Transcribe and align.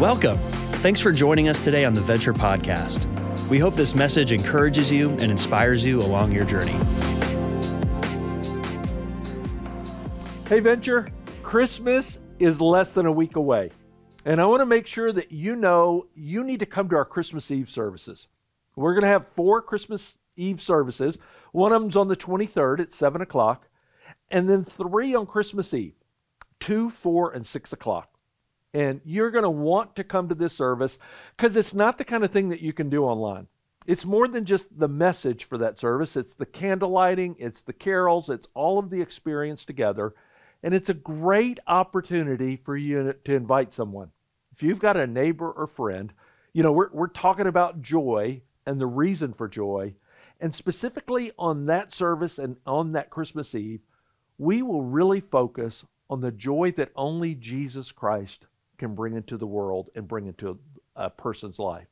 Welcome. 0.00 0.36
Thanks 0.82 1.00
for 1.00 1.10
joining 1.10 1.48
us 1.48 1.64
today 1.64 1.86
on 1.86 1.94
the 1.94 2.02
Venture 2.02 2.34
Podcast. 2.34 3.06
We 3.48 3.58
hope 3.58 3.76
this 3.76 3.94
message 3.94 4.30
encourages 4.30 4.92
you 4.92 5.08
and 5.12 5.22
inspires 5.22 5.86
you 5.86 6.00
along 6.00 6.32
your 6.32 6.44
journey. 6.44 6.76
Hey, 10.50 10.60
Venture, 10.60 11.08
Christmas 11.42 12.18
is 12.38 12.60
less 12.60 12.92
than 12.92 13.06
a 13.06 13.10
week 13.10 13.36
away. 13.36 13.70
And 14.26 14.38
I 14.38 14.44
want 14.44 14.60
to 14.60 14.66
make 14.66 14.86
sure 14.86 15.12
that 15.14 15.32
you 15.32 15.56
know 15.56 16.08
you 16.14 16.44
need 16.44 16.60
to 16.60 16.66
come 16.66 16.90
to 16.90 16.96
our 16.96 17.06
Christmas 17.06 17.50
Eve 17.50 17.70
services. 17.70 18.28
We're 18.74 18.92
going 18.92 19.00
to 19.00 19.08
have 19.08 19.26
four 19.28 19.62
Christmas 19.62 20.14
Eve 20.36 20.60
services. 20.60 21.16
One 21.52 21.72
of 21.72 21.80
them's 21.80 21.96
on 21.96 22.08
the 22.08 22.16
23rd 22.16 22.80
at 22.80 22.92
7 22.92 23.22
o'clock, 23.22 23.70
and 24.30 24.46
then 24.46 24.62
three 24.62 25.14
on 25.14 25.24
Christmas 25.24 25.72
Eve 25.72 25.94
2, 26.60 26.90
4, 26.90 27.32
and 27.32 27.46
6 27.46 27.72
o'clock. 27.72 28.10
And 28.74 29.00
you're 29.04 29.30
going 29.30 29.44
to 29.44 29.50
want 29.50 29.96
to 29.96 30.04
come 30.04 30.28
to 30.28 30.34
this 30.34 30.52
service 30.52 30.98
because 31.36 31.56
it's 31.56 31.74
not 31.74 31.98
the 31.98 32.04
kind 32.04 32.24
of 32.24 32.30
thing 32.30 32.50
that 32.50 32.60
you 32.60 32.72
can 32.72 32.90
do 32.90 33.04
online. 33.04 33.46
It's 33.86 34.04
more 34.04 34.26
than 34.26 34.44
just 34.44 34.76
the 34.78 34.88
message 34.88 35.44
for 35.44 35.58
that 35.58 35.78
service, 35.78 36.16
it's 36.16 36.34
the 36.34 36.46
candle 36.46 36.90
lighting, 36.90 37.36
it's 37.38 37.62
the 37.62 37.72
carols, 37.72 38.28
it's 38.28 38.48
all 38.52 38.78
of 38.78 38.90
the 38.90 39.00
experience 39.00 39.64
together. 39.64 40.14
And 40.62 40.74
it's 40.74 40.88
a 40.88 40.94
great 40.94 41.60
opportunity 41.66 42.56
for 42.56 42.76
you 42.76 43.14
to 43.24 43.34
invite 43.34 43.72
someone. 43.72 44.10
If 44.52 44.62
you've 44.62 44.80
got 44.80 44.96
a 44.96 45.06
neighbor 45.06 45.50
or 45.50 45.66
friend, 45.66 46.12
you 46.52 46.62
know, 46.62 46.72
we're, 46.72 46.90
we're 46.90 47.06
talking 47.08 47.46
about 47.46 47.82
joy 47.82 48.42
and 48.66 48.80
the 48.80 48.86
reason 48.86 49.32
for 49.32 49.48
joy. 49.48 49.94
And 50.40 50.54
specifically 50.54 51.30
on 51.38 51.66
that 51.66 51.92
service 51.92 52.38
and 52.38 52.56
on 52.66 52.92
that 52.92 53.10
Christmas 53.10 53.54
Eve, 53.54 53.80
we 54.38 54.62
will 54.62 54.82
really 54.82 55.20
focus 55.20 55.84
on 56.10 56.20
the 56.20 56.32
joy 56.32 56.72
that 56.76 56.90
only 56.96 57.34
Jesus 57.34 57.92
Christ 57.92 58.46
can 58.78 58.94
bring 58.94 59.16
into 59.16 59.36
the 59.36 59.46
world 59.46 59.90
and 59.94 60.08
bring 60.08 60.26
into 60.26 60.58
a, 60.94 61.10
person's 61.10 61.58
life. 61.58 61.86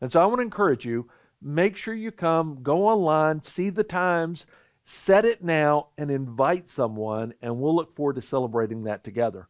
And 0.00 0.10
so 0.10 0.20
I 0.20 0.26
want 0.26 0.38
to 0.38 0.44
encourage 0.44 0.84
you 0.84 1.08
make 1.42 1.76
sure 1.76 1.94
you 1.94 2.10
come, 2.10 2.58
go 2.62 2.86
online, 2.86 3.42
see 3.42 3.70
the 3.70 3.84
times, 3.84 4.44
set 4.84 5.24
it 5.24 5.42
now, 5.42 5.88
and 5.96 6.10
invite 6.10 6.68
someone, 6.68 7.32
and 7.40 7.58
we'll 7.58 7.74
look 7.74 7.96
forward 7.96 8.16
to 8.16 8.22
celebrating 8.22 8.84
that 8.84 9.04
together. 9.04 9.48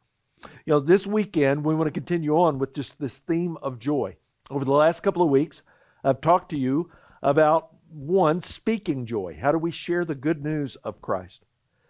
You 0.65 0.75
know, 0.75 0.81
this 0.81 1.07
weekend, 1.07 1.65
we 1.65 1.75
want 1.75 1.89
to 1.89 2.01
continue 2.01 2.39
on 2.39 2.59
with 2.59 2.75
just 2.75 2.99
this 3.01 3.19
theme 3.19 3.57
of 3.63 3.79
joy. 3.79 4.17
Over 4.51 4.65
the 4.65 4.73
last 4.73 5.03
couple 5.03 5.23
of 5.23 5.31
weeks, 5.31 5.63
I've 6.05 6.21
talked 6.21 6.51
to 6.51 6.57
you 6.57 6.91
about 7.23 7.71
one, 7.91 8.41
speaking 8.41 9.05
joy. 9.05 9.37
How 9.41 9.53
do 9.53 9.59
we 9.59 9.73
share 9.73 10.05
the 10.05 10.15
good 10.15 10.43
news 10.43 10.77
of 10.77 11.03
Christ? 11.03 11.45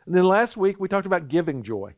And 0.07 0.15
then 0.15 0.25
last 0.25 0.57
week, 0.57 0.81
we 0.81 0.89
talked 0.89 1.07
about 1.07 1.29
giving 1.29 1.63
joy 1.63 1.95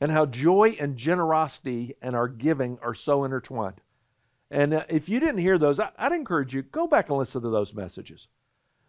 and 0.00 0.10
how 0.10 0.26
joy 0.26 0.76
and 0.80 0.96
generosity 0.96 1.94
and 2.00 2.16
our 2.16 2.28
giving 2.28 2.78
are 2.82 2.94
so 2.94 3.24
intertwined. 3.24 3.80
And 4.50 4.74
uh, 4.74 4.84
if 4.88 5.08
you 5.08 5.20
didn't 5.20 5.38
hear 5.38 5.58
those, 5.58 5.78
I, 5.78 5.90
would 6.02 6.12
encourage 6.12 6.54
you 6.54 6.62
go 6.62 6.86
back 6.86 7.08
and 7.08 7.18
listen 7.18 7.42
to 7.42 7.50
those 7.50 7.74
messages. 7.74 8.28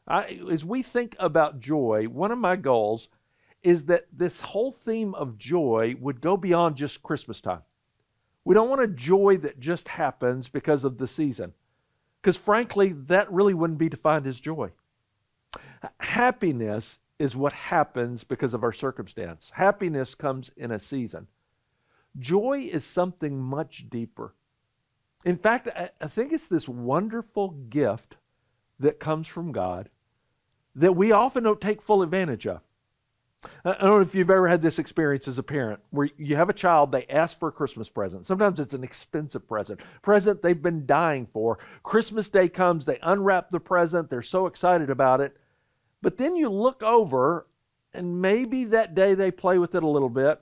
I, 0.07 0.39
as 0.51 0.65
we 0.65 0.81
think 0.81 1.15
about 1.19 1.59
joy, 1.59 2.05
one 2.05 2.31
of 2.31 2.39
my 2.39 2.55
goals 2.55 3.09
is 3.61 3.85
that 3.85 4.07
this 4.11 4.41
whole 4.41 4.71
theme 4.71 5.13
of 5.13 5.37
joy 5.37 5.95
would 5.99 6.21
go 6.21 6.35
beyond 6.35 6.75
just 6.77 7.03
Christmas 7.03 7.41
time. 7.41 7.61
We 8.43 8.55
don't 8.55 8.69
want 8.69 8.81
a 8.81 8.87
joy 8.87 9.37
that 9.37 9.59
just 9.59 9.87
happens 9.87 10.49
because 10.49 10.83
of 10.83 10.97
the 10.97 11.07
season, 11.07 11.53
because 12.21 12.37
frankly, 12.37 12.93
that 13.05 13.31
really 13.31 13.53
wouldn't 13.53 13.77
be 13.77 13.89
defined 13.89 14.25
as 14.25 14.39
joy. 14.39 14.71
Happiness 15.99 16.97
is 17.21 17.35
what 17.35 17.53
happens 17.53 18.23
because 18.23 18.55
of 18.55 18.63
our 18.63 18.73
circumstance. 18.73 19.51
Happiness 19.53 20.15
comes 20.15 20.49
in 20.57 20.71
a 20.71 20.79
season. 20.79 21.27
Joy 22.17 22.67
is 22.71 22.83
something 22.83 23.39
much 23.39 23.85
deeper. 23.89 24.33
In 25.23 25.37
fact, 25.37 25.67
I 25.67 26.07
think 26.07 26.33
it's 26.33 26.47
this 26.47 26.67
wonderful 26.67 27.49
gift 27.69 28.15
that 28.79 28.99
comes 28.99 29.27
from 29.27 29.51
God 29.51 29.89
that 30.75 30.95
we 30.95 31.11
often 31.11 31.43
don't 31.43 31.61
take 31.61 31.83
full 31.83 32.01
advantage 32.01 32.47
of. 32.47 32.61
I 33.63 33.71
don't 33.73 33.83
know 33.83 34.01
if 34.01 34.15
you've 34.15 34.29
ever 34.29 34.47
had 34.47 34.63
this 34.63 34.79
experience 34.79 35.27
as 35.27 35.37
a 35.37 35.43
parent 35.43 35.79
where 35.91 36.09
you 36.17 36.35
have 36.35 36.49
a 36.49 36.53
child, 36.53 36.91
they 36.91 37.05
ask 37.07 37.37
for 37.37 37.49
a 37.49 37.51
Christmas 37.51 37.89
present. 37.89 38.25
Sometimes 38.25 38.59
it's 38.59 38.73
an 38.73 38.83
expensive 38.83 39.47
present, 39.47 39.81
present 40.01 40.41
they've 40.41 40.61
been 40.61 40.87
dying 40.87 41.27
for. 41.31 41.59
Christmas 41.83 42.29
Day 42.29 42.49
comes, 42.49 42.85
they 42.85 42.99
unwrap 43.03 43.51
the 43.51 43.59
present, 43.59 44.09
they're 44.09 44.21
so 44.23 44.47
excited 44.47 44.89
about 44.89 45.21
it. 45.21 45.37
But 46.01 46.17
then 46.17 46.35
you 46.35 46.49
look 46.49 46.81
over, 46.81 47.47
and 47.93 48.21
maybe 48.21 48.65
that 48.65 48.95
day 48.95 49.13
they 49.13 49.31
play 49.31 49.57
with 49.57 49.75
it 49.75 49.83
a 49.83 49.87
little 49.87 50.09
bit. 50.09 50.41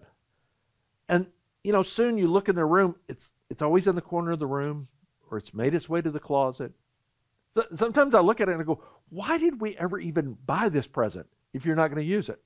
And, 1.07 1.27
you 1.63 1.73
know, 1.73 1.81
soon 1.81 2.17
you 2.17 2.27
look 2.27 2.49
in 2.49 2.55
their 2.55 2.67
room, 2.67 2.95
it's, 3.07 3.33
it's 3.49 3.61
always 3.61 3.87
in 3.87 3.95
the 3.95 4.01
corner 4.01 4.31
of 4.31 4.39
the 4.39 4.47
room, 4.47 4.87
or 5.29 5.37
it's 5.37 5.53
made 5.53 5.73
its 5.73 5.89
way 5.89 6.01
to 6.01 6.11
the 6.11 6.19
closet. 6.19 6.71
So, 7.55 7.65
sometimes 7.73 8.13
I 8.13 8.19
look 8.21 8.39
at 8.41 8.47
it 8.47 8.53
and 8.53 8.61
I 8.61 8.65
go, 8.65 8.83
why 9.09 9.37
did 9.37 9.59
we 9.59 9.75
ever 9.77 9.99
even 9.99 10.37
buy 10.45 10.69
this 10.69 10.87
present 10.87 11.27
if 11.53 11.65
you're 11.65 11.75
not 11.75 11.87
going 11.87 12.03
to 12.03 12.09
use 12.09 12.29
it? 12.29 12.39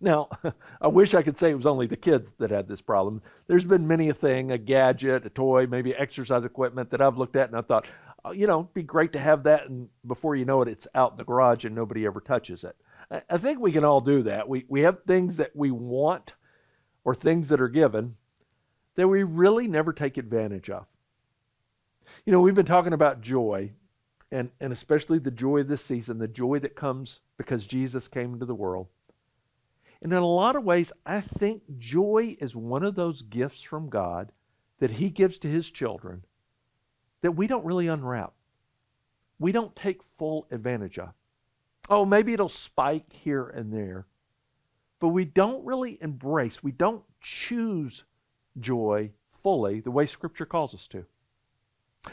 Now, 0.00 0.28
I 0.80 0.88
wish 0.88 1.14
I 1.14 1.22
could 1.22 1.38
say 1.38 1.50
it 1.50 1.56
was 1.56 1.66
only 1.66 1.86
the 1.86 1.96
kids 1.96 2.34
that 2.34 2.50
had 2.50 2.68
this 2.68 2.80
problem. 2.80 3.22
There's 3.46 3.64
been 3.64 3.86
many 3.86 4.08
a 4.08 4.14
thing, 4.14 4.50
a 4.50 4.58
gadget, 4.58 5.24
a 5.24 5.30
toy, 5.30 5.66
maybe 5.66 5.94
exercise 5.94 6.44
equipment 6.44 6.90
that 6.90 7.00
I've 7.00 7.16
looked 7.16 7.36
at 7.36 7.48
and 7.48 7.56
I 7.56 7.62
thought, 7.62 7.86
Uh, 8.24 8.30
you 8.30 8.46
know, 8.46 8.60
it'd 8.60 8.74
be 8.74 8.82
great 8.82 9.12
to 9.12 9.18
have 9.18 9.42
that, 9.42 9.68
and 9.68 9.88
before 10.06 10.34
you 10.34 10.44
know 10.44 10.62
it, 10.62 10.68
it's 10.68 10.88
out 10.94 11.12
in 11.12 11.18
the 11.18 11.24
garage 11.24 11.64
and 11.64 11.74
nobody 11.74 12.06
ever 12.06 12.20
touches 12.20 12.64
it. 12.64 12.76
I 13.28 13.38
think 13.38 13.60
we 13.60 13.72
can 13.72 13.84
all 13.84 14.00
do 14.00 14.22
that. 14.22 14.48
We, 14.48 14.64
we 14.68 14.80
have 14.80 15.04
things 15.04 15.36
that 15.36 15.54
we 15.54 15.70
want 15.70 16.32
or 17.04 17.14
things 17.14 17.48
that 17.48 17.60
are 17.60 17.68
given 17.68 18.16
that 18.96 19.08
we 19.08 19.22
really 19.22 19.68
never 19.68 19.92
take 19.92 20.16
advantage 20.16 20.70
of. 20.70 20.86
You 22.24 22.32
know, 22.32 22.40
we've 22.40 22.54
been 22.54 22.64
talking 22.64 22.92
about 22.92 23.20
joy, 23.20 23.72
and, 24.30 24.50
and 24.60 24.72
especially 24.72 25.18
the 25.18 25.30
joy 25.30 25.60
of 25.60 25.68
this 25.68 25.84
season, 25.84 26.18
the 26.18 26.28
joy 26.28 26.58
that 26.60 26.76
comes 26.76 27.20
because 27.36 27.66
Jesus 27.66 28.08
came 28.08 28.32
into 28.32 28.46
the 28.46 28.54
world. 28.54 28.86
And 30.00 30.12
in 30.12 30.18
a 30.18 30.26
lot 30.26 30.56
of 30.56 30.64
ways, 30.64 30.92
I 31.04 31.20
think 31.20 31.62
joy 31.78 32.36
is 32.40 32.54
one 32.54 32.84
of 32.84 32.94
those 32.94 33.22
gifts 33.22 33.62
from 33.62 33.88
God 33.88 34.32
that 34.78 34.92
He 34.92 35.08
gives 35.08 35.38
to 35.38 35.48
His 35.48 35.70
children 35.70 36.24
that 37.24 37.32
we 37.32 37.46
don't 37.46 37.64
really 37.64 37.88
unwrap. 37.88 38.34
We 39.38 39.50
don't 39.50 39.74
take 39.74 40.02
full 40.18 40.46
advantage 40.50 40.98
of. 40.98 41.08
Oh, 41.88 42.04
maybe 42.04 42.34
it'll 42.34 42.50
spike 42.50 43.10
here 43.10 43.48
and 43.48 43.72
there, 43.72 44.04
but 45.00 45.08
we 45.08 45.24
don't 45.24 45.64
really 45.64 45.96
embrace, 46.02 46.62
we 46.62 46.72
don't 46.72 47.02
choose 47.22 48.04
joy 48.60 49.10
fully 49.42 49.80
the 49.80 49.90
way 49.90 50.04
Scripture 50.04 50.44
calls 50.44 50.74
us 50.74 50.86
to. 50.88 51.06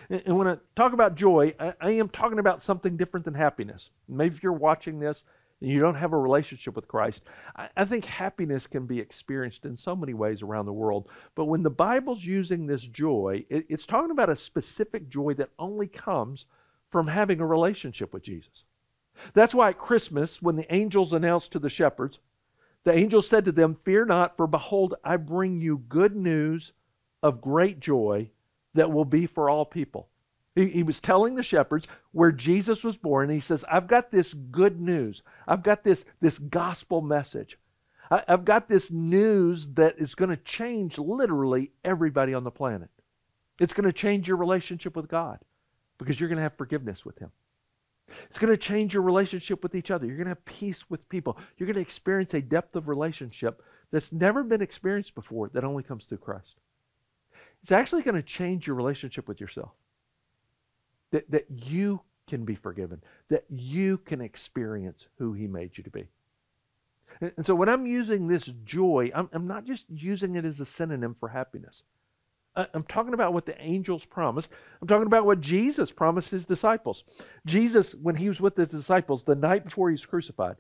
And 0.10 0.38
when 0.38 0.48
I 0.48 0.56
talk 0.78 0.94
about 0.94 1.16
joy, 1.16 1.54
I, 1.60 1.92
am 1.92 2.08
talking 2.08 2.40
about 2.40 2.62
something 2.62 2.96
different 2.96 3.26
than 3.26 3.34
happiness. 3.34 3.90
Maybe 4.08 4.38
if 4.38 4.42
you're 4.42 4.54
watching 4.54 4.98
this 4.98 5.26
you 5.62 5.80
don't 5.80 5.96
have 5.96 6.12
a 6.12 6.18
relationship 6.18 6.76
with 6.76 6.88
Christ, 6.88 7.22
I, 7.56 7.70
I 7.78 7.86
think 7.86 8.04
happiness 8.06 8.68
can 8.68 8.86
be 8.86 9.00
experienced 9.00 9.66
in 9.66 9.78
so 9.78 9.96
many 9.96 10.14
ways 10.14 10.42
around 10.42 10.66
the 10.66 10.74
world. 10.74 11.08
But 11.36 11.46
when 11.46 11.64
the 11.64 11.70
Bible's 11.70 12.26
using 12.26 12.66
this 12.66 12.84
joy, 12.84 13.46
it, 13.50 13.66
it's 13.70 13.86
talking 13.86 14.12
about 14.12 14.30
a 14.30 14.36
specific 14.36 15.08
joy 15.08 15.36
that 15.36 15.52
only 15.60 15.88
comes 15.88 16.46
from 16.90 17.08
having 17.08 17.40
a 17.40 17.46
relationship 17.46 18.12
with 18.14 18.24
Jesus. 18.24 18.66
That's 19.34 19.54
why 19.54 19.70
at 19.70 19.78
Christmas, 19.78 20.42
when 20.42 20.56
the 20.56 20.74
angels 20.74 21.14
announced 21.14 21.52
to 21.52 21.60
the 21.60 21.70
shepherds, 21.70 22.20
the 22.84 22.94
angel 22.94 23.22
said 23.22 23.46
to 23.46 23.52
them, 23.52 23.76
Fear 23.76 24.06
not, 24.06 24.36
for 24.36 24.48
behold, 24.48 24.96
I 25.04 25.18
bring 25.18 25.62
you 25.62 25.84
good 25.88 26.16
news 26.16 26.74
of 27.22 27.42
great 27.42 27.80
joy 27.80 28.30
that 28.74 28.92
will 28.92 29.06
be 29.06 29.28
for 29.28 29.50
all 29.50 29.66
people. 29.66 30.08
He, 30.70 30.84
was 30.84 31.00
telling 31.00 31.36
the 31.36 31.44
shepherds 31.44 31.88
where 32.12 32.32
Jesus 32.32 32.84
was 32.84 32.98
born. 32.98 33.30
he 33.30 33.40
says, 33.40 33.64
I've 33.72 33.88
got 33.88 34.12
this 34.12 34.34
good 34.34 34.80
news. 34.80 35.22
I've 35.48 35.64
got 35.64 35.84
this, 35.84 36.06
this 36.20 36.38
gospel 36.38 37.02
message. 37.02 37.58
I, 38.10 38.24
I've 38.28 38.46
got 38.46 38.68
this 38.68 38.92
news 38.92 39.68
that 39.74 39.98
is 39.98 40.16
going 40.16 40.30
to 40.30 40.38
change 40.38 40.98
literally 40.98 41.72
everybody 41.84 42.34
on 42.34 42.44
the 42.44 42.52
planet. 42.52 42.90
It's 43.60 43.74
going 43.74 43.86
to 43.86 43.94
change 43.94 44.28
your 44.28 44.38
relationship 44.38 44.96
with 44.96 45.08
God 45.08 45.40
because 45.98 46.20
you're 46.20 46.30
going 46.30 46.38
to 46.38 46.44
have 46.44 46.58
forgiveness 46.58 47.06
with 47.06 47.18
Him. 47.20 47.32
It's 48.30 48.40
going 48.40 48.52
to 48.52 48.58
change 48.58 48.94
your 48.94 49.04
relationship 49.04 49.64
with 49.64 49.76
each 49.76 49.92
other. 49.92 50.06
You're 50.06 50.18
going 50.18 50.26
to 50.26 50.32
have 50.32 50.46
peace 50.46 50.90
with 50.90 51.08
people. 51.10 51.38
You're 51.58 51.68
going 51.68 51.76
to 51.76 51.82
experience 51.82 52.34
a 52.34 52.42
depth 52.42 52.76
of 52.76 52.88
relationship 52.88 53.64
that's 53.92 54.12
never 54.12 54.44
been 54.44 54.62
experienced 54.62 55.16
before 55.16 55.50
that 55.50 55.64
only 55.64 55.84
comes 55.84 56.06
through 56.06 56.18
Christ. 56.18 56.56
It's 57.62 57.72
actually 57.72 58.02
going 58.02 58.16
to 58.16 58.24
change 58.24 58.68
your 58.68 58.76
relationship 58.76 59.28
with 59.28 59.40
yourself 59.40 59.72
that, 61.12 61.30
that 61.32 61.46
you 61.50 62.02
can 62.28 62.46
be 62.46 62.56
forgiven, 62.56 63.02
that 63.30 63.46
you 63.50 63.98
can 63.98 64.22
experience 64.22 65.08
who 65.18 65.34
He 65.34 65.48
made 65.48 65.78
you 65.78 65.84
to 65.84 65.90
be. 65.90 66.08
And, 67.20 67.32
and 67.38 67.46
so 67.46 67.56
when 67.56 67.70
I'm 67.70 67.86
using 67.86 68.28
this 68.28 68.46
joy, 68.64 69.12
I'm, 69.14 69.30
I'm 69.34 69.48
not 69.48 69.66
just 69.66 69.86
using 69.90 70.36
it 70.36 70.46
as 70.46 70.60
a 70.60 70.66
synonym 70.66 71.16
for 71.20 71.30
happiness. 71.30 71.84
I'm 72.56 72.84
talking 72.84 73.14
about 73.14 73.34
what 73.34 73.46
the 73.46 73.60
angels 73.62 74.04
promised. 74.04 74.50
I'm 74.82 74.88
talking 74.88 75.08
about 75.08 75.26
what 75.26 75.40
Jesus 75.40 75.92
promised 75.92 76.32
his 76.32 76.46
disciples. 76.46 77.06
Jesus, 77.46 77.96
when 77.96 78.16
he 78.16 78.28
was 78.28 78.42
with 78.42 78.56
the 78.56 78.66
disciples 78.66 79.24
the 79.24 79.36
night 79.36 79.64
before 79.64 79.90
he 79.90 79.94
was 79.94 80.06
crucified, 80.06 80.58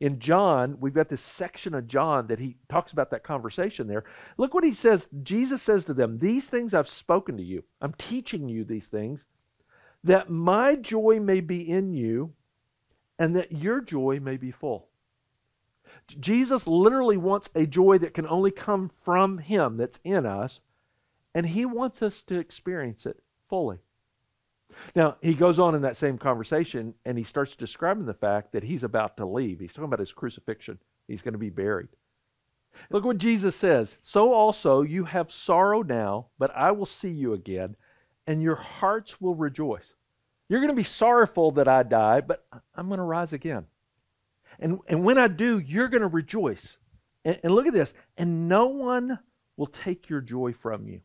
In 0.00 0.18
John, 0.18 0.76
we've 0.80 0.92
got 0.92 1.08
this 1.08 1.22
section 1.22 1.72
of 1.74 1.88
John 1.88 2.26
that 2.26 2.40
he 2.40 2.56
talks 2.68 2.92
about 2.92 3.10
that 3.10 3.24
conversation 3.24 3.86
there. 3.86 4.04
Look 4.36 4.52
what 4.52 4.64
he 4.64 4.74
says. 4.74 5.08
Jesus 5.22 5.62
says 5.62 5.86
to 5.86 5.94
them, 5.94 6.18
These 6.18 6.46
things 6.48 6.74
I've 6.74 6.90
spoken 6.90 7.38
to 7.38 7.42
you. 7.42 7.64
I'm 7.80 7.94
teaching 7.94 8.46
you 8.46 8.64
these 8.64 8.88
things, 8.88 9.24
that 10.04 10.30
my 10.30 10.76
joy 10.76 11.18
may 11.20 11.40
be 11.40 11.68
in 11.68 11.92
you, 11.92 12.32
and 13.18 13.34
that 13.36 13.52
your 13.52 13.80
joy 13.80 14.20
may 14.20 14.36
be 14.36 14.50
full. 14.50 14.88
Jesus 16.20 16.66
literally 16.66 17.16
wants 17.16 17.48
a 17.54 17.66
joy 17.66 17.98
that 17.98 18.14
can 18.14 18.26
only 18.26 18.50
come 18.50 18.88
from 18.88 19.38
him, 19.38 19.76
that's 19.76 20.00
in 20.04 20.26
us, 20.26 20.60
and 21.34 21.46
he 21.46 21.64
wants 21.64 22.02
us 22.02 22.22
to 22.24 22.38
experience 22.38 23.06
it 23.06 23.22
fully. 23.48 23.78
Now, 24.94 25.16
he 25.20 25.34
goes 25.34 25.58
on 25.58 25.74
in 25.74 25.82
that 25.82 25.96
same 25.96 26.18
conversation 26.18 26.94
and 27.04 27.16
he 27.16 27.24
starts 27.24 27.56
describing 27.56 28.06
the 28.06 28.14
fact 28.14 28.52
that 28.52 28.64
he's 28.64 28.82
about 28.82 29.16
to 29.18 29.26
leave. 29.26 29.60
He's 29.60 29.72
talking 29.72 29.84
about 29.84 30.00
his 30.00 30.12
crucifixion, 30.12 30.78
he's 31.06 31.22
going 31.22 31.34
to 31.34 31.38
be 31.38 31.50
buried. 31.50 31.88
Look 32.90 33.04
what 33.04 33.18
Jesus 33.18 33.54
says. 33.54 33.98
So 34.02 34.32
also 34.32 34.82
you 34.82 35.04
have 35.04 35.30
sorrow 35.30 35.82
now, 35.82 36.26
but 36.38 36.50
I 36.56 36.72
will 36.72 36.86
see 36.86 37.10
you 37.10 37.32
again, 37.34 37.76
and 38.26 38.42
your 38.42 38.56
hearts 38.56 39.20
will 39.20 39.34
rejoice. 39.34 39.94
You're 40.48 40.60
going 40.60 40.72
to 40.72 40.76
be 40.76 40.84
sorrowful 40.84 41.52
that 41.52 41.68
I 41.68 41.82
died, 41.82 42.26
but 42.26 42.46
I'm 42.74 42.88
going 42.88 42.98
to 42.98 43.04
rise 43.04 43.32
again. 43.32 43.66
And, 44.58 44.78
and 44.86 45.04
when 45.04 45.18
I 45.18 45.28
do, 45.28 45.58
you're 45.58 45.88
going 45.88 46.02
to 46.02 46.08
rejoice. 46.08 46.78
And, 47.24 47.40
and 47.42 47.54
look 47.54 47.66
at 47.66 47.72
this. 47.72 47.94
And 48.16 48.48
no 48.48 48.66
one 48.66 49.18
will 49.56 49.66
take 49.66 50.08
your 50.08 50.20
joy 50.20 50.52
from 50.52 50.86
you. 50.86 51.00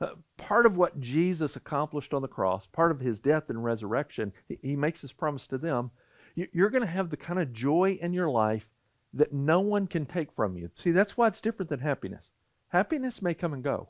Uh, 0.00 0.10
part 0.36 0.66
of 0.66 0.76
what 0.76 1.00
Jesus 1.00 1.56
accomplished 1.56 2.12
on 2.12 2.20
the 2.20 2.28
cross, 2.28 2.66
part 2.66 2.90
of 2.90 3.00
his 3.00 3.18
death 3.18 3.48
and 3.48 3.64
resurrection, 3.64 4.32
he, 4.46 4.58
he 4.62 4.76
makes 4.76 5.00
this 5.00 5.12
promise 5.12 5.46
to 5.46 5.58
them. 5.58 5.90
You, 6.34 6.48
you're 6.52 6.70
going 6.70 6.84
to 6.84 6.88
have 6.88 7.08
the 7.08 7.16
kind 7.16 7.40
of 7.40 7.52
joy 7.52 7.98
in 8.00 8.12
your 8.12 8.28
life 8.28 8.68
that 9.14 9.32
no 9.32 9.60
one 9.60 9.86
can 9.86 10.04
take 10.04 10.30
from 10.32 10.56
you. 10.56 10.68
See, 10.74 10.90
that's 10.90 11.16
why 11.16 11.28
it's 11.28 11.40
different 11.40 11.70
than 11.70 11.80
happiness. 11.80 12.26
Happiness 12.68 13.22
may 13.22 13.32
come 13.32 13.54
and 13.54 13.64
go. 13.64 13.88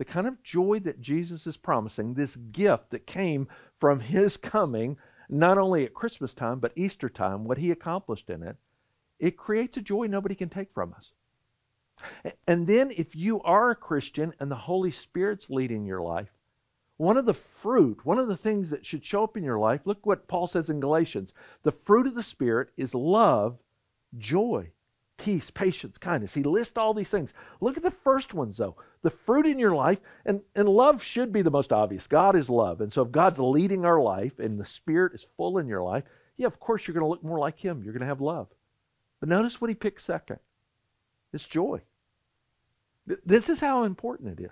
The 0.00 0.06
kind 0.06 0.26
of 0.26 0.42
joy 0.42 0.80
that 0.84 1.02
Jesus 1.02 1.46
is 1.46 1.58
promising, 1.58 2.14
this 2.14 2.34
gift 2.34 2.88
that 2.88 3.06
came 3.06 3.48
from 3.78 4.00
his 4.00 4.38
coming, 4.38 4.96
not 5.28 5.58
only 5.58 5.84
at 5.84 5.92
Christmas 5.92 6.32
time, 6.32 6.58
but 6.58 6.72
Easter 6.74 7.10
time, 7.10 7.44
what 7.44 7.58
he 7.58 7.70
accomplished 7.70 8.30
in 8.30 8.42
it, 8.42 8.56
it 9.18 9.36
creates 9.36 9.76
a 9.76 9.82
joy 9.82 10.06
nobody 10.06 10.34
can 10.34 10.48
take 10.48 10.72
from 10.72 10.94
us. 10.94 11.12
And 12.46 12.66
then, 12.66 12.90
if 12.96 13.14
you 13.14 13.42
are 13.42 13.72
a 13.72 13.76
Christian 13.76 14.32
and 14.40 14.50
the 14.50 14.56
Holy 14.56 14.90
Spirit's 14.90 15.50
leading 15.50 15.84
your 15.84 16.00
life, 16.00 16.32
one 16.96 17.18
of 17.18 17.26
the 17.26 17.34
fruit, 17.34 18.02
one 18.02 18.18
of 18.18 18.26
the 18.26 18.38
things 18.38 18.70
that 18.70 18.86
should 18.86 19.04
show 19.04 19.22
up 19.22 19.36
in 19.36 19.44
your 19.44 19.58
life, 19.58 19.82
look 19.84 20.06
what 20.06 20.28
Paul 20.28 20.46
says 20.46 20.70
in 20.70 20.80
Galatians 20.80 21.34
the 21.62 21.72
fruit 21.72 22.06
of 22.06 22.14
the 22.14 22.22
Spirit 22.22 22.70
is 22.78 22.94
love, 22.94 23.58
joy, 24.16 24.70
peace, 25.20 25.50
patience, 25.50 25.98
kindness. 25.98 26.32
He 26.32 26.42
lists 26.42 26.78
all 26.78 26.94
these 26.94 27.10
things. 27.10 27.34
Look 27.60 27.76
at 27.76 27.82
the 27.82 27.90
first 27.90 28.32
ones, 28.32 28.56
though. 28.56 28.76
The 29.02 29.10
fruit 29.10 29.46
in 29.46 29.58
your 29.58 29.74
life, 29.74 29.98
and, 30.24 30.40
and 30.54 30.68
love 30.68 31.02
should 31.02 31.30
be 31.30 31.42
the 31.42 31.50
most 31.50 31.72
obvious. 31.72 32.06
God 32.06 32.36
is 32.36 32.48
love. 32.48 32.80
And 32.80 32.90
so, 32.90 33.02
if 33.02 33.12
God's 33.12 33.38
leading 33.38 33.84
our 33.84 34.00
life 34.00 34.38
and 34.38 34.58
the 34.58 34.64
Spirit 34.64 35.14
is 35.14 35.26
full 35.36 35.58
in 35.58 35.66
your 35.66 35.82
life, 35.82 36.04
yeah, 36.38 36.46
of 36.46 36.58
course, 36.58 36.86
you're 36.86 36.94
going 36.94 37.04
to 37.04 37.08
look 37.08 37.22
more 37.22 37.38
like 37.38 37.58
Him. 37.58 37.82
You're 37.82 37.92
going 37.92 38.00
to 38.00 38.06
have 38.06 38.22
love. 38.22 38.48
But 39.20 39.28
notice 39.28 39.60
what 39.60 39.68
He 39.68 39.74
picks 39.74 40.04
second 40.04 40.38
it's 41.32 41.44
joy. 41.44 41.82
This 43.26 43.48
is 43.48 43.60
how 43.60 43.84
important 43.84 44.40
it 44.40 44.50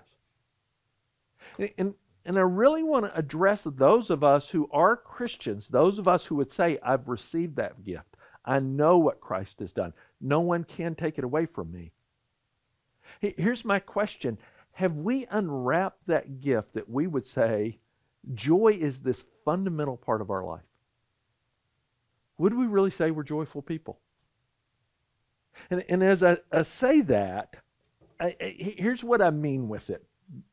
is. 1.57 1.71
And, 1.77 1.93
and 2.25 2.37
I 2.37 2.41
really 2.41 2.83
want 2.83 3.05
to 3.05 3.17
address 3.17 3.63
those 3.65 4.09
of 4.09 4.23
us 4.23 4.49
who 4.49 4.69
are 4.71 4.95
Christians, 4.95 5.67
those 5.67 5.97
of 5.97 6.07
us 6.07 6.25
who 6.25 6.35
would 6.35 6.51
say, 6.51 6.77
I've 6.83 7.07
received 7.07 7.55
that 7.55 7.83
gift. 7.83 8.17
I 8.45 8.59
know 8.59 8.97
what 8.97 9.21
Christ 9.21 9.59
has 9.59 9.73
done. 9.73 9.93
No 10.21 10.41
one 10.41 10.63
can 10.63 10.95
take 10.95 11.17
it 11.17 11.23
away 11.23 11.45
from 11.45 11.71
me. 11.71 11.91
Here's 13.21 13.65
my 13.65 13.79
question 13.79 14.37
Have 14.73 14.95
we 14.95 15.25
unwrapped 15.29 16.07
that 16.07 16.41
gift 16.41 16.73
that 16.73 16.89
we 16.89 17.07
would 17.07 17.25
say, 17.25 17.79
joy 18.33 18.77
is 18.79 18.99
this 18.99 19.23
fundamental 19.45 19.97
part 19.97 20.21
of 20.21 20.29
our 20.29 20.43
life? 20.43 20.61
Would 22.37 22.53
we 22.53 22.67
really 22.67 22.91
say 22.91 23.11
we're 23.11 23.23
joyful 23.23 23.61
people? 23.61 23.99
And, 25.69 25.83
and 25.89 26.03
as 26.03 26.23
I, 26.23 26.37
I 26.51 26.61
say 26.61 27.01
that, 27.01 27.57
I, 28.19 28.35
I, 28.39 28.55
here's 28.57 29.03
what 29.03 29.21
I 29.21 29.29
mean 29.29 29.67
with 29.67 29.89
it. 29.89 30.05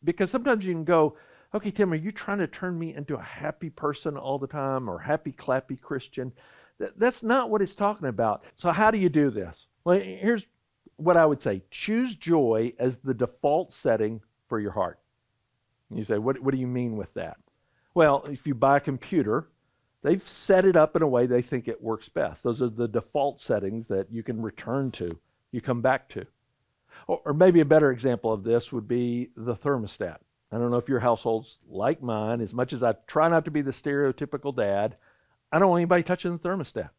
Because 0.02 0.30
sometimes 0.30 0.64
you 0.64 0.72
can 0.72 0.84
go, 0.84 1.16
okay, 1.54 1.70
Tim, 1.70 1.92
are 1.92 1.96
you 1.96 2.10
trying 2.10 2.38
to 2.38 2.46
turn 2.46 2.78
me 2.78 2.94
into 2.94 3.14
a 3.14 3.22
happy 3.22 3.70
person 3.70 4.16
all 4.16 4.38
the 4.38 4.46
time 4.46 4.88
or 4.88 4.98
happy, 4.98 5.32
clappy 5.32 5.80
Christian? 5.80 6.32
That, 6.78 6.98
that's 6.98 7.22
not 7.22 7.50
what 7.50 7.62
it's 7.62 7.74
talking 7.74 8.08
about. 8.08 8.44
So, 8.56 8.70
how 8.70 8.90
do 8.90 8.98
you 8.98 9.08
do 9.08 9.30
this? 9.30 9.66
Well, 9.84 9.98
here's 9.98 10.46
what 10.96 11.16
I 11.16 11.26
would 11.26 11.40
say 11.40 11.62
choose 11.70 12.14
joy 12.14 12.72
as 12.78 12.98
the 12.98 13.14
default 13.14 13.72
setting 13.72 14.20
for 14.48 14.60
your 14.60 14.72
heart. 14.72 14.98
You 15.90 16.04
say, 16.04 16.18
what, 16.18 16.40
what 16.40 16.52
do 16.52 16.60
you 16.60 16.66
mean 16.66 16.96
with 16.96 17.12
that? 17.14 17.36
Well, 17.94 18.24
if 18.28 18.46
you 18.46 18.54
buy 18.54 18.78
a 18.78 18.80
computer, 18.80 19.48
they've 20.02 20.26
set 20.26 20.64
it 20.64 20.76
up 20.76 20.96
in 20.96 21.02
a 21.02 21.08
way 21.08 21.26
they 21.26 21.42
think 21.42 21.68
it 21.68 21.82
works 21.82 22.08
best. 22.08 22.42
Those 22.42 22.60
are 22.60 22.68
the 22.68 22.88
default 22.88 23.40
settings 23.40 23.88
that 23.88 24.10
you 24.10 24.22
can 24.22 24.42
return 24.42 24.90
to, 24.92 25.16
you 25.52 25.60
come 25.60 25.80
back 25.80 26.08
to. 26.10 26.26
Or, 27.06 27.20
or 27.24 27.32
maybe 27.32 27.60
a 27.60 27.64
better 27.64 27.90
example 27.92 28.32
of 28.32 28.42
this 28.42 28.72
would 28.72 28.88
be 28.88 29.30
the 29.36 29.54
thermostat. 29.54 30.18
I 30.52 30.58
don't 30.58 30.70
know 30.70 30.76
if 30.76 30.88
your 30.88 31.00
household's 31.00 31.60
like 31.68 32.02
mine. 32.02 32.40
As 32.40 32.54
much 32.54 32.72
as 32.72 32.82
I 32.82 32.94
try 33.06 33.28
not 33.28 33.44
to 33.44 33.50
be 33.50 33.62
the 33.62 33.72
stereotypical 33.72 34.54
dad, 34.54 34.96
I 35.56 35.58
don't 35.58 35.70
want 35.70 35.80
anybody 35.80 36.02
touching 36.02 36.36
the 36.36 36.38
thermostat. 36.38 36.90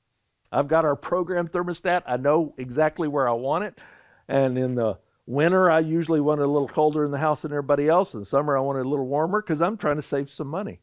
I've 0.51 0.68
got 0.68 0.83
our 0.83 0.95
program 0.95 1.48
thermostat. 1.48 2.01
I 2.07 2.18
know 2.18 2.56
exactly 2.57 3.07
where 3.07 3.30
I 3.30 3.33
want 3.33 3.65
it. 3.65 3.80
And 4.27 4.57
in 4.57 4.74
the 4.74 4.98
winter, 5.27 5.69
I 5.69 5.81
usually 5.81 6.21
want 6.21 6.42
it 6.42 6.45
a 6.45 6.51
little 6.51 6.68
colder 6.68 7.06
in 7.06 7.12
the 7.12 7.19
house 7.19 7.44
than 7.44 7.51
everybody 7.51 7.88
else. 7.88 8.15
In 8.15 8.21
the 8.21 8.25
summer, 8.25 8.57
I 8.57 8.62
want 8.62 8.80
it 8.80 8.86
a 8.88 8.89
little 8.89 9.06
warmer 9.06 9.44
because 9.44 9.62
I'm 9.62 9.77
trying 9.77 9.98
to 9.98 10.01
save 10.01 10.31
some 10.31 10.48
money. 10.48 10.80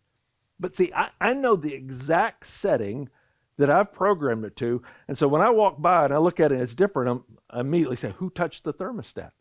But 0.61 0.77
see, 0.77 0.93
I, 0.95 1.09
I 1.21 1.35
know 1.35 1.57
the 1.57 1.75
exact 1.75 2.47
setting 2.47 3.09
that 3.57 3.71
I've 3.71 3.93
programmed 3.93 4.45
it 4.45 4.55
to. 4.59 4.81
And 5.09 5.19
so 5.19 5.27
when 5.27 5.43
I 5.43 5.51
walk 5.51 5.83
by 5.83 6.05
and 6.05 6.15
I 6.15 6.19
look 6.19 6.39
at 6.39 6.53
it 6.53 6.61
it's 6.61 6.77
different, 6.77 7.11
I'm, 7.11 7.25
I 7.51 7.59
immediately 7.59 7.97
say, 7.97 8.15
Who 8.19 8.31
touched 8.31 8.63
the 8.63 8.73
thermostat? 8.73 9.33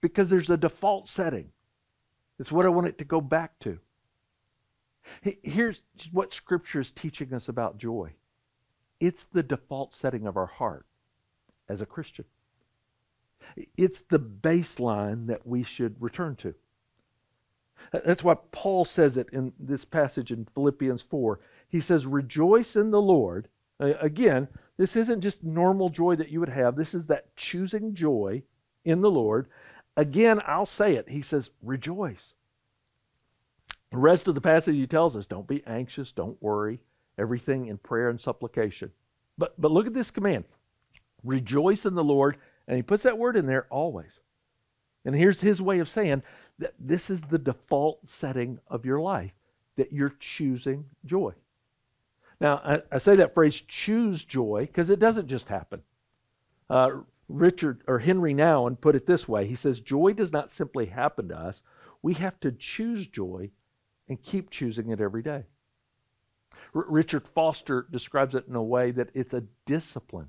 Because 0.00 0.28
there's 0.28 0.50
a 0.50 0.56
default 0.56 1.06
setting. 1.06 1.52
It's 2.40 2.50
what 2.50 2.66
I 2.66 2.70
want 2.70 2.88
it 2.88 2.98
to 2.98 3.04
go 3.04 3.20
back 3.20 3.60
to. 3.60 3.78
Here's 5.22 5.82
what 6.12 6.32
Scripture 6.32 6.80
is 6.80 6.90
teaching 6.90 7.32
us 7.34 7.48
about 7.48 7.78
joy 7.78 8.12
it's 9.00 9.24
the 9.24 9.42
default 9.42 9.92
setting 9.92 10.28
of 10.28 10.36
our 10.36 10.46
heart 10.46 10.86
as 11.68 11.80
a 11.80 11.86
Christian, 11.86 12.24
it's 13.76 14.02
the 14.08 14.20
baseline 14.20 15.26
that 15.26 15.46
we 15.46 15.64
should 15.64 16.00
return 16.00 16.36
to. 16.36 16.54
That's 17.92 18.22
why 18.22 18.36
Paul 18.52 18.84
says 18.84 19.16
it 19.16 19.28
in 19.32 19.52
this 19.58 19.84
passage 19.84 20.30
in 20.30 20.46
Philippians 20.54 21.02
4. 21.02 21.40
He 21.68 21.80
says, 21.80 22.06
Rejoice 22.06 22.76
in 22.76 22.92
the 22.92 23.00
Lord. 23.00 23.48
Again, 23.80 24.46
this 24.76 24.94
isn't 24.94 25.20
just 25.20 25.42
normal 25.42 25.88
joy 25.88 26.14
that 26.16 26.28
you 26.28 26.38
would 26.38 26.48
have, 26.48 26.76
this 26.76 26.94
is 26.94 27.08
that 27.08 27.34
choosing 27.34 27.94
joy 27.94 28.44
in 28.84 29.00
the 29.00 29.10
Lord. 29.10 29.48
Again, 29.96 30.40
I'll 30.46 30.66
say 30.66 30.94
it. 30.94 31.08
He 31.08 31.22
says, 31.22 31.50
Rejoice. 31.60 32.34
The 33.92 33.98
rest 33.98 34.26
of 34.26 34.34
the 34.34 34.40
passage 34.40 34.74
he 34.74 34.86
tells 34.86 35.14
us, 35.14 35.26
Don't 35.26 35.46
be 35.46 35.62
anxious, 35.66 36.12
don't 36.12 36.42
worry, 36.42 36.80
everything 37.18 37.66
in 37.66 37.78
prayer 37.78 38.08
and 38.08 38.20
supplication. 38.20 38.90
But, 39.38 39.60
but 39.60 39.70
look 39.70 39.86
at 39.86 39.94
this 39.94 40.10
command 40.10 40.44
rejoice 41.22 41.86
in 41.86 41.94
the 41.94 42.02
Lord. 42.02 42.38
And 42.66 42.76
he 42.76 42.82
puts 42.82 43.02
that 43.02 43.18
word 43.18 43.36
in 43.36 43.46
there 43.46 43.66
always. 43.70 44.20
And 45.04 45.14
here's 45.14 45.40
his 45.40 45.60
way 45.60 45.80
of 45.80 45.88
saying 45.88 46.22
that 46.58 46.74
this 46.78 47.10
is 47.10 47.20
the 47.20 47.38
default 47.38 48.08
setting 48.08 48.60
of 48.68 48.86
your 48.86 49.00
life, 49.00 49.32
that 49.76 49.92
you're 49.92 50.14
choosing 50.20 50.86
joy. 51.04 51.32
Now, 52.40 52.60
I, 52.64 52.82
I 52.90 52.98
say 52.98 53.16
that 53.16 53.34
phrase 53.34 53.60
choose 53.60 54.24
joy 54.24 54.66
because 54.66 54.90
it 54.90 55.00
doesn't 55.00 55.28
just 55.28 55.48
happen. 55.48 55.82
Uh, 56.70 56.90
Richard 57.28 57.82
or 57.86 57.98
Henri 57.98 58.32
Nouwen 58.32 58.80
put 58.80 58.94
it 58.94 59.06
this 59.06 59.28
way 59.28 59.46
he 59.46 59.56
says, 59.56 59.80
Joy 59.80 60.12
does 60.12 60.32
not 60.32 60.50
simply 60.50 60.86
happen 60.86 61.28
to 61.28 61.36
us, 61.36 61.62
we 62.00 62.14
have 62.14 62.38
to 62.40 62.52
choose 62.52 63.06
joy 63.06 63.50
and 64.12 64.22
keep 64.22 64.50
choosing 64.50 64.90
it 64.90 65.00
every 65.00 65.22
day. 65.22 65.44
R- 66.74 66.84
Richard 66.86 67.26
Foster 67.26 67.86
describes 67.90 68.34
it 68.34 68.46
in 68.46 68.54
a 68.54 68.62
way 68.62 68.90
that 68.90 69.08
it's 69.14 69.32
a 69.32 69.44
discipline. 69.64 70.28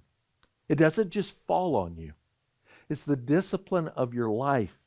It 0.69 0.75
doesn't 0.75 1.09
just 1.09 1.33
fall 1.45 1.75
on 1.75 1.97
you, 1.97 2.13
it's 2.89 3.03
the 3.03 3.17
discipline 3.17 3.89
of 3.89 4.13
your 4.13 4.29
life 4.29 4.79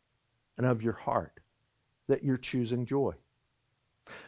and 0.57 0.67
of 0.67 0.83
your 0.83 0.95
heart 0.95 1.41
that 2.09 2.25
you're 2.25 2.39
choosing 2.39 2.87
joy. 2.87 3.15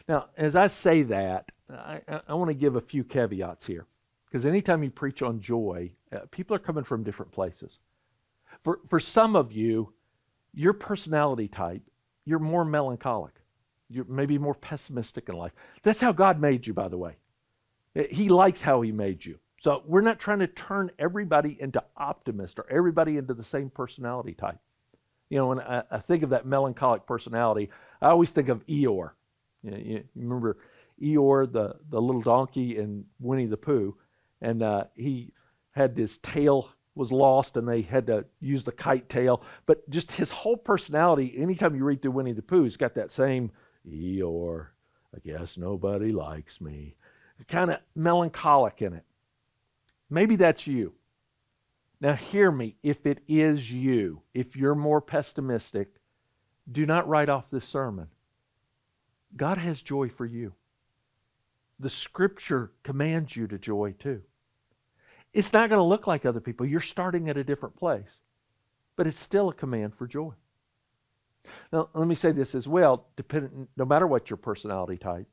Now, 0.07 0.27
as 0.37 0.55
I 0.55 0.67
say 0.67 1.01
that, 1.03 1.51
I, 1.71 2.01
I 2.27 2.33
want 2.35 2.49
to 2.49 2.53
give 2.53 2.75
a 2.75 2.81
few 2.81 3.03
caveats 3.03 3.65
here. 3.65 3.87
Because 4.25 4.45
anytime 4.45 4.83
you 4.83 4.91
preach 4.91 5.23
on 5.23 5.41
joy, 5.41 5.91
uh, 6.11 6.19
people 6.29 6.55
are 6.55 6.59
coming 6.59 6.83
from 6.83 7.03
different 7.03 7.31
places. 7.31 7.79
For, 8.63 8.81
for 8.87 8.99
some 8.99 9.35
of 9.35 9.51
you, 9.51 9.93
your 10.53 10.73
personality 10.73 11.47
type, 11.47 11.81
you're 12.25 12.37
more 12.37 12.65
melancholic. 12.65 13.38
You're 13.89 14.05
maybe 14.05 14.37
more 14.37 14.55
pessimistic 14.55 15.29
in 15.29 15.35
life. 15.35 15.53
That's 15.83 15.99
how 15.99 16.11
God 16.11 16.39
made 16.39 16.67
you, 16.67 16.73
by 16.73 16.87
the 16.87 16.97
way. 16.97 17.17
Uh, 17.97 18.03
he 18.11 18.29
likes 18.29 18.61
how 18.61 18.81
He 18.81 18.91
made 18.91 19.25
you. 19.25 19.39
So 19.61 19.83
we're 19.85 20.01
not 20.01 20.19
trying 20.19 20.39
to 20.39 20.47
turn 20.47 20.91
everybody 20.99 21.57
into 21.59 21.83
optimist 21.97 22.59
or 22.59 22.65
everybody 22.71 23.17
into 23.17 23.33
the 23.33 23.43
same 23.43 23.69
personality 23.69 24.33
type. 24.33 24.59
You 25.29 25.37
know, 25.37 25.47
when 25.47 25.59
I, 25.59 25.83
I 25.91 25.99
think 25.99 26.23
of 26.23 26.29
that 26.29 26.45
melancholic 26.45 27.05
personality, 27.05 27.69
I 28.01 28.09
always 28.09 28.29
think 28.29 28.49
of 28.49 28.65
Eeyore. 28.67 29.11
You, 29.63 29.71
know, 29.71 29.77
you 29.77 30.03
remember 30.15 30.57
Eeyore, 31.01 31.51
the, 31.51 31.75
the 31.89 32.01
little 32.01 32.21
donkey 32.21 32.77
in 32.77 33.05
Winnie 33.19 33.47
the 33.47 33.57
Pooh, 33.57 33.95
and 34.41 34.63
uh, 34.63 34.85
he 34.95 35.33
had 35.71 35.97
his 35.97 36.17
tail 36.19 36.71
was 36.95 37.11
lost 37.11 37.55
and 37.55 37.67
they 37.67 37.81
had 37.81 38.07
to 38.07 38.25
use 38.41 38.63
the 38.63 38.71
kite 38.71 39.07
tail. 39.09 39.43
But 39.65 39.89
just 39.89 40.11
his 40.11 40.31
whole 40.31 40.57
personality, 40.57 41.33
anytime 41.37 41.75
you 41.75 41.83
read 41.83 42.01
through 42.01 42.11
Winnie 42.11 42.33
the 42.33 42.41
Pooh, 42.41 42.63
he's 42.63 42.77
got 42.77 42.95
that 42.95 43.11
same 43.11 43.51
Eeyore, 43.91 44.67
I 45.15 45.19
guess 45.19 45.57
nobody 45.57 46.11
likes 46.11 46.61
me. 46.61 46.95
Kind 47.47 47.71
of 47.71 47.77
melancholic 47.95 48.81
in 48.81 48.93
it. 48.93 49.05
Maybe 50.09 50.35
that's 50.35 50.67
you. 50.67 50.93
Now, 52.01 52.13
hear 52.13 52.51
me. 52.51 52.75
If 52.81 53.05
it 53.05 53.19
is 53.27 53.71
you, 53.71 54.21
if 54.33 54.55
you're 54.55 54.75
more 54.75 55.01
pessimistic, 55.01 55.89
do 56.71 56.85
not 56.85 57.07
write 57.07 57.29
off 57.29 57.49
this 57.51 57.67
sermon. 57.67 58.07
God 59.35 59.57
has 59.57 59.81
joy 59.81 60.09
for 60.09 60.25
you. 60.25 60.53
The 61.79 61.89
scripture 61.89 62.71
commands 62.83 63.35
you 63.35 63.47
to 63.47 63.57
joy 63.57 63.93
too. 63.99 64.21
It's 65.33 65.53
not 65.53 65.69
going 65.69 65.79
to 65.79 65.83
look 65.83 66.07
like 66.07 66.25
other 66.25 66.39
people. 66.39 66.65
You're 66.65 66.81
starting 66.81 67.29
at 67.29 67.37
a 67.37 67.43
different 67.43 67.75
place, 67.75 68.09
but 68.95 69.07
it's 69.07 69.19
still 69.19 69.49
a 69.49 69.53
command 69.53 69.93
for 69.95 70.07
joy. 70.07 70.33
Now, 71.71 71.89
let 71.93 72.07
me 72.07 72.15
say 72.15 72.31
this 72.31 72.55
as 72.55 72.67
well, 72.67 73.07
no 73.77 73.85
matter 73.85 74.07
what 74.07 74.29
your 74.29 74.37
personality 74.37 74.97
type, 74.97 75.27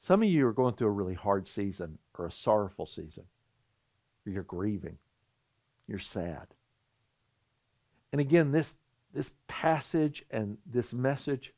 some 0.00 0.22
of 0.22 0.28
you 0.28 0.46
are 0.46 0.52
going 0.52 0.74
through 0.74 0.88
a 0.88 0.92
really 0.92 1.14
hard 1.14 1.48
season 1.48 1.98
or 2.18 2.26
a 2.26 2.32
sorrowful 2.32 2.86
season. 2.86 3.24
You're 4.24 4.42
grieving. 4.42 4.98
You're 5.86 5.98
sad. 5.98 6.46
And 8.12 8.20
again, 8.20 8.52
this, 8.52 8.74
this 9.12 9.30
passage 9.48 10.24
and 10.30 10.58
this 10.66 10.92
message, 10.92 11.52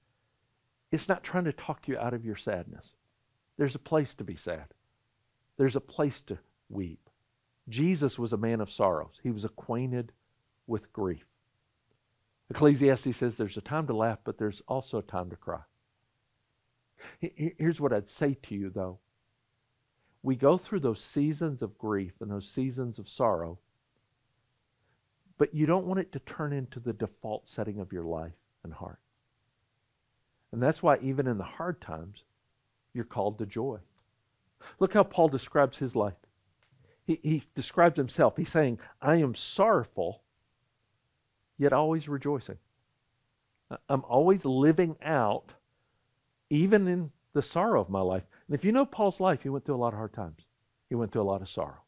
it's 0.90 1.08
not 1.08 1.22
trying 1.22 1.44
to 1.44 1.52
talk 1.52 1.88
you 1.88 1.98
out 1.98 2.14
of 2.14 2.24
your 2.24 2.36
sadness. 2.36 2.92
There's 3.56 3.74
a 3.74 3.80
place 3.80 4.14
to 4.14 4.24
be 4.24 4.36
sad. 4.36 4.66
There's 5.56 5.76
a 5.76 5.80
place 5.80 6.20
to 6.22 6.38
weep. 6.68 7.10
Jesus 7.68 8.18
was 8.18 8.32
a 8.32 8.38
man 8.38 8.60
of 8.60 8.70
sorrows. 8.70 9.20
He 9.22 9.30
was 9.30 9.44
acquainted 9.44 10.12
with 10.66 10.92
grief. 10.92 11.26
Ecclesiastes 12.50 13.16
says 13.16 13.36
there's 13.36 13.56
a 13.56 13.62
time 13.62 13.86
to 13.86 13.96
laugh, 13.96 14.18
but 14.24 14.38
there's 14.38 14.62
also 14.66 14.98
a 14.98 15.02
time 15.02 15.30
to 15.30 15.36
cry. 15.36 15.60
Here's 17.20 17.80
what 17.80 17.92
I'd 17.92 18.08
say 18.08 18.36
to 18.44 18.54
you, 18.54 18.70
though. 18.70 18.98
We 20.22 20.34
go 20.34 20.56
through 20.56 20.80
those 20.80 21.02
seasons 21.02 21.62
of 21.62 21.78
grief 21.78 22.14
and 22.20 22.30
those 22.30 22.48
seasons 22.48 22.98
of 22.98 23.08
sorrow, 23.08 23.58
but 25.36 25.54
you 25.54 25.66
don't 25.66 25.86
want 25.86 26.00
it 26.00 26.10
to 26.12 26.18
turn 26.20 26.52
into 26.52 26.80
the 26.80 26.92
default 26.92 27.48
setting 27.48 27.78
of 27.78 27.92
your 27.92 28.02
life 28.02 28.32
and 28.64 28.72
heart. 28.72 28.98
And 30.50 30.62
that's 30.62 30.82
why, 30.82 30.98
even 31.02 31.26
in 31.26 31.38
the 31.38 31.44
hard 31.44 31.80
times, 31.80 32.24
you're 32.94 33.04
called 33.04 33.38
to 33.38 33.46
joy. 33.46 33.78
Look 34.80 34.94
how 34.94 35.04
Paul 35.04 35.28
describes 35.28 35.78
his 35.78 35.94
life. 35.94 36.14
He, 37.06 37.20
he 37.22 37.42
describes 37.54 37.96
himself. 37.96 38.36
He's 38.36 38.50
saying, 38.50 38.80
I 39.00 39.16
am 39.16 39.34
sorrowful, 39.34 40.22
yet 41.58 41.72
always 41.72 42.08
rejoicing. 42.08 42.58
I'm 43.88 44.04
always 44.08 44.44
living 44.44 44.96
out, 45.02 45.52
even 46.48 46.88
in 46.88 47.10
the 47.34 47.42
sorrow 47.42 47.80
of 47.80 47.90
my 47.90 48.00
life. 48.00 48.24
And 48.46 48.54
if 48.54 48.64
you 48.64 48.72
know 48.72 48.86
Paul's 48.86 49.20
life, 49.20 49.42
he 49.42 49.50
went 49.50 49.66
through 49.66 49.74
a 49.74 49.76
lot 49.76 49.92
of 49.92 49.98
hard 49.98 50.14
times, 50.14 50.46
he 50.88 50.94
went 50.94 51.12
through 51.12 51.22
a 51.22 51.24
lot 51.24 51.42
of 51.42 51.48
sorrow. 51.48 51.82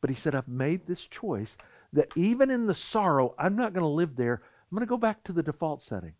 But 0.00 0.10
he 0.10 0.16
said, 0.16 0.34
I've 0.34 0.48
made 0.48 0.86
this 0.86 1.06
choice 1.06 1.56
that 1.92 2.12
even 2.16 2.50
in 2.50 2.66
the 2.66 2.74
sorrow, 2.74 3.34
I'm 3.38 3.56
not 3.56 3.72
going 3.72 3.84
to 3.84 3.88
live 3.88 4.16
there. 4.16 4.42
I'm 4.42 4.76
going 4.76 4.86
to 4.86 4.90
go 4.90 4.98
back 4.98 5.22
to 5.24 5.32
the 5.32 5.42
default 5.42 5.80
setting 5.80 6.12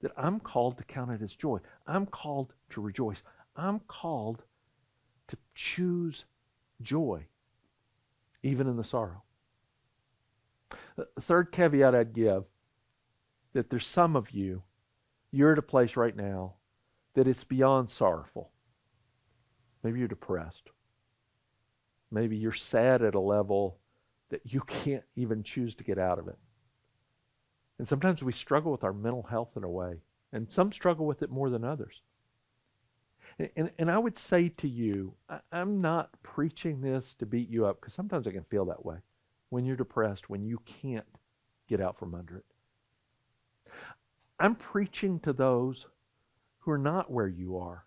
that 0.00 0.12
I'm 0.16 0.40
called 0.40 0.76
to 0.78 0.84
count 0.84 1.12
it 1.12 1.22
as 1.22 1.34
joy. 1.34 1.58
I'm 1.86 2.06
called 2.06 2.52
to 2.70 2.80
rejoice. 2.80 3.22
I'm 3.56 3.80
called 3.80 4.42
to 5.28 5.36
choose 5.54 6.24
joy, 6.82 7.24
even 8.42 8.66
in 8.66 8.76
the 8.76 8.84
sorrow. 8.84 9.22
The 10.96 11.06
third 11.20 11.52
caveat 11.52 11.94
I'd 11.94 12.12
give 12.12 12.44
that 13.52 13.70
there's 13.70 13.86
some 13.86 14.16
of 14.16 14.30
you, 14.30 14.62
you're 15.30 15.52
at 15.52 15.58
a 15.58 15.62
place 15.62 15.96
right 15.96 16.16
now 16.16 16.54
that 17.14 17.26
it's 17.26 17.44
beyond 17.44 17.90
sorrowful. 17.90 18.50
Maybe 19.82 19.98
you're 19.98 20.08
depressed. 20.08 20.70
Maybe 22.10 22.36
you're 22.36 22.52
sad 22.52 23.02
at 23.02 23.14
a 23.14 23.20
level 23.20 23.78
that 24.30 24.42
you 24.44 24.60
can't 24.66 25.04
even 25.16 25.42
choose 25.42 25.74
to 25.76 25.84
get 25.84 25.98
out 25.98 26.18
of 26.18 26.28
it. 26.28 26.38
And 27.78 27.86
sometimes 27.86 28.22
we 28.22 28.32
struggle 28.32 28.72
with 28.72 28.84
our 28.84 28.92
mental 28.92 29.22
health 29.22 29.50
in 29.56 29.62
a 29.62 29.68
way, 29.68 30.00
and 30.32 30.50
some 30.50 30.72
struggle 30.72 31.06
with 31.06 31.22
it 31.22 31.30
more 31.30 31.48
than 31.48 31.64
others. 31.64 32.02
And, 33.38 33.50
and, 33.56 33.70
and 33.78 33.90
I 33.90 33.98
would 33.98 34.18
say 34.18 34.48
to 34.48 34.68
you, 34.68 35.14
I, 35.28 35.38
I'm 35.52 35.80
not 35.80 36.10
preaching 36.22 36.80
this 36.80 37.14
to 37.20 37.26
beat 37.26 37.48
you 37.48 37.66
up, 37.66 37.80
because 37.80 37.94
sometimes 37.94 38.26
I 38.26 38.32
can 38.32 38.44
feel 38.44 38.64
that 38.64 38.84
way 38.84 38.98
when 39.50 39.64
you're 39.64 39.76
depressed, 39.76 40.28
when 40.28 40.44
you 40.44 40.60
can't 40.82 41.06
get 41.68 41.80
out 41.80 41.98
from 41.98 42.14
under 42.14 42.36
it. 42.36 42.44
I'm 44.40 44.54
preaching 44.54 45.20
to 45.20 45.32
those 45.32 45.86
who 46.60 46.70
are 46.70 46.78
not 46.78 47.10
where 47.10 47.28
you 47.28 47.58
are 47.58 47.84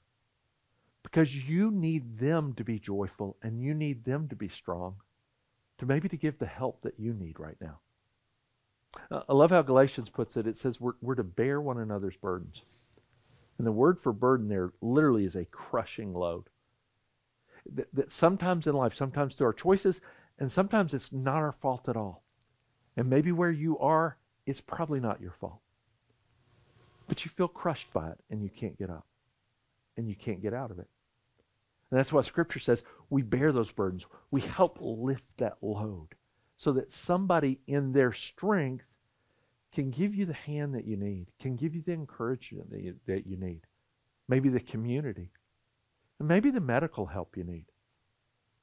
because 1.03 1.35
you 1.35 1.71
need 1.71 2.19
them 2.19 2.53
to 2.53 2.63
be 2.63 2.79
joyful 2.79 3.37
and 3.41 3.61
you 3.61 3.73
need 3.73 4.05
them 4.05 4.27
to 4.29 4.35
be 4.35 4.49
strong 4.49 4.95
to 5.77 5.85
maybe 5.85 6.07
to 6.09 6.17
give 6.17 6.37
the 6.37 6.45
help 6.45 6.81
that 6.81 6.99
you 6.99 7.13
need 7.13 7.39
right 7.39 7.57
now. 7.59 7.79
Uh, 9.09 9.21
I 9.27 9.33
love 9.33 9.51
how 9.51 9.61
Galatians 9.61 10.09
puts 10.09 10.37
it. 10.37 10.45
It 10.45 10.57
says 10.57 10.79
we're, 10.79 10.93
we're 11.01 11.15
to 11.15 11.23
bear 11.23 11.59
one 11.59 11.79
another's 11.79 12.17
burdens. 12.17 12.61
And 13.57 13.65
the 13.65 13.71
word 13.71 13.99
for 13.99 14.11
burden 14.11 14.47
there 14.47 14.73
literally 14.81 15.25
is 15.25 15.35
a 15.35 15.45
crushing 15.45 16.13
load. 16.13 16.45
That, 17.73 17.87
that 17.93 18.11
sometimes 18.11 18.67
in 18.67 18.75
life, 18.75 18.95
sometimes 18.95 19.35
through 19.35 19.47
our 19.47 19.53
choices, 19.53 20.01
and 20.41 20.51
sometimes 20.51 20.95
it's 20.95 21.13
not 21.13 21.36
our 21.36 21.51
fault 21.51 21.88
at 21.88 21.95
all. 21.95 22.24
And 22.98 23.07
maybe 23.07 23.31
where 23.31 23.51
you 23.51 23.77
are, 23.77 24.17
it's 24.48 24.60
probably 24.60 25.00
not 25.00 25.21
your 25.21 25.36
fault. 25.39 25.62
But 27.07 27.24
you 27.24 27.29
feel 27.29 27.48
crushed 27.48 27.93
by 27.93 28.10
it 28.10 28.17
and 28.31 28.41
you 28.41 28.50
can't 28.50 28.75
get 28.75 28.89
up. 28.89 29.05
And 29.98 30.10
you 30.10 30.15
can't 30.15 30.41
get 30.41 30.55
out 30.55 30.71
of 30.71 30.79
it. 30.79 30.88
And 31.91 32.00
that's 32.00 32.12
why 32.12 32.24
Scripture 32.24 32.57
says 32.57 32.83
we 33.12 33.21
bear 33.21 33.51
those 33.51 33.69
burdens. 33.69 34.07
We 34.31 34.41
help 34.41 34.79
lift 34.81 35.29
that 35.38 35.57
load 35.62 36.07
so 36.57 36.71
that 36.71 36.91
somebody 36.91 37.60
in 37.67 37.91
their 37.91 38.12
strength 38.12 38.86
can 39.75 39.91
give 39.91 40.15
you 40.15 40.25
the 40.25 40.33
hand 40.33 40.74
that 40.74 40.86
you 40.86 40.98
need, 40.98 41.27
can 41.39 41.55
give 41.55 41.75
you 41.75 41.83
the 41.86 41.93
encouragement 41.93 42.71
that 42.71 42.81
you, 42.81 42.95
that 43.05 43.27
you 43.27 43.38
need, 43.38 43.62
maybe 44.27 44.50
the 44.50 44.60
community, 44.60 45.29
and 46.17 46.27
maybe 46.27 46.50
the 46.50 46.60
medical 46.60 47.05
help 47.05 47.38
you 47.38 47.43
need. 47.43 47.65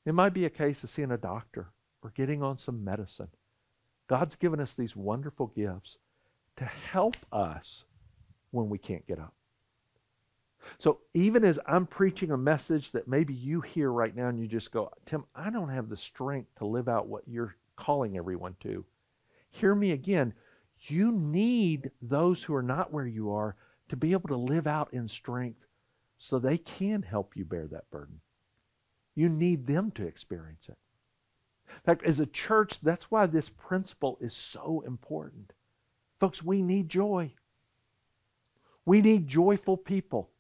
It 0.09 0.15
might 0.15 0.33
be 0.33 0.47
a 0.47 0.51
case 0.51 0.83
of 0.83 0.89
seeing 0.89 1.11
a 1.11 1.19
doctor 1.19 1.69
or 2.03 2.15
getting 2.17 2.43
on 2.43 2.57
some 2.57 2.83
medicine. 2.83 3.29
God's 4.07 4.37
given 4.37 4.59
us 4.59 4.73
these 4.73 4.97
wonderful 4.97 5.49
gifts 5.49 5.99
to 6.57 6.65
help 6.65 7.19
us 7.31 7.85
when 8.51 8.71
we 8.71 8.79
can't 8.79 9.07
get 9.07 9.19
up. 9.19 9.35
So 10.79 11.01
even 11.13 11.45
as 11.45 11.61
I'm 11.67 11.85
preaching 11.85 12.31
a 12.31 12.39
message 12.39 12.91
that 12.93 13.07
maybe 13.07 13.35
you 13.35 13.61
hear 13.61 13.93
right 13.93 14.17
now 14.17 14.29
and 14.29 14.41
you 14.41 14.47
just 14.47 14.73
go, 14.73 14.91
Tim, 15.05 15.25
I 15.35 15.51
don't 15.51 15.69
have 15.69 15.91
the 15.91 15.97
strength 15.99 16.55
to 16.57 16.65
live 16.65 16.89
out 16.89 17.07
what 17.07 17.29
you're 17.29 17.55
calling 17.77 18.17
everyone 18.17 18.57
to. 18.61 18.87
Hear 19.51 19.75
me 19.75 19.93
again. 19.93 20.33
You 20.87 21.13
need 21.13 21.91
those 22.01 22.43
who 22.43 22.55
are 22.55 22.63
not 22.63 22.95
where 22.95 23.07
you 23.07 23.33
are 23.33 23.57
to 23.91 23.97
be 23.97 24.13
able 24.13 24.29
to 24.29 24.37
live 24.37 24.67
out 24.67 24.89
in 24.95 25.07
strength 25.07 25.67
so 26.17 26.39
they 26.39 26.57
can 26.57 27.03
help 27.03 27.37
you 27.37 27.45
bear 27.45 27.67
that 27.67 27.91
burden. 27.91 28.23
You 29.19 29.29
need 29.29 29.67
them 29.67 29.91
to 29.97 30.07
experience 30.07 30.69
it. 30.69 30.77
In 31.71 31.81
fact, 31.85 32.05
as 32.05 32.21
a 32.21 32.27
church, 32.27 32.79
that's 32.81 33.11
why 33.11 33.27
this 33.27 33.49
principle 33.49 34.17
is 34.21 34.33
so 34.33 34.85
important. 34.87 35.53
Folks, 36.21 36.41
we 36.41 36.63
need 36.63 36.89
joy. 36.89 37.33
We 38.87 39.01
need 39.01 39.27
joyful 39.27 39.77
people. 39.77 40.31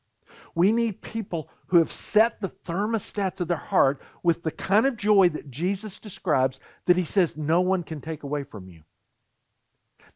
We 0.54 0.70
need 0.70 1.02
people 1.02 1.50
who 1.66 1.78
have 1.78 1.90
set 1.90 2.40
the 2.40 2.50
thermostats 2.50 3.40
of 3.40 3.48
their 3.48 3.56
heart 3.56 4.00
with 4.22 4.44
the 4.44 4.52
kind 4.52 4.86
of 4.86 4.96
joy 4.96 5.28
that 5.30 5.50
Jesus 5.50 5.98
describes 5.98 6.60
that 6.86 6.96
he 6.96 7.04
says 7.04 7.36
no 7.36 7.60
one 7.60 7.82
can 7.82 8.00
take 8.00 8.22
away 8.22 8.44
from 8.44 8.68
you. 8.68 8.84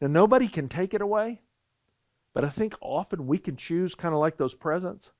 Now, 0.00 0.06
nobody 0.06 0.46
can 0.46 0.68
take 0.68 0.94
it 0.94 1.02
away, 1.02 1.40
but 2.32 2.44
I 2.44 2.48
think 2.48 2.76
often 2.80 3.26
we 3.26 3.38
can 3.38 3.56
choose, 3.56 3.96
kind 3.96 4.14
of 4.14 4.20
like 4.20 4.36
those 4.36 4.54
presents, 4.54 5.10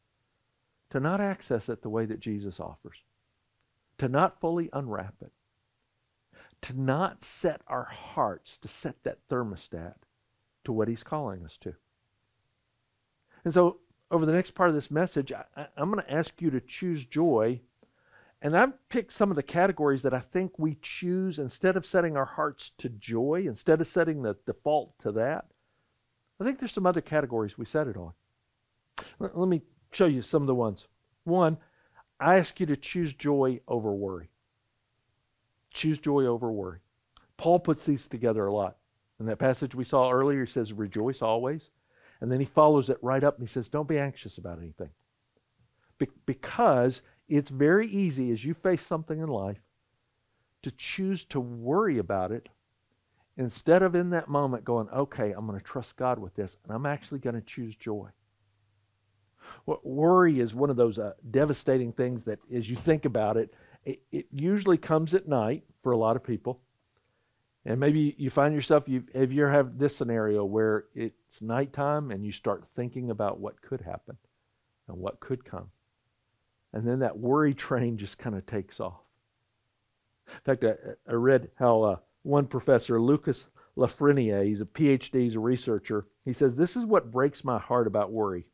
to 0.91 1.01
not 1.01 1.21
access 1.21 1.69
it 1.69 1.83
the 1.83 1.89
way 1.89 2.07
that 2.07 2.21
Jesus 2.21 2.61
offers, 2.61 2.99
to 3.99 4.09
not 4.09 4.41
fully 4.41 4.71
unwrap 4.73 5.15
it, 5.23 5.33
to 6.63 6.81
not 6.81 7.25
set 7.25 7.61
our 7.67 7.85
hearts 7.85 8.59
to 8.59 8.69
set 8.69 9.03
that 9.05 9.19
thermostat 9.29 9.95
to 10.65 10.73
what 10.73 10.89
he's 10.89 11.03
calling 11.03 11.45
us 11.45 11.57
to. 11.59 11.75
And 13.45 13.53
so 13.53 13.79
over 14.11 14.27
the 14.27 14.33
next 14.33 14.53
part 14.53 14.69
of 14.69 14.75
this 14.75 14.91
message, 14.91 15.33
I, 15.33 15.67
am 15.77 15.91
going 15.91 16.05
to 16.05 16.13
ask 16.13 16.41
you 16.41 16.51
to 16.51 16.61
choose 16.61 17.05
joy 17.05 17.61
And 18.45 18.57
I've 18.57 18.89
picked 18.89 19.13
some 19.13 19.31
of 19.31 19.37
the 19.37 19.43
categories 19.43 20.03
that 20.03 20.13
I 20.13 20.19
think 20.19 20.59
we 20.59 20.77
choose 20.83 21.39
instead 21.39 21.77
of 21.77 21.87
setting 21.87 22.17
our 22.17 22.25
hearts 22.25 22.73
to 22.79 22.89
joy, 22.89 23.45
instead 23.47 23.81
of 23.81 23.87
setting 23.87 24.23
the 24.23 24.37
default 24.47 24.99
to 25.01 25.13
that. 25.13 25.47
I 26.41 26.45
think 26.45 26.59
there's 26.59 26.73
some 26.73 26.87
other 26.87 27.01
categories 27.01 27.57
we 27.57 27.67
set 27.67 27.87
it 27.87 27.97
on. 27.97 28.13
Let 29.21 29.49
me 29.49 29.63
show 29.93 30.07
you 30.07 30.23
some 30.23 30.43
of 30.43 30.49
the 30.49 30.57
ones. 30.57 30.89
One, 31.23 31.57
I 32.23 32.39
ask 32.39 32.61
you 32.61 32.67
to 32.67 32.77
choose 32.77 33.13
joy 33.15 33.61
over 33.67 33.93
worry. 33.93 34.31
Choose 35.73 35.99
joy 35.99 36.27
over 36.27 36.51
worry. 36.51 36.81
Paul 37.37 37.59
puts 37.59 37.85
these 37.85 38.07
together 38.07 38.47
a 38.47 38.53
lot. 38.53 38.77
In 39.19 39.27
that 39.27 39.39
passage 39.39 39.75
we 39.75 39.85
saw 39.85 40.11
earlier, 40.11 40.45
he 40.45 40.51
says, 40.51 40.73
Rejoice 40.73 41.23
always. 41.23 41.71
And 42.21 42.31
then 42.31 42.39
he 42.39 42.47
follows 42.47 42.89
it 42.89 42.99
right 43.03 43.25
up 43.25 43.39
and 43.39 43.49
he 43.49 43.53
says, 43.53 43.69
Don't 43.69 43.89
be 43.89 43.99
anxious 43.99 44.39
about 44.39 44.59
anything. 44.59 44.91
Be- 45.99 46.09
because 46.27 47.03
it's 47.29 47.49
very 47.49 47.89
easy 47.89 48.31
as 48.31 48.45
you 48.45 48.55
face 48.55 48.85
something 48.85 49.21
in 49.21 49.29
life 49.29 49.61
to 50.63 50.71
choose 50.71 51.25
to 51.27 51.41
worry 51.41 51.99
about 51.99 52.31
it 52.31 52.49
instead 53.37 53.83
of 53.83 53.95
in 53.95 54.11
that 54.11 54.29
moment 54.29 54.65
going, 54.65 54.89
Okay, 54.91 55.33
I'm 55.33 55.47
going 55.47 55.59
to 55.59 55.65
trust 55.65 55.97
God 55.97 56.19
with 56.19 56.35
this, 56.35 56.57
and 56.65 56.73
I'm 56.73 56.87
actually 56.87 57.19
going 57.19 57.37
to 57.37 57.43
choose 57.43 57.75
joy. 57.75 58.09
Worry 59.67 60.41
is 60.41 60.55
one 60.55 60.71
of 60.71 60.77
those 60.77 60.99
uh, 60.99 61.13
devastating 61.31 61.93
things 61.93 62.25
that, 62.25 62.39
as 62.55 62.69
you 62.69 62.77
think 62.77 63.05
about 63.05 63.37
it, 63.37 63.55
it, 63.85 64.01
it 64.11 64.27
usually 64.33 64.79
comes 64.79 65.15
at 65.15 65.29
night 65.29 65.65
for 65.83 65.93
a 65.93 65.97
lot 65.97 66.17
of 66.17 66.25
people. 66.25 66.61
And 67.65 67.79
maybe 67.79 68.15
you 68.19 68.31
find 68.31 68.55
yourself, 68.55 68.89
you 68.89 69.05
have 69.15 69.31
you 69.31 69.45
have 69.45 69.79
this 69.79 69.97
scenario 69.97 70.45
where 70.45 70.87
it's 70.95 71.41
nighttime 71.41 72.11
and 72.11 72.25
you 72.25 72.33
start 72.33 72.65
thinking 72.75 73.11
about 73.11 73.39
what 73.39 73.63
could 73.63 73.81
happen 73.81 74.17
and 74.89 74.97
what 74.97 75.21
could 75.21 75.45
come. 75.45 75.71
And 76.73 76.87
then 76.87 77.01
that 77.01 77.19
worry 77.19 77.55
train 77.55 77.99
just 77.99 78.19
kind 78.19 78.35
of 78.35 78.47
takes 78.47 78.81
off. 78.81 79.01
In 80.27 80.41
fact, 80.45 80.65
I, 80.65 80.75
I 81.09 81.15
read 81.15 81.51
how 81.57 81.83
uh, 81.83 81.97
one 82.23 82.47
professor, 82.47 83.01
Lucas 83.01 83.47
Lafreniere, 83.77 84.47
he's 84.47 84.61
a 84.61 84.67
PhD, 84.67 85.23
he's 85.23 85.37
a 85.37 85.41
researcher, 85.41 86.07
he 86.25 86.33
says, 86.33 86.57
This 86.57 86.77
is 86.77 86.85
what 86.85 87.11
breaks 87.11 87.45
my 87.45 87.59
heart 87.59 87.87
about 87.87 88.11
worry. 88.11 88.47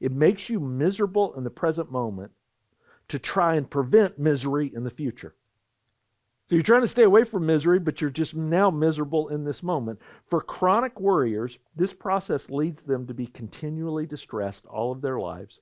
It 0.00 0.12
makes 0.12 0.48
you 0.48 0.60
miserable 0.60 1.34
in 1.34 1.44
the 1.44 1.50
present 1.50 1.90
moment 1.90 2.32
to 3.08 3.18
try 3.18 3.54
and 3.54 3.68
prevent 3.68 4.18
misery 4.18 4.70
in 4.74 4.84
the 4.84 4.90
future. 4.90 5.34
So 6.48 6.54
you're 6.54 6.62
trying 6.62 6.82
to 6.82 6.88
stay 6.88 7.02
away 7.02 7.24
from 7.24 7.44
misery, 7.44 7.78
but 7.78 8.00
you're 8.00 8.08
just 8.08 8.34
now 8.34 8.70
miserable 8.70 9.28
in 9.28 9.44
this 9.44 9.62
moment. 9.62 10.00
For 10.28 10.40
chronic 10.40 10.98
worriers, 10.98 11.58
this 11.76 11.92
process 11.92 12.48
leads 12.48 12.82
them 12.82 13.06
to 13.06 13.14
be 13.14 13.26
continually 13.26 14.06
distressed 14.06 14.64
all 14.64 14.90
of 14.90 15.02
their 15.02 15.20
lives 15.20 15.60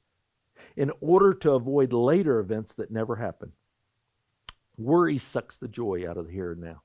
in 0.77 0.93
order 1.01 1.35
to 1.35 1.53
avoid 1.53 1.93
later 1.93 2.39
events 2.39 2.75
that 2.75 2.93
never 2.93 3.17
happen. 3.17 3.51
Worry 4.79 5.19
sucks 5.19 5.59
the 5.59 5.69
joy 5.69 6.09
out 6.09 6.19
of 6.19 6.27
the 6.27 6.33
here 6.33 6.53
and 6.53 6.61
now. 6.61 6.83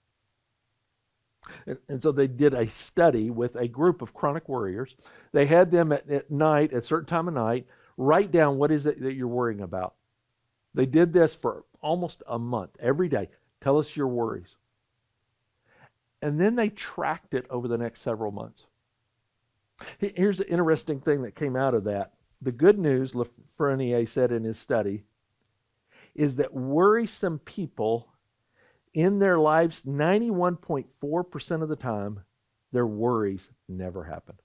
And, 1.65 1.77
and, 1.89 2.01
so 2.01 2.11
they 2.11 2.27
did 2.27 2.53
a 2.53 2.67
study 2.67 3.29
with 3.29 3.55
a 3.55 3.67
group 3.67 4.01
of 4.01 4.13
chronic 4.13 4.47
worriers. 4.47 4.95
They 5.31 5.45
had 5.45 5.71
them 5.71 5.91
at, 5.91 6.09
at 6.09 6.29
night, 6.29 6.71
at 6.71 6.79
a 6.79 6.85
certain 6.85 7.07
time 7.07 7.27
of 7.27 7.33
night, 7.33 7.65
write 7.97 8.31
down 8.31 8.57
what 8.57 8.71
is 8.71 8.85
it 8.85 9.01
that 9.01 9.13
you're 9.13 9.27
worrying 9.27 9.61
about. 9.61 9.95
They 10.73 10.85
did 10.85 11.13
this 11.13 11.33
for 11.33 11.65
almost 11.81 12.23
a 12.27 12.39
month, 12.39 12.71
every 12.79 13.09
day. 13.09 13.29
Tell 13.59 13.77
us 13.77 13.95
your 13.95 14.07
worries. 14.07 14.55
And 16.21 16.39
then 16.39 16.55
they 16.55 16.69
tracked 16.69 17.33
it 17.33 17.45
over 17.49 17.67
the 17.67 17.77
next 17.77 18.01
several 18.01 18.31
months. 18.31 18.65
Here's 19.97 20.37
the 20.37 20.49
interesting 20.49 20.99
thing 20.99 21.23
that 21.23 21.35
came 21.35 21.55
out 21.55 21.73
of 21.73 21.85
that. 21.85 22.13
The 22.41 22.51
good 22.51 22.77
news, 22.77 23.13
Lafreniere 23.13 24.07
said 24.07 24.31
in 24.31 24.43
his 24.43 24.59
study, 24.59 25.03
is 26.13 26.35
that 26.35 26.53
worrisome 26.53 27.39
people 27.39 28.07
in 28.93 29.19
their 29.19 29.39
lives, 29.39 29.83
91.4% 29.83 31.63
of 31.63 31.69
the 31.69 31.75
time, 31.75 32.21
their 32.71 32.87
worries 32.87 33.49
never 33.67 34.03
happen. 34.03 34.35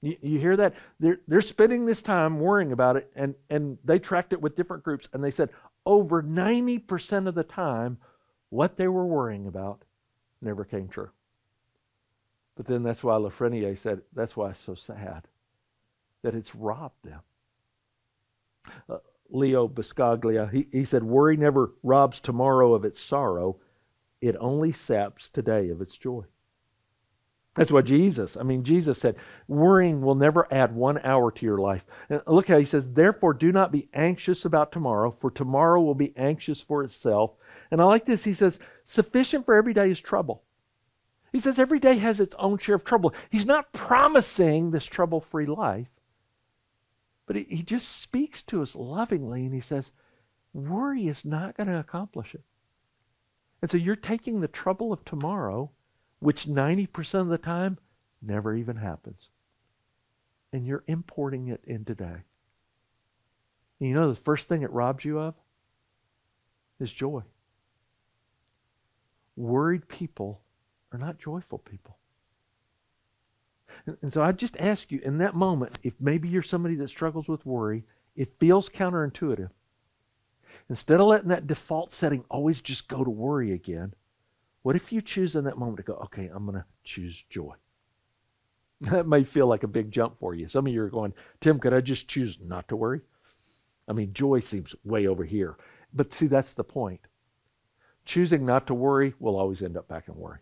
You, 0.00 0.16
you, 0.22 0.38
hear 0.38 0.56
that? 0.56 0.74
They're, 1.00 1.20
they're 1.26 1.40
spending 1.40 1.86
this 1.86 2.02
time 2.02 2.38
worrying 2.38 2.72
about 2.72 2.96
it, 2.96 3.10
and, 3.16 3.34
and 3.50 3.78
they 3.84 3.98
tracked 3.98 4.32
it 4.32 4.40
with 4.40 4.56
different 4.56 4.84
groups, 4.84 5.08
and 5.12 5.22
they 5.22 5.30
said 5.30 5.50
over 5.84 6.22
90% 6.22 7.26
of 7.26 7.34
the 7.34 7.42
time, 7.42 7.98
what 8.50 8.76
they 8.76 8.88
were 8.88 9.06
worrying 9.06 9.46
about 9.46 9.82
never 10.40 10.64
came 10.64 10.88
true. 10.88 11.10
But 12.56 12.66
then 12.66 12.82
that's 12.82 13.04
why 13.04 13.14
Lafreniere 13.14 13.78
said, 13.78 14.02
that's 14.14 14.36
why 14.36 14.50
it's 14.50 14.60
so 14.60 14.74
sad 14.74 15.28
that 16.22 16.34
it's 16.34 16.54
robbed 16.54 17.04
them. 17.04 17.20
Uh, 18.88 18.98
Leo 19.30 19.68
Buscaglia, 19.68 20.50
he, 20.50 20.66
he 20.72 20.84
said, 20.84 21.02
Worry 21.02 21.36
never 21.36 21.72
robs 21.82 22.20
tomorrow 22.20 22.74
of 22.74 22.84
its 22.84 23.00
sorrow, 23.00 23.56
it 24.20 24.36
only 24.40 24.72
saps 24.72 25.28
today 25.28 25.68
of 25.68 25.80
its 25.80 25.96
joy. 25.96 26.24
That's 27.58 27.72
what 27.72 27.86
Jesus, 27.86 28.36
I 28.36 28.44
mean, 28.44 28.62
Jesus 28.62 29.00
said, 29.00 29.16
worrying 29.48 30.00
will 30.00 30.14
never 30.14 30.46
add 30.54 30.72
one 30.72 31.00
hour 31.02 31.32
to 31.32 31.44
your 31.44 31.58
life. 31.58 31.84
And 32.08 32.22
look 32.28 32.46
how 32.46 32.56
he 32.56 32.64
says, 32.64 32.92
therefore 32.92 33.34
do 33.34 33.50
not 33.50 33.72
be 33.72 33.88
anxious 33.92 34.44
about 34.44 34.70
tomorrow, 34.70 35.10
for 35.20 35.28
tomorrow 35.28 35.82
will 35.82 35.96
be 35.96 36.14
anxious 36.16 36.60
for 36.60 36.84
itself. 36.84 37.32
And 37.72 37.80
I 37.80 37.84
like 37.84 38.06
this. 38.06 38.22
He 38.22 38.32
says, 38.32 38.60
sufficient 38.84 39.44
for 39.44 39.56
every 39.56 39.74
day 39.74 39.90
is 39.90 39.98
trouble. 39.98 40.44
He 41.32 41.40
says 41.40 41.58
every 41.58 41.80
day 41.80 41.98
has 41.98 42.20
its 42.20 42.36
own 42.38 42.58
share 42.58 42.76
of 42.76 42.84
trouble. 42.84 43.12
He's 43.28 43.44
not 43.46 43.72
promising 43.72 44.70
this 44.70 44.86
trouble 44.86 45.20
free 45.20 45.46
life, 45.46 45.88
but 47.28 47.36
he, 47.36 47.46
he 47.48 47.62
just 47.62 48.00
speaks 48.00 48.40
to 48.42 48.62
us 48.62 48.74
lovingly 48.74 49.44
and 49.44 49.54
he 49.54 49.60
says, 49.60 49.92
worry 50.54 51.06
is 51.06 51.26
not 51.26 51.56
going 51.56 51.66
to 51.68 51.78
accomplish 51.78 52.34
it. 52.34 52.42
And 53.60 53.70
so 53.70 53.76
you're 53.76 53.96
taking 53.96 54.40
the 54.40 54.48
trouble 54.48 54.92
of 54.92 55.04
tomorrow 55.04 55.70
which 56.20 56.46
90% 56.46 57.20
of 57.20 57.28
the 57.28 57.38
time 57.38 57.78
never 58.22 58.56
even 58.56 58.76
happens. 58.76 59.28
And 60.54 60.66
you're 60.66 60.84
importing 60.86 61.48
it 61.48 61.60
in 61.64 61.84
today. 61.84 62.24
And 63.78 63.88
you 63.88 63.94
know 63.94 64.08
the 64.08 64.16
first 64.16 64.48
thing 64.48 64.62
it 64.62 64.72
robs 64.72 65.04
you 65.04 65.18
of 65.18 65.34
is 66.80 66.90
joy. 66.90 67.22
Worried 69.36 69.86
people 69.86 70.40
are 70.92 70.98
not 70.98 71.18
joyful 71.18 71.58
people. 71.58 71.97
And, 73.86 73.96
and 74.02 74.12
so 74.12 74.22
I 74.22 74.32
just 74.32 74.56
ask 74.58 74.90
you 74.90 75.00
in 75.02 75.18
that 75.18 75.34
moment, 75.34 75.78
if 75.82 75.94
maybe 76.00 76.28
you're 76.28 76.42
somebody 76.42 76.74
that 76.76 76.90
struggles 76.90 77.28
with 77.28 77.46
worry, 77.46 77.84
it 78.16 78.34
feels 78.34 78.68
counterintuitive. 78.68 79.50
Instead 80.70 81.00
of 81.00 81.06
letting 81.06 81.28
that 81.28 81.46
default 81.46 81.92
setting 81.92 82.24
always 82.30 82.60
just 82.60 82.88
go 82.88 83.04
to 83.04 83.10
worry 83.10 83.52
again, 83.52 83.94
what 84.62 84.76
if 84.76 84.92
you 84.92 85.00
choose 85.00 85.34
in 85.34 85.44
that 85.44 85.58
moment 85.58 85.78
to 85.78 85.82
go, 85.82 85.94
okay, 85.94 86.30
I'm 86.32 86.44
going 86.44 86.58
to 86.58 86.64
choose 86.84 87.24
joy? 87.30 87.54
That 88.82 89.08
may 89.08 89.24
feel 89.24 89.48
like 89.48 89.64
a 89.64 89.68
big 89.68 89.90
jump 89.90 90.20
for 90.20 90.34
you. 90.34 90.46
Some 90.46 90.68
of 90.68 90.72
you 90.72 90.82
are 90.84 90.88
going, 90.88 91.12
Tim, 91.40 91.58
could 91.58 91.74
I 91.74 91.80
just 91.80 92.06
choose 92.06 92.38
not 92.40 92.68
to 92.68 92.76
worry? 92.76 93.00
I 93.88 93.92
mean, 93.92 94.12
joy 94.12 94.38
seems 94.38 94.72
way 94.84 95.08
over 95.08 95.24
here. 95.24 95.56
But 95.92 96.14
see, 96.14 96.28
that's 96.28 96.52
the 96.52 96.62
point. 96.62 97.00
Choosing 98.04 98.46
not 98.46 98.68
to 98.68 98.74
worry 98.74 99.14
will 99.18 99.36
always 99.36 99.62
end 99.62 99.76
up 99.76 99.88
back 99.88 100.06
in 100.06 100.14
worry. 100.14 100.38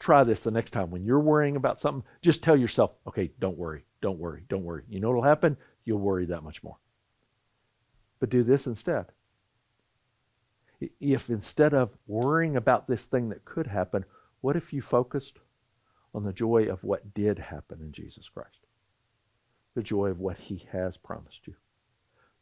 Try 0.00 0.24
this 0.24 0.42
the 0.42 0.50
next 0.50 0.72
time. 0.72 0.90
When 0.90 1.04
you're 1.04 1.20
worrying 1.20 1.56
about 1.56 1.78
something, 1.78 2.02
just 2.22 2.42
tell 2.42 2.56
yourself, 2.56 2.92
okay, 3.06 3.30
don't 3.38 3.56
worry, 3.56 3.84
don't 4.02 4.18
worry, 4.18 4.42
don't 4.48 4.64
worry. 4.64 4.82
You 4.88 4.98
know 4.98 5.08
what'll 5.08 5.22
happen? 5.22 5.56
You'll 5.84 5.98
worry 5.98 6.26
that 6.26 6.42
much 6.42 6.62
more. 6.62 6.78
But 8.18 8.30
do 8.30 8.42
this 8.42 8.66
instead 8.66 9.06
if 11.00 11.28
instead 11.28 11.74
of 11.74 11.90
worrying 12.06 12.56
about 12.56 12.88
this 12.88 13.04
thing 13.04 13.28
that 13.28 13.44
could 13.44 13.66
happen, 13.66 14.04
what 14.40 14.56
if 14.56 14.72
you 14.72 14.80
focused 14.80 15.38
on 16.14 16.24
the 16.24 16.32
joy 16.32 16.64
of 16.64 16.82
what 16.82 17.14
did 17.14 17.38
happen 17.38 17.80
in 17.80 17.92
Jesus 17.92 18.28
Christ? 18.28 18.66
The 19.74 19.82
joy 19.82 20.08
of 20.08 20.18
what 20.18 20.38
he 20.38 20.66
has 20.72 20.96
promised 20.96 21.46
you. 21.46 21.54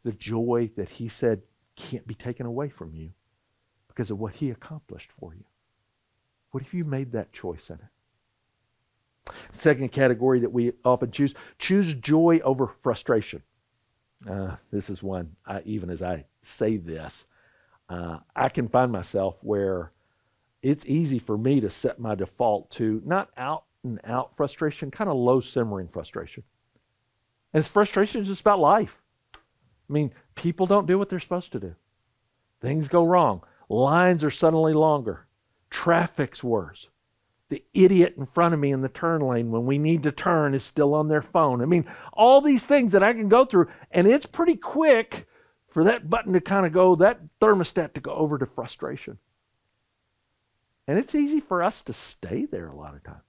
The 0.04 0.12
joy 0.12 0.70
that 0.76 0.88
he 0.88 1.08
said 1.08 1.42
can't 1.76 2.06
be 2.06 2.14
taken 2.14 2.46
away 2.46 2.68
from 2.68 2.94
you 2.94 3.10
because 3.88 4.10
of 4.10 4.18
what 4.18 4.34
he 4.34 4.50
accomplished 4.50 5.10
for 5.18 5.34
you. 5.34 5.44
What 6.50 6.62
if 6.62 6.74
you 6.74 6.84
made 6.84 7.12
that 7.12 7.32
choice 7.32 7.70
in 7.70 7.76
it? 7.76 9.34
Second 9.52 9.92
category 9.92 10.40
that 10.40 10.52
we 10.52 10.72
often 10.84 11.10
choose 11.10 11.34
choose 11.58 11.94
joy 11.94 12.40
over 12.42 12.66
frustration. 12.82 13.42
Uh, 14.28 14.56
this 14.72 14.90
is 14.90 15.02
one, 15.02 15.36
I, 15.46 15.60
even 15.64 15.90
as 15.90 16.02
I 16.02 16.24
say 16.42 16.76
this, 16.76 17.26
uh, 17.88 18.18
I 18.34 18.48
can 18.48 18.68
find 18.68 18.90
myself 18.90 19.36
where 19.42 19.92
it's 20.62 20.84
easy 20.86 21.18
for 21.18 21.38
me 21.38 21.60
to 21.60 21.70
set 21.70 22.00
my 22.00 22.14
default 22.14 22.70
to 22.72 23.00
not 23.04 23.30
out 23.36 23.64
and 23.84 24.00
out 24.04 24.36
frustration, 24.36 24.90
kind 24.90 25.08
of 25.08 25.16
low 25.16 25.40
simmering 25.40 25.88
frustration. 25.88 26.42
And 27.52 27.60
it's 27.60 27.68
frustration 27.68 28.22
is 28.22 28.28
just 28.28 28.40
about 28.40 28.58
life. 28.58 29.00
I 29.34 29.92
mean, 29.92 30.12
people 30.34 30.66
don't 30.66 30.86
do 30.86 30.98
what 30.98 31.08
they're 31.08 31.20
supposed 31.20 31.52
to 31.52 31.60
do. 31.60 31.74
Things 32.60 32.88
go 32.88 33.04
wrong. 33.04 33.42
Lines 33.68 34.24
are 34.24 34.30
suddenly 34.30 34.72
longer. 34.72 35.26
Traffic's 35.70 36.42
worse. 36.42 36.88
The 37.48 37.64
idiot 37.72 38.14
in 38.18 38.26
front 38.26 38.52
of 38.52 38.60
me 38.60 38.72
in 38.72 38.82
the 38.82 38.88
turn 38.88 39.22
lane 39.22 39.50
when 39.50 39.64
we 39.64 39.78
need 39.78 40.02
to 40.02 40.12
turn 40.12 40.54
is 40.54 40.62
still 40.62 40.94
on 40.94 41.08
their 41.08 41.22
phone. 41.22 41.62
I 41.62 41.64
mean, 41.64 41.86
all 42.12 42.40
these 42.40 42.66
things 42.66 42.92
that 42.92 43.02
I 43.02 43.14
can 43.14 43.28
go 43.28 43.44
through, 43.44 43.68
and 43.90 44.06
it's 44.06 44.26
pretty 44.26 44.56
quick 44.56 45.26
for 45.68 45.84
that 45.84 46.10
button 46.10 46.34
to 46.34 46.40
kind 46.40 46.66
of 46.66 46.72
go, 46.72 46.96
that 46.96 47.20
thermostat 47.40 47.94
to 47.94 48.00
go 48.00 48.12
over 48.12 48.36
to 48.38 48.46
frustration. 48.46 49.18
And 50.86 50.98
it's 50.98 51.14
easy 51.14 51.40
for 51.40 51.62
us 51.62 51.82
to 51.82 51.92
stay 51.92 52.46
there 52.46 52.68
a 52.68 52.76
lot 52.76 52.94
of 52.94 53.04
times. 53.04 53.22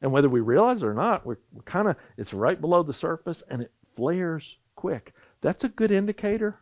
And 0.00 0.12
whether 0.12 0.28
we 0.28 0.40
realize 0.40 0.82
it 0.82 0.86
or 0.86 0.94
not, 0.94 1.26
we're, 1.26 1.38
we're 1.52 1.62
kind 1.62 1.88
of, 1.88 1.96
it's 2.16 2.32
right 2.32 2.60
below 2.60 2.82
the 2.82 2.92
surface 2.92 3.42
and 3.48 3.62
it 3.62 3.72
flares 3.96 4.58
quick. 4.76 5.12
That's 5.40 5.64
a 5.64 5.68
good 5.68 5.90
indicator 5.90 6.60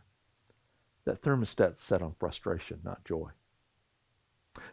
that 1.05 1.21
thermostat's 1.21 1.83
set 1.83 2.01
on 2.01 2.15
frustration, 2.19 2.79
not 2.83 3.05
joy. 3.05 3.29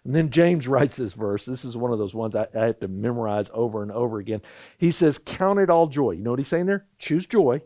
And 0.04 0.14
then 0.14 0.30
James 0.30 0.68
writes 0.68 0.96
this 0.96 1.14
verse. 1.14 1.44
This 1.44 1.64
is 1.64 1.76
one 1.76 1.92
of 1.92 1.98
those 1.98 2.14
ones 2.14 2.34
I, 2.34 2.46
I, 2.54 2.66
have 2.66 2.80
to 2.80 2.88
memorize 2.88 3.50
over 3.52 3.82
and 3.82 3.92
over 3.92 4.18
again. 4.18 4.42
He 4.78 4.90
says, 4.90 5.18
Count 5.18 5.58
it 5.58 5.70
all 5.70 5.86
joy. 5.86 6.12
You 6.12 6.22
know 6.22 6.30
what 6.30 6.38
he's 6.38 6.48
saying 6.48 6.66
there? 6.66 6.86
Choose 6.98 7.26
joy. 7.26 7.62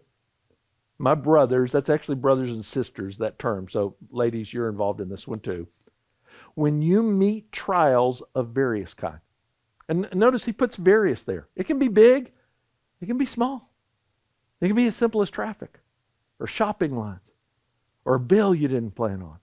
My 0.99 1.15
brothers, 1.15 1.73
that's 1.73 1.91
actually 1.91 2.17
brothers 2.17 2.51
and 2.51 2.65
sisters, 2.65 3.19
that 3.19 3.39
term. 3.39 3.69
So, 3.69 3.97
ladies, 4.11 4.53
you're 4.53 4.69
involved 4.69 5.01
in 5.01 5.09
this 5.09 5.29
one 5.29 5.41
too. 5.41 5.69
When 6.55 6.83
you 6.83 7.03
meet 7.03 7.53
trials 7.53 8.23
of 8.35 8.49
various 8.49 8.95
kind. 8.95 9.21
And 9.89 10.09
notice 10.13 10.45
he 10.45 10.53
puts 10.53 10.77
various 10.77 11.23
there. 11.23 11.49
It 11.57 11.67
can 11.67 11.79
be 11.79 11.89
big, 11.89 12.33
it 13.01 13.07
can 13.07 13.17
be 13.17 13.27
small. 13.27 13.73
It 14.61 14.67
can 14.67 14.77
be 14.77 14.87
as 14.87 14.97
simple 14.97 15.23
as 15.23 15.31
traffic 15.31 15.79
or 16.41 16.47
shopping 16.47 16.97
lines 16.97 17.21
or 18.05 18.15
a 18.15 18.21
bill 18.21 18.55
you 18.55 18.69
didn't 18.69 18.93
plan 18.93 19.23
on. 19.23 19.39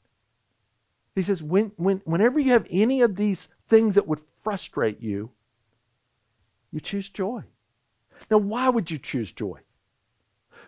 He 1.15 1.23
says, 1.23 1.41
when, 1.41 1.71
when, 1.77 2.01
whenever 2.03 2.39
you 2.39 2.51
have 2.51 2.67
any 2.69 3.01
of 3.01 3.15
these 3.15 3.47
things 3.69 3.95
that 3.95 4.07
would 4.07 4.21
frustrate 4.43 5.01
you, 5.01 5.31
you 6.71 6.81
choose 6.81 7.09
joy. 7.09 7.43
Now, 8.29 8.37
why 8.37 8.67
would 8.69 8.91
you 8.91 8.97
choose 8.97 9.31
joy? 9.31 9.59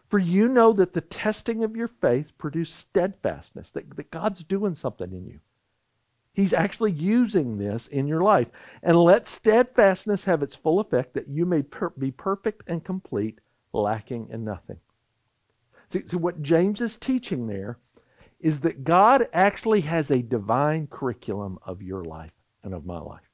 For 0.09 0.19
you 0.19 0.47
know 0.47 0.71
that 0.73 0.93
the 0.93 1.01
testing 1.01 1.65
of 1.65 1.75
your 1.75 1.89
faith 1.89 2.31
produces 2.37 2.75
steadfastness, 2.75 3.71
that, 3.71 3.93
that 3.97 4.09
God's 4.09 4.41
doing 4.43 4.73
something 4.73 5.11
in 5.11 5.25
you. 5.25 5.39
He's 6.31 6.53
actually 6.53 6.91
using 6.91 7.57
this 7.57 7.87
in 7.87 8.07
your 8.07 8.21
life. 8.21 8.47
And 8.83 8.95
let 8.95 9.27
steadfastness 9.27 10.25
have 10.25 10.43
its 10.43 10.55
full 10.55 10.79
effect, 10.79 11.13
that 11.15 11.27
you 11.27 11.45
may 11.45 11.63
per- 11.63 11.89
be 11.89 12.11
perfect 12.11 12.63
and 12.67 12.83
complete, 12.83 13.39
lacking 13.73 14.29
in 14.31 14.45
nothing. 14.45 14.77
See, 15.89 16.03
so, 16.05 16.17
what 16.17 16.41
James 16.41 16.79
is 16.79 16.95
teaching 16.95 17.47
there 17.47 17.79
is 18.39 18.59
that 18.59 18.83
God 18.83 19.27
actually 19.33 19.81
has 19.81 20.11
a 20.11 20.21
divine 20.21 20.87
curriculum 20.87 21.57
of 21.65 21.81
your 21.81 22.03
life 22.03 22.33
and 22.63 22.73
of 22.73 22.85
my 22.85 22.99
life. 22.99 23.29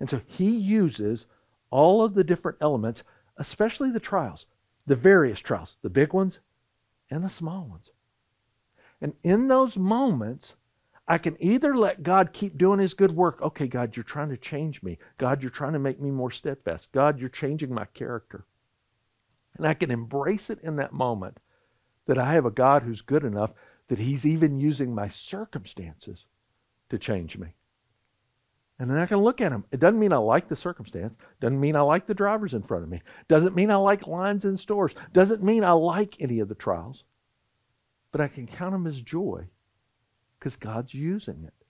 And 0.00 0.08
so 0.08 0.20
he 0.26 0.56
uses 0.56 1.26
all 1.70 2.02
of 2.02 2.14
the 2.14 2.24
different 2.24 2.58
elements, 2.60 3.02
especially 3.36 3.90
the 3.90 4.00
trials, 4.00 4.46
the 4.86 4.96
various 4.96 5.38
trials, 5.38 5.76
the 5.82 5.90
big 5.90 6.12
ones 6.12 6.40
and 7.10 7.24
the 7.24 7.28
small 7.28 7.66
ones. 7.66 7.90
And 9.00 9.12
in 9.22 9.48
those 9.48 9.76
moments, 9.76 10.54
I 11.06 11.18
can 11.18 11.36
either 11.40 11.76
let 11.76 12.02
God 12.02 12.32
keep 12.32 12.58
doing 12.58 12.80
his 12.80 12.94
good 12.94 13.12
work. 13.12 13.40
Okay, 13.40 13.66
God, 13.66 13.96
you're 13.96 14.04
trying 14.04 14.28
to 14.28 14.36
change 14.36 14.82
me. 14.82 14.98
God, 15.16 15.40
you're 15.40 15.50
trying 15.50 15.72
to 15.72 15.78
make 15.78 16.00
me 16.00 16.10
more 16.10 16.30
steadfast. 16.30 16.92
God, 16.92 17.18
you're 17.18 17.28
changing 17.28 17.72
my 17.72 17.86
character. 17.86 18.44
And 19.56 19.66
I 19.66 19.74
can 19.74 19.90
embrace 19.90 20.50
it 20.50 20.58
in 20.62 20.76
that 20.76 20.92
moment 20.92 21.38
that 22.06 22.18
I 22.18 22.32
have 22.32 22.44
a 22.44 22.50
God 22.50 22.82
who's 22.82 23.00
good 23.00 23.24
enough 23.24 23.52
that 23.88 23.98
He's 23.98 24.26
even 24.26 24.60
using 24.60 24.94
my 24.94 25.08
circumstances 25.08 26.26
to 26.90 26.98
change 26.98 27.36
me. 27.36 27.48
And 28.78 28.88
then 28.88 28.98
I 28.98 29.06
can 29.06 29.18
look 29.18 29.40
at 29.40 29.50
them. 29.50 29.64
It 29.72 29.80
doesn't 29.80 29.98
mean 29.98 30.12
I 30.12 30.18
like 30.18 30.48
the 30.48 30.54
circumstance. 30.54 31.14
Doesn't 31.40 31.58
mean 31.58 31.74
I 31.74 31.80
like 31.80 32.06
the 32.06 32.14
drivers 32.14 32.54
in 32.54 32.62
front 32.62 32.84
of 32.84 32.88
me. 32.88 33.02
Doesn't 33.26 33.56
mean 33.56 33.70
I 33.70 33.76
like 33.76 34.06
lines 34.06 34.44
in 34.44 34.56
stores. 34.56 34.94
Doesn't 35.12 35.42
mean 35.42 35.64
I 35.64 35.72
like 35.72 36.14
any 36.20 36.38
of 36.38 36.48
the 36.48 36.54
trials. 36.54 37.02
But 38.12 38.20
I 38.20 38.28
can 38.28 38.46
count 38.46 38.72
them 38.72 38.86
as 38.86 39.02
joy 39.02 39.48
because 40.38 40.54
God's 40.54 40.94
using 40.94 41.42
it 41.44 41.66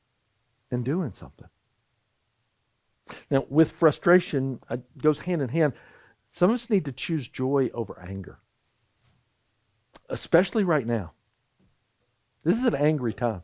and 0.70 0.84
doing 0.84 1.12
something. 1.12 1.48
Now, 3.30 3.46
with 3.48 3.72
frustration, 3.72 4.60
it 4.70 4.82
goes 4.98 5.20
hand 5.20 5.40
in 5.40 5.48
hand. 5.48 5.72
Some 6.32 6.50
of 6.50 6.54
us 6.54 6.68
need 6.68 6.84
to 6.84 6.92
choose 6.92 7.26
joy 7.26 7.70
over 7.72 7.98
anger 8.06 8.38
especially 10.08 10.64
right 10.64 10.86
now. 10.86 11.12
This 12.44 12.58
is 12.58 12.64
an 12.64 12.74
angry 12.74 13.12
time. 13.12 13.42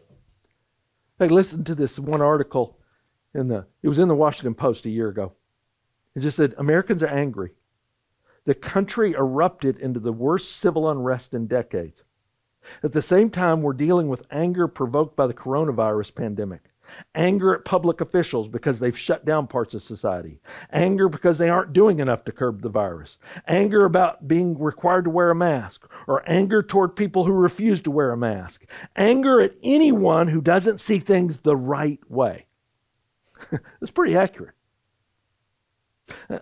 I 1.21 1.27
listened 1.27 1.67
to 1.67 1.75
this 1.75 1.99
one 1.99 2.23
article 2.23 2.79
in 3.35 3.49
the 3.49 3.67
it 3.83 3.89
was 3.89 3.99
in 3.99 4.09
the 4.09 4.15
Washington 4.15 4.55
Post 4.55 4.85
a 4.85 4.91
year 4.91 5.09
ago. 5.09 5.33
It 6.15 6.21
just 6.21 6.37
said 6.37 6.55
Americans 6.59 7.03
are 7.03 7.09
angry. 7.09 7.53
The 8.45 8.55
country 8.55 9.13
erupted 9.13 9.79
into 9.79 10.01
the 10.01 10.13
worst 10.13 10.57
civil 10.57 10.89
unrest 10.89 11.35
in 11.35 11.47
decades. 11.47 12.03
At 12.83 12.93
the 12.93 13.03
same 13.03 13.31
time, 13.31 13.63
we're 13.63 13.73
dealing 13.73 14.09
with 14.09 14.27
anger 14.31 14.69
provoked 14.69 15.17
by 15.17 15.27
the 15.27 15.35
coronavirus 15.35 16.15
pandemic 16.15 16.71
anger 17.15 17.55
at 17.55 17.65
public 17.65 18.01
officials 18.01 18.49
because 18.49 18.79
they've 18.79 18.99
shut 18.99 19.25
down 19.25 19.47
parts 19.47 19.75
of 19.75 19.83
society, 19.83 20.41
anger 20.73 21.09
because 21.09 21.39
they 21.39 21.49
aren't 21.49 21.73
doing 21.73 22.01
enough 22.01 22.25
to 22.25 22.33
curb 22.33 22.63
the 22.63 22.69
virus, 22.69 23.19
anger 23.49 23.85
about 23.85 24.27
being 24.27 24.59
required 24.59 25.05
to 25.05 25.11
wear 25.11 25.31
a 25.31 25.35
mask, 25.35 25.87
or 26.07 26.29
anger 26.31 26.63
toward 26.63 26.97
people 26.97 27.25
who 27.25 27.33
refuse 27.33 27.81
to 27.81 27.91
wear 27.91 28.13
a 28.13 28.17
mask, 28.17 28.65
anger 28.97 29.41
at 29.41 29.55
anyone 29.63 30.29
who 30.29 30.41
doesn't 30.41 30.81
see 30.81 30.99
things 30.99 31.39
the 31.39 31.57
right 31.57 32.01
way. 32.11 32.47
That's 33.51 33.91
pretty 33.91 34.17
accurate. 34.17 34.55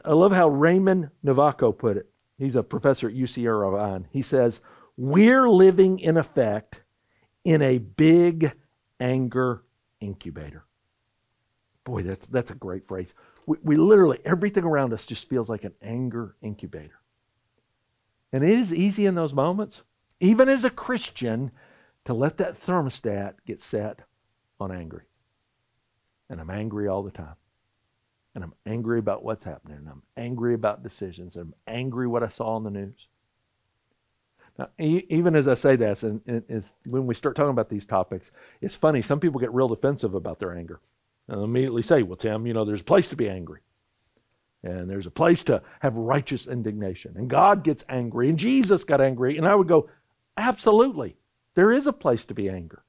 I 0.04 0.12
love 0.12 0.32
how 0.32 0.48
Raymond 0.48 1.10
Novaco 1.24 1.76
put 1.76 1.96
it. 1.96 2.08
He's 2.38 2.56
a 2.56 2.62
professor 2.62 3.08
at 3.08 3.14
UC 3.14 3.46
Irvine. 3.48 4.08
He 4.10 4.22
says, 4.22 4.60
We're 4.96 5.48
living 5.48 6.00
in 6.00 6.16
effect 6.16 6.80
in 7.44 7.62
a 7.62 7.78
big 7.78 8.52
anger 9.00 9.62
incubator. 10.02 10.64
Boy, 11.84 12.02
that's, 12.02 12.26
that's 12.26 12.50
a 12.50 12.54
great 12.54 12.86
phrase. 12.86 13.14
We, 13.46 13.56
we 13.62 13.76
literally, 13.76 14.18
everything 14.24 14.64
around 14.64 14.92
us 14.92 15.06
just 15.06 15.28
feels 15.28 15.48
like 15.48 15.64
an 15.64 15.74
anger 15.82 16.36
incubator. 16.42 17.00
And 18.32 18.44
it 18.44 18.58
is 18.58 18.72
easy 18.72 19.06
in 19.06 19.14
those 19.14 19.34
moments, 19.34 19.82
even 20.20 20.48
as 20.48 20.64
a 20.64 20.70
Christian, 20.70 21.50
to 22.04 22.14
let 22.14 22.38
that 22.38 22.64
thermostat 22.64 23.34
get 23.46 23.62
set 23.62 24.00
on 24.58 24.72
angry. 24.72 25.04
And 26.30 26.40
I'm 26.40 26.50
angry 26.50 26.88
all 26.88 27.02
the 27.02 27.10
time. 27.10 27.36
And 28.34 28.42
I'm 28.42 28.54
angry 28.64 28.98
about 28.98 29.24
what's 29.24 29.44
happening. 29.44 29.76
And 29.78 29.88
I'm 29.88 30.02
angry 30.16 30.54
about 30.54 30.82
decisions. 30.82 31.36
And 31.36 31.46
I'm 31.46 31.54
angry 31.66 32.06
what 32.06 32.22
I 32.22 32.28
saw 32.28 32.54
on 32.54 32.64
the 32.64 32.70
news. 32.70 33.08
Now, 34.58 34.68
even 34.78 35.34
as 35.34 35.48
I 35.48 35.54
say 35.54 35.76
that, 35.76 36.02
and, 36.02 36.20
and 36.26 36.64
when 36.84 37.06
we 37.06 37.14
start 37.14 37.36
talking 37.36 37.50
about 37.50 37.70
these 37.70 37.86
topics, 37.86 38.30
it's 38.60 38.76
funny. 38.76 39.00
Some 39.00 39.18
people 39.18 39.40
get 39.40 39.52
real 39.52 39.68
defensive 39.68 40.14
about 40.14 40.38
their 40.40 40.56
anger. 40.56 40.80
And 41.28 41.42
immediately 41.42 41.82
say, 41.82 42.02
well, 42.02 42.16
Tim, 42.16 42.46
you 42.46 42.52
know, 42.52 42.64
there's 42.64 42.82
a 42.82 42.84
place 42.84 43.08
to 43.08 43.16
be 43.16 43.28
angry. 43.28 43.60
And 44.62 44.88
there's 44.88 45.06
a 45.06 45.10
place 45.10 45.42
to 45.44 45.62
have 45.80 45.94
righteous 45.94 46.46
indignation. 46.46 47.14
And 47.16 47.28
God 47.28 47.64
gets 47.64 47.84
angry. 47.88 48.28
And 48.28 48.38
Jesus 48.38 48.84
got 48.84 49.00
angry. 49.00 49.38
And 49.38 49.46
I 49.46 49.54
would 49.54 49.68
go, 49.68 49.88
absolutely. 50.36 51.16
There 51.54 51.72
is 51.72 51.86
a 51.86 51.92
place 51.92 52.24
to 52.26 52.34
be 52.34 52.48
anger. 52.48 52.82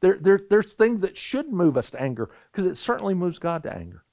There, 0.00 0.18
there, 0.20 0.40
there's 0.50 0.74
things 0.74 1.00
that 1.00 1.16
should 1.16 1.52
move 1.52 1.76
us 1.76 1.90
to 1.90 2.00
anger 2.00 2.30
because 2.52 2.66
it 2.66 2.76
certainly 2.76 3.14
moves 3.14 3.38
God 3.38 3.62
to 3.62 3.74
anger. 3.74 4.04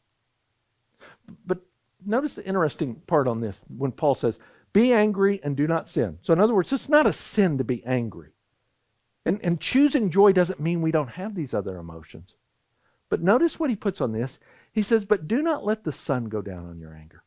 But 1.46 1.60
notice 2.06 2.36
the 2.36 2.46
interesting 2.46 2.96
part 3.08 3.28
on 3.28 3.42
this 3.42 3.64
when 3.76 3.92
Paul 3.92 4.16
says, 4.16 4.40
be 4.74 4.92
angry 4.92 5.40
and 5.44 5.56
do 5.56 5.68
not 5.68 5.88
sin. 5.88 6.18
So, 6.22 6.34
in 6.34 6.40
other 6.40 6.56
words, 6.56 6.74
it's 6.74 6.90
not 6.90 7.08
a 7.08 7.14
sin 7.14 7.58
to 7.60 7.64
be 7.64 7.84
angry. 7.86 8.32
And, 9.26 9.40
and 9.44 9.62
choosing 9.62 10.10
joy 10.10 10.34
doesn't 10.34 10.60
mean 10.60 10.82
we 10.82 10.92
don't 10.92 11.12
have 11.12 11.36
these 11.36 11.54
other 11.54 11.78
emotions. 11.78 12.34
But 13.10 13.22
notice 13.22 13.60
what 13.60 13.70
he 13.70 13.76
puts 13.76 14.02
on 14.02 14.12
this. 14.12 14.40
He 14.72 14.82
says, 14.82 15.06
But 15.06 15.28
do 15.28 15.42
not 15.42 15.64
let 15.64 15.84
the 15.84 15.92
sun 15.92 16.26
go 16.26 16.42
down 16.42 16.68
on 16.68 16.80
your 16.80 16.94
anger 16.94 17.24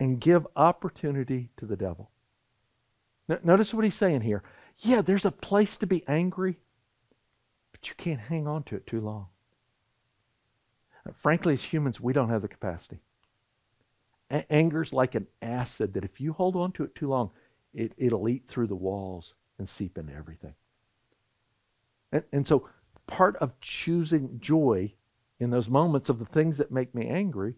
and 0.00 0.20
give 0.20 0.46
opportunity 0.56 1.50
to 1.58 1.66
the 1.66 1.76
devil. 1.76 2.10
notice 3.44 3.72
what 3.72 3.84
he's 3.84 3.94
saying 3.94 4.22
here. 4.22 4.42
Yeah, 4.78 5.02
there's 5.02 5.26
a 5.26 5.30
place 5.30 5.76
to 5.76 5.86
be 5.86 6.02
angry, 6.08 6.58
but 7.70 7.88
you 7.88 7.94
can't 7.96 8.20
hang 8.20 8.48
on 8.48 8.64
to 8.64 8.76
it 8.76 8.86
too 8.86 9.00
long. 9.00 9.26
Frankly, 11.14 11.54
as 11.54 11.62
humans, 11.62 12.00
we 12.00 12.12
don't 12.12 12.30
have 12.30 12.42
the 12.42 12.48
capacity. 12.48 13.00
A- 14.32 14.50
anger's 14.52 14.92
like 14.92 15.14
an 15.14 15.28
acid 15.40 15.94
that 15.94 16.04
if 16.04 16.20
you 16.20 16.32
hold 16.32 16.56
on 16.56 16.72
to 16.72 16.84
it 16.84 16.94
too 16.94 17.08
long, 17.08 17.30
it, 17.74 17.92
it'll 17.96 18.28
eat 18.28 18.44
through 18.48 18.66
the 18.66 18.74
walls 18.74 19.34
and 19.58 19.68
seep 19.68 19.98
into 19.98 20.14
everything. 20.14 20.54
And, 22.10 22.24
and 22.32 22.46
so 22.46 22.68
part 23.06 23.36
of 23.36 23.60
choosing 23.60 24.40
joy 24.40 24.94
in 25.38 25.50
those 25.50 25.68
moments 25.68 26.08
of 26.08 26.18
the 26.18 26.24
things 26.24 26.58
that 26.58 26.72
make 26.72 26.94
me 26.94 27.08
angry 27.08 27.54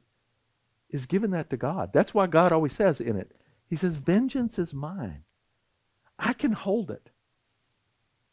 is 0.91 1.07
giving 1.07 1.31
that 1.31 1.51
to 1.51 1.57
God. 1.57 1.93
That's 1.93 2.15
why 2.15 2.27
God 2.27 2.53
always 2.53 2.73
says 2.73 3.01
in 3.01 3.17
it, 3.17 3.33
He 3.69 3.77
says, 3.77 3.97
Vengeance 3.97 4.59
is 4.59 4.75
mine. 4.75 5.25
I 6.19 6.33
can 6.33 6.53
hold 6.53 6.91
it. 6.91 7.11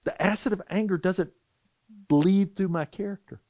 The 0.03 0.19
acid 0.21 0.53
of 0.53 0.61
anger 0.69 0.97
doesn't 0.97 1.31
bleed 2.07 2.55
through 2.55 2.69
my 2.69 2.85
character. 2.85 3.41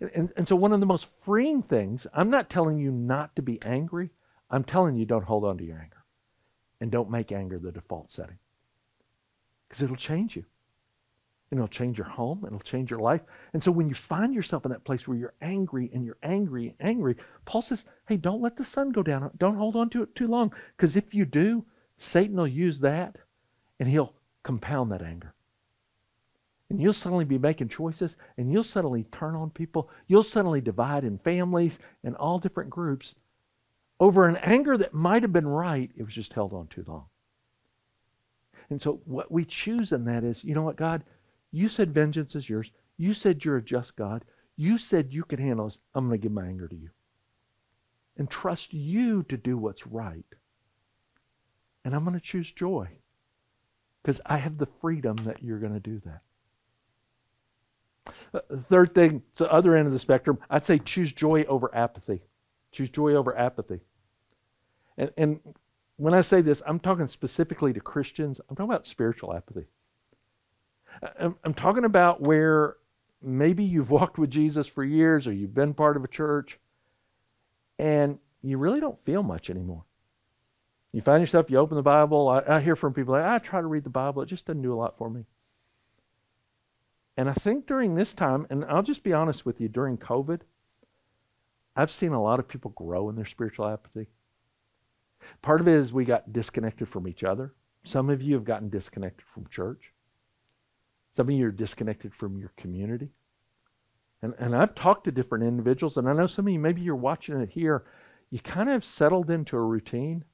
And, 0.00 0.30
and, 0.36 0.48
so, 0.48 0.56
one 0.56 0.72
of 0.72 0.80
the 0.80 0.86
most 0.86 1.08
freeing 1.24 1.62
things, 1.62 2.06
I'm 2.14 2.30
not 2.30 2.50
telling 2.50 2.78
you 2.78 2.90
not 2.90 3.34
to 3.36 3.42
be 3.42 3.60
angry. 3.64 4.10
I'm 4.50 4.64
telling 4.64 4.96
you 4.96 5.04
don't 5.06 5.24
hold 5.24 5.44
on 5.44 5.58
to 5.58 5.64
your 5.64 5.78
anger. 5.78 6.04
And 6.80 6.90
don't 6.90 7.10
make 7.10 7.32
anger 7.32 7.58
the 7.58 7.72
default 7.72 8.10
setting. 8.10 8.38
because 9.68 9.82
it'll 9.82 9.96
change 9.96 10.36
you. 10.36 10.44
And 11.50 11.58
it'll 11.58 11.68
change 11.68 11.96
your 11.96 12.06
home, 12.06 12.44
it'll 12.46 12.60
change 12.60 12.90
your 12.90 13.00
life. 13.00 13.22
And 13.54 13.62
so 13.62 13.70
when 13.70 13.88
you 13.88 13.94
find 13.94 14.34
yourself 14.34 14.66
in 14.66 14.70
that 14.70 14.84
place 14.84 15.08
where 15.08 15.16
you're 15.16 15.34
angry 15.40 15.90
and 15.94 16.04
you're 16.04 16.18
angry 16.22 16.74
and 16.78 16.88
angry, 16.88 17.16
Paul 17.46 17.62
says, 17.62 17.86
hey, 18.06 18.18
don't 18.18 18.42
let 18.42 18.56
the 18.56 18.64
sun 18.64 18.90
go 18.90 19.02
down. 19.02 19.30
Don't 19.38 19.56
hold 19.56 19.74
on 19.76 19.88
to 19.90 20.02
it 20.02 20.14
too 20.14 20.28
long. 20.28 20.52
Because 20.76 20.94
if 20.96 21.14
you 21.14 21.24
do, 21.24 21.64
Satan 21.98 22.36
will 22.36 22.46
use 22.46 22.80
that 22.80 23.16
and 23.80 23.88
he'll 23.88 24.14
compound 24.42 24.92
that 24.92 25.02
anger. 25.02 25.34
And 26.70 26.80
you'll 26.80 26.92
suddenly 26.92 27.24
be 27.24 27.38
making 27.38 27.68
choices 27.68 28.16
and 28.36 28.52
you'll 28.52 28.64
suddenly 28.64 29.04
turn 29.10 29.34
on 29.34 29.50
people. 29.50 29.88
You'll 30.06 30.22
suddenly 30.22 30.60
divide 30.60 31.04
in 31.04 31.18
families 31.18 31.78
and 32.04 32.14
all 32.16 32.38
different 32.38 32.70
groups 32.70 33.14
over 34.00 34.28
an 34.28 34.36
anger 34.36 34.76
that 34.76 34.94
might 34.94 35.22
have 35.22 35.32
been 35.32 35.48
right. 35.48 35.90
It 35.96 36.02
was 36.02 36.14
just 36.14 36.32
held 36.32 36.52
on 36.52 36.66
too 36.68 36.84
long. 36.86 37.06
And 38.70 38.80
so 38.80 39.00
what 39.06 39.32
we 39.32 39.44
choose 39.44 39.92
in 39.92 40.04
that 40.04 40.24
is, 40.24 40.44
you 40.44 40.54
know 40.54 40.62
what, 40.62 40.76
God, 40.76 41.02
you 41.52 41.68
said 41.68 41.94
vengeance 41.94 42.34
is 42.34 42.48
yours. 42.48 42.70
You 42.98 43.14
said 43.14 43.44
you're 43.44 43.56
a 43.56 43.62
just 43.62 43.96
God. 43.96 44.24
You 44.56 44.76
said 44.76 45.12
you 45.12 45.24
can 45.24 45.38
handle 45.38 45.66
this. 45.66 45.78
I'm 45.94 46.08
going 46.08 46.20
to 46.20 46.22
give 46.22 46.32
my 46.32 46.46
anger 46.46 46.68
to 46.68 46.76
you. 46.76 46.90
And 48.18 48.28
trust 48.28 48.74
you 48.74 49.22
to 49.24 49.36
do 49.36 49.56
what's 49.56 49.86
right. 49.86 50.26
And 51.84 51.94
I'm 51.94 52.04
going 52.04 52.18
to 52.18 52.20
choose 52.20 52.50
joy 52.50 52.88
because 54.02 54.20
I 54.26 54.36
have 54.36 54.58
the 54.58 54.68
freedom 54.80 55.16
that 55.24 55.42
you're 55.42 55.60
going 55.60 55.74
to 55.74 55.80
do 55.80 56.00
that. 56.04 56.20
Uh, 58.32 58.40
third 58.68 58.94
thing, 58.94 59.22
it's 59.30 59.38
the 59.38 59.52
other 59.52 59.76
end 59.76 59.86
of 59.86 59.92
the 59.92 59.98
spectrum. 59.98 60.38
I'd 60.50 60.64
say 60.64 60.78
choose 60.78 61.12
joy 61.12 61.44
over 61.44 61.74
apathy. 61.74 62.20
Choose 62.72 62.90
joy 62.90 63.14
over 63.14 63.36
apathy. 63.36 63.80
And, 64.96 65.10
and 65.16 65.40
when 65.96 66.14
I 66.14 66.20
say 66.20 66.40
this, 66.40 66.62
I'm 66.66 66.80
talking 66.80 67.06
specifically 67.06 67.72
to 67.72 67.80
Christians. 67.80 68.40
I'm 68.48 68.56
talking 68.56 68.70
about 68.70 68.86
spiritual 68.86 69.34
apathy. 69.34 69.66
I'm, 71.18 71.36
I'm 71.44 71.54
talking 71.54 71.84
about 71.84 72.20
where 72.20 72.76
maybe 73.22 73.64
you've 73.64 73.90
walked 73.90 74.18
with 74.18 74.30
Jesus 74.30 74.66
for 74.66 74.84
years 74.84 75.26
or 75.26 75.32
you've 75.32 75.54
been 75.54 75.74
part 75.74 75.96
of 75.96 76.04
a 76.04 76.08
church 76.08 76.58
and 77.78 78.18
you 78.42 78.58
really 78.58 78.80
don't 78.80 79.02
feel 79.04 79.22
much 79.22 79.50
anymore. 79.50 79.84
You 80.92 81.02
find 81.02 81.20
yourself, 81.20 81.50
you 81.50 81.58
open 81.58 81.76
the 81.76 81.82
Bible. 81.82 82.28
I, 82.28 82.56
I 82.56 82.60
hear 82.60 82.76
from 82.76 82.94
people 82.94 83.14
like, 83.14 83.24
I 83.24 83.38
try 83.38 83.60
to 83.60 83.66
read 83.66 83.84
the 83.84 83.90
Bible, 83.90 84.22
it 84.22 84.26
just 84.26 84.46
doesn't 84.46 84.62
do 84.62 84.72
a 84.72 84.76
lot 84.76 84.96
for 84.96 85.10
me. 85.10 85.24
And 87.18 87.28
I 87.28 87.32
think 87.32 87.66
during 87.66 87.96
this 87.96 88.14
time, 88.14 88.46
and 88.48 88.64
I'll 88.66 88.84
just 88.84 89.02
be 89.02 89.12
honest 89.12 89.44
with 89.44 89.60
you, 89.60 89.68
during 89.68 89.98
COVID, 89.98 90.42
I've 91.74 91.90
seen 91.90 92.12
a 92.12 92.22
lot 92.22 92.38
of 92.38 92.46
people 92.46 92.70
grow 92.76 93.08
in 93.08 93.16
their 93.16 93.26
spiritual 93.26 93.66
apathy. 93.66 94.06
Part 95.42 95.60
of 95.60 95.66
it 95.66 95.74
is 95.74 95.92
we 95.92 96.04
got 96.04 96.32
disconnected 96.32 96.88
from 96.88 97.08
each 97.08 97.24
other. 97.24 97.54
Some 97.82 98.08
of 98.08 98.22
you 98.22 98.34
have 98.36 98.44
gotten 98.44 98.68
disconnected 98.68 99.26
from 99.34 99.48
church. 99.48 99.92
Some 101.16 101.28
of 101.28 101.34
you 101.34 101.48
are 101.48 101.50
disconnected 101.50 102.14
from 102.14 102.38
your 102.38 102.52
community. 102.56 103.10
And, 104.22 104.34
and 104.38 104.54
I've 104.54 104.76
talked 104.76 105.02
to 105.06 105.10
different 105.10 105.42
individuals, 105.42 105.96
and 105.96 106.08
I 106.08 106.12
know 106.12 106.28
some 106.28 106.46
of 106.46 106.52
you, 106.52 106.60
maybe 106.60 106.82
you're 106.82 106.94
watching 106.94 107.40
it 107.40 107.50
here, 107.50 107.82
you 108.30 108.38
kind 108.38 108.70
of 108.70 108.84
settled 108.84 109.28
into 109.28 109.56
a 109.56 109.60
routine. 109.60 110.24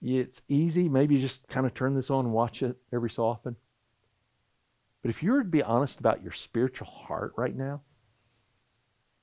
It's 0.00 0.40
easy. 0.48 0.88
Maybe 0.88 1.16
you 1.16 1.20
just 1.20 1.46
kind 1.48 1.66
of 1.66 1.74
turn 1.74 1.94
this 1.94 2.08
on 2.08 2.24
and 2.24 2.32
watch 2.32 2.62
it 2.62 2.78
every 2.90 3.10
so 3.10 3.26
often. 3.26 3.56
But 5.06 5.10
if 5.10 5.22
you 5.22 5.30
were 5.30 5.44
to 5.44 5.48
be 5.48 5.62
honest 5.62 6.00
about 6.00 6.24
your 6.24 6.32
spiritual 6.32 6.88
heart 6.88 7.32
right 7.36 7.54
now, 7.54 7.80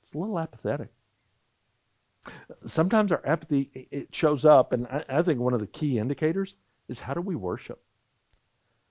it's 0.01 0.13
a 0.13 0.17
little 0.17 0.39
apathetic. 0.39 0.87
Sometimes 2.65 3.11
our 3.11 3.21
apathy 3.25 3.69
it 3.91 4.15
shows 4.15 4.45
up, 4.45 4.71
and 4.71 4.87
I, 4.87 5.21
think 5.23 5.41
one 5.41 5.53
of 5.53 5.59
the 5.59 5.67
key 5.67 5.99
indicators 5.99 6.55
is 6.87 7.01
how 7.01 7.13
do 7.13 7.19
we 7.19 7.35
worship? 7.35 7.83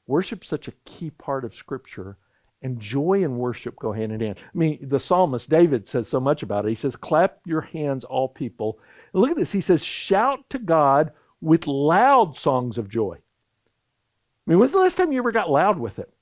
Worship's 0.07 0.49
such 0.49 0.69
a 0.69 0.75
key 0.85 1.09
part 1.09 1.47
of 1.47 1.55
Scripture, 1.55 2.19
and 2.61 2.79
joy 2.79 3.25
and 3.25 3.39
worship 3.39 3.77
go 3.77 3.93
hand 3.93 4.13
in 4.13 4.21
hand. 4.21 4.37
I 4.41 4.59
mean, 4.59 4.87
the 4.87 5.01
psalmist 5.01 5.49
David 5.49 5.89
says 5.89 6.09
so 6.09 6.21
much 6.21 6.43
about 6.43 6.67
it. 6.67 6.69
He 6.69 6.75
says, 6.75 6.95
Clap 6.95 7.39
your 7.47 7.63
hands, 7.63 8.05
all 8.05 8.29
people. 8.29 8.79
And 9.15 9.23
look 9.23 9.31
at 9.31 9.39
this. 9.39 9.53
He 9.53 9.63
says, 9.63 9.83
Shout 9.83 10.41
to 10.51 10.59
God 10.59 11.13
with 11.41 11.67
loud 11.67 12.37
songs 12.37 12.77
of 12.77 12.91
joy. 12.91 13.15
I 13.17 14.51
mean, 14.51 14.59
when's 14.59 14.73
the 14.73 14.79
last 14.79 14.99
time 14.99 15.11
you 15.11 15.21
ever 15.21 15.33
got 15.33 15.51
loud 15.51 15.79
with 15.79 15.99
it? 15.99 16.13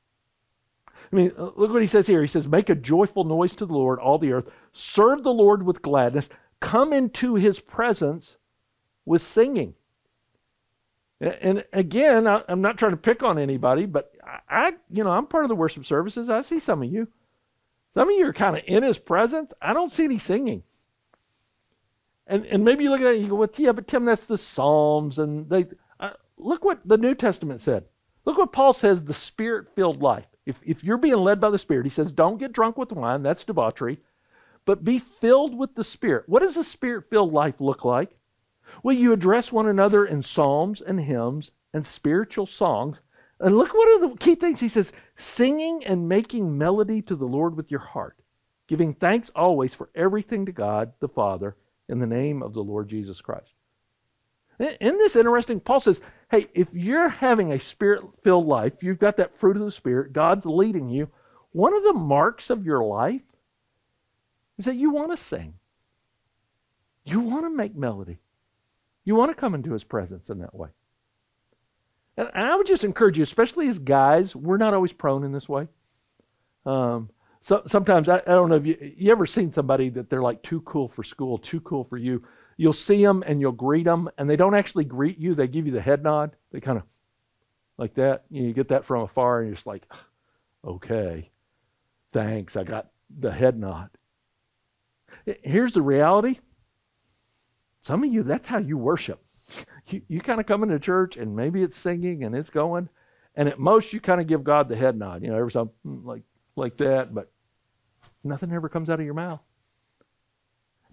I 1.12 1.16
mean, 1.16 1.32
uh, 1.36 1.50
look 1.56 1.72
what 1.72 1.82
he 1.82 1.88
says 1.88 2.06
here. 2.06 2.20
He 2.20 2.28
says, 2.28 2.46
Make 2.46 2.68
a 2.68 2.74
joyful 2.74 3.24
noise 3.24 3.54
to 3.54 3.66
the 3.66 3.72
Lord, 3.72 3.98
all 3.98 4.18
the 4.18 4.32
earth. 4.32 4.48
Serve 4.72 5.22
the 5.22 5.32
Lord 5.32 5.64
with 5.64 5.82
gladness. 5.82 6.28
Come 6.60 6.92
into 6.92 7.34
his 7.34 7.58
presence 7.58 8.36
with 9.04 9.22
singing. 9.22 9.74
And 11.20 11.64
again, 11.72 12.26
I'm 12.26 12.62
not 12.62 12.78
trying 12.78 12.92
to 12.92 12.96
pick 12.96 13.22
on 13.22 13.38
anybody, 13.38 13.84
but 13.84 14.12
I, 14.48 14.72
you 14.90 15.04
know, 15.04 15.10
I'm 15.10 15.26
part 15.26 15.44
of 15.44 15.48
the 15.48 15.54
worship 15.54 15.84
services. 15.84 16.30
I 16.30 16.40
see 16.40 16.60
some 16.60 16.82
of 16.82 16.90
you. 16.90 17.08
Some 17.92 18.08
of 18.08 18.16
you 18.16 18.26
are 18.26 18.32
kind 18.32 18.56
of 18.56 18.62
in 18.66 18.82
his 18.82 18.96
presence. 18.96 19.52
I 19.60 19.74
don't 19.74 19.92
see 19.92 20.04
any 20.04 20.18
singing. 20.18 20.62
And 22.26 22.46
and 22.46 22.64
maybe 22.64 22.84
you 22.84 22.90
look 22.90 23.00
at 23.00 23.06
it 23.08 23.14
and 23.16 23.22
you 23.24 23.28
go, 23.30 23.34
well, 23.34 23.50
yeah, 23.56 23.72
but 23.72 23.88
Tim, 23.88 24.04
that's 24.04 24.26
the 24.26 24.38
Psalms. 24.38 25.18
And 25.18 25.50
they 25.50 25.66
uh, 25.98 26.10
look 26.38 26.64
what 26.64 26.80
the 26.86 26.96
New 26.96 27.14
Testament 27.14 27.60
said. 27.60 27.84
Look 28.24 28.38
what 28.38 28.52
Paul 28.52 28.72
says 28.72 29.04
the 29.04 29.12
spirit 29.12 29.74
filled 29.74 30.00
life. 30.00 30.26
If, 30.50 30.56
if 30.64 30.84
you're 30.84 30.98
being 30.98 31.16
led 31.16 31.40
by 31.40 31.50
the 31.50 31.58
Spirit, 31.58 31.86
he 31.86 31.90
says, 31.90 32.12
don't 32.12 32.38
get 32.38 32.52
drunk 32.52 32.76
with 32.76 32.92
wine, 32.92 33.22
that's 33.22 33.44
debauchery, 33.44 33.98
but 34.64 34.84
be 34.84 34.98
filled 34.98 35.56
with 35.56 35.74
the 35.74 35.84
Spirit. 35.84 36.28
What 36.28 36.42
does 36.42 36.56
a 36.56 36.64
spirit 36.64 37.08
filled 37.08 37.32
life 37.32 37.60
look 37.60 37.84
like? 37.84 38.10
Well, 38.82 38.94
you 38.94 39.12
address 39.12 39.50
one 39.50 39.68
another 39.68 40.04
in 40.04 40.22
psalms 40.22 40.80
and 40.80 41.00
hymns 41.00 41.50
and 41.72 41.84
spiritual 41.84 42.46
songs. 42.46 43.00
And 43.38 43.56
look 43.56 43.72
what 43.72 43.88
are 43.88 44.08
the 44.08 44.16
key 44.16 44.34
things 44.34 44.60
he 44.60 44.68
says 44.68 44.92
singing 45.16 45.84
and 45.86 46.08
making 46.08 46.58
melody 46.58 47.00
to 47.02 47.16
the 47.16 47.24
Lord 47.24 47.56
with 47.56 47.70
your 47.70 47.80
heart, 47.80 48.16
giving 48.68 48.92
thanks 48.92 49.30
always 49.34 49.74
for 49.74 49.88
everything 49.94 50.46
to 50.46 50.52
God 50.52 50.92
the 51.00 51.08
Father 51.08 51.56
in 51.88 52.00
the 52.00 52.06
name 52.06 52.42
of 52.42 52.54
the 52.54 52.62
Lord 52.62 52.88
Jesus 52.88 53.20
Christ. 53.20 53.54
In 54.60 54.98
this 54.98 55.16
interesting, 55.16 55.58
Paul 55.58 55.80
says, 55.80 56.02
hey, 56.30 56.46
if 56.52 56.68
you're 56.74 57.08
having 57.08 57.52
a 57.52 57.58
spirit 57.58 58.02
filled 58.22 58.46
life, 58.46 58.74
you've 58.82 58.98
got 58.98 59.16
that 59.16 59.38
fruit 59.38 59.56
of 59.56 59.64
the 59.64 59.70
Spirit, 59.70 60.12
God's 60.12 60.44
leading 60.44 60.90
you, 60.90 61.08
one 61.52 61.74
of 61.74 61.82
the 61.82 61.94
marks 61.94 62.50
of 62.50 62.66
your 62.66 62.84
life 62.84 63.22
is 64.58 64.66
that 64.66 64.76
you 64.76 64.90
want 64.90 65.12
to 65.12 65.16
sing. 65.16 65.54
You 67.04 67.20
want 67.20 67.46
to 67.46 67.50
make 67.50 67.74
melody. 67.74 68.18
You 69.06 69.14
want 69.14 69.30
to 69.30 69.40
come 69.40 69.54
into 69.54 69.72
his 69.72 69.82
presence 69.82 70.28
in 70.28 70.40
that 70.40 70.54
way. 70.54 70.68
And 72.18 72.28
I 72.34 72.54
would 72.54 72.66
just 72.66 72.84
encourage 72.84 73.16
you, 73.16 73.22
especially 73.22 73.66
as 73.68 73.78
guys, 73.78 74.36
we're 74.36 74.58
not 74.58 74.74
always 74.74 74.92
prone 74.92 75.24
in 75.24 75.32
this 75.32 75.48
way. 75.48 75.68
Um, 76.66 77.08
so 77.40 77.62
sometimes 77.66 78.10
I, 78.10 78.18
I, 78.18 78.32
don't 78.32 78.50
know 78.50 78.56
if 78.56 78.66
you 78.66 78.92
you 78.98 79.10
ever 79.10 79.24
seen 79.24 79.50
somebody 79.50 79.88
that 79.90 80.10
they're 80.10 80.20
like 80.20 80.42
too 80.42 80.60
cool 80.60 80.88
for 80.88 81.02
school, 81.02 81.38
too 81.38 81.60
cool 81.62 81.84
for 81.84 81.96
you 81.96 82.22
you'll 82.60 82.74
see 82.74 83.02
them 83.02 83.24
and 83.26 83.40
you'll 83.40 83.52
greet 83.52 83.84
them, 83.84 84.10
and 84.18 84.28
they 84.28 84.36
don't 84.36 84.54
actually 84.54 84.84
greet 84.84 85.16
you. 85.16 85.34
They 85.34 85.48
give 85.48 85.64
you 85.64 85.72
the 85.72 85.80
head 85.80 86.02
nod. 86.02 86.36
They 86.52 86.60
kind 86.60 86.76
of 86.76 86.84
like 87.78 87.94
that. 87.94 88.26
You 88.28 88.52
get 88.52 88.68
that 88.68 88.84
from 88.84 89.00
afar, 89.00 89.38
and 89.40 89.48
you're 89.48 89.54
just 89.54 89.66
like, 89.66 89.90
okay, 90.62 91.30
thanks. 92.12 92.56
I 92.56 92.64
got 92.64 92.90
the 93.18 93.32
head 93.32 93.58
nod. 93.58 93.88
Here's 95.42 95.72
the 95.72 95.80
reality. 95.80 96.38
Some 97.80 98.04
of 98.04 98.12
you, 98.12 98.22
that's 98.22 98.46
how 98.46 98.58
you 98.58 98.76
worship. 98.76 99.24
You, 99.86 100.02
you 100.06 100.20
kind 100.20 100.38
of 100.38 100.44
come 100.44 100.62
into 100.62 100.78
church, 100.78 101.16
and 101.16 101.34
maybe 101.34 101.62
it's 101.62 101.78
singing 101.78 102.24
and 102.24 102.36
it's 102.36 102.50
going, 102.50 102.90
and 103.36 103.48
at 103.48 103.58
most 103.58 103.94
you 103.94 104.00
kind 104.00 104.20
of 104.20 104.26
give 104.26 104.44
God 104.44 104.68
the 104.68 104.76
head 104.76 104.98
nod. 104.98 105.22
You 105.22 105.30
know, 105.30 105.38
every 105.38 105.50
time 105.50 105.70
like 105.82 106.24
like 106.56 106.76
that, 106.76 107.14
but 107.14 107.32
nothing 108.22 108.52
ever 108.52 108.68
comes 108.68 108.90
out 108.90 109.00
of 109.00 109.06
your 109.06 109.14
mouth. 109.14 109.40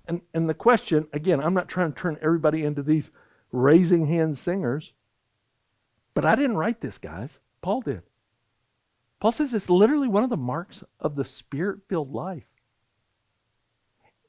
And, 0.08 0.22
and 0.34 0.50
the 0.50 0.54
question, 0.54 1.08
again, 1.14 1.42
I'm 1.42 1.54
not 1.54 1.68
trying 1.68 1.92
to 1.92 2.00
turn 2.00 2.18
everybody 2.22 2.64
into 2.64 2.82
these 2.82 3.12
raising 3.52 4.08
hand 4.08 4.38
singers, 4.38 4.94
but 6.14 6.26
I 6.26 6.36
didn't 6.36 6.58
write 6.58 6.82
this, 6.82 6.98
guys. 6.98 7.38
Paul 7.62 7.82
did. 7.82 8.04
Paul 9.20 9.32
says 9.32 9.54
it's 9.54 9.70
literally 9.70 10.08
one 10.08 10.24
of 10.24 10.30
the 10.30 10.38
marks 10.38 10.84
of 11.00 11.16
the 11.16 11.26
spirit 11.26 11.82
filled 11.90 12.14
life. 12.14 12.46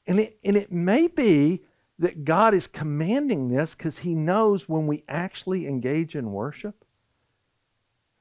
And 0.05 0.19
it, 0.19 0.39
and 0.43 0.57
it 0.57 0.71
may 0.71 1.07
be 1.07 1.63
that 1.99 2.25
God 2.25 2.53
is 2.53 2.65
commanding 2.65 3.49
this 3.49 3.75
because 3.75 3.99
he 3.99 4.15
knows 4.15 4.67
when 4.67 4.87
we 4.87 5.03
actually 5.07 5.67
engage 5.67 6.15
in 6.15 6.31
worship, 6.31 6.83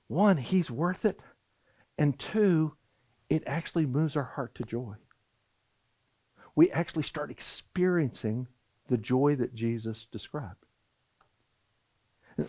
one, 0.09 0.37
he's 0.37 0.71
worth 0.71 1.05
it. 1.05 1.21
And 1.97 2.19
two, 2.19 2.75
it 3.29 3.43
actually 3.47 3.87
moves 3.87 4.17
our 4.17 4.25
heart 4.25 4.55
to 4.57 4.63
joy 4.65 4.97
we 6.59 6.73
actually 6.73 7.05
start 7.05 7.31
experiencing 7.31 8.49
the 8.89 8.97
joy 8.97 9.37
that 9.37 9.55
Jesus 9.55 10.09
described. 10.11 10.67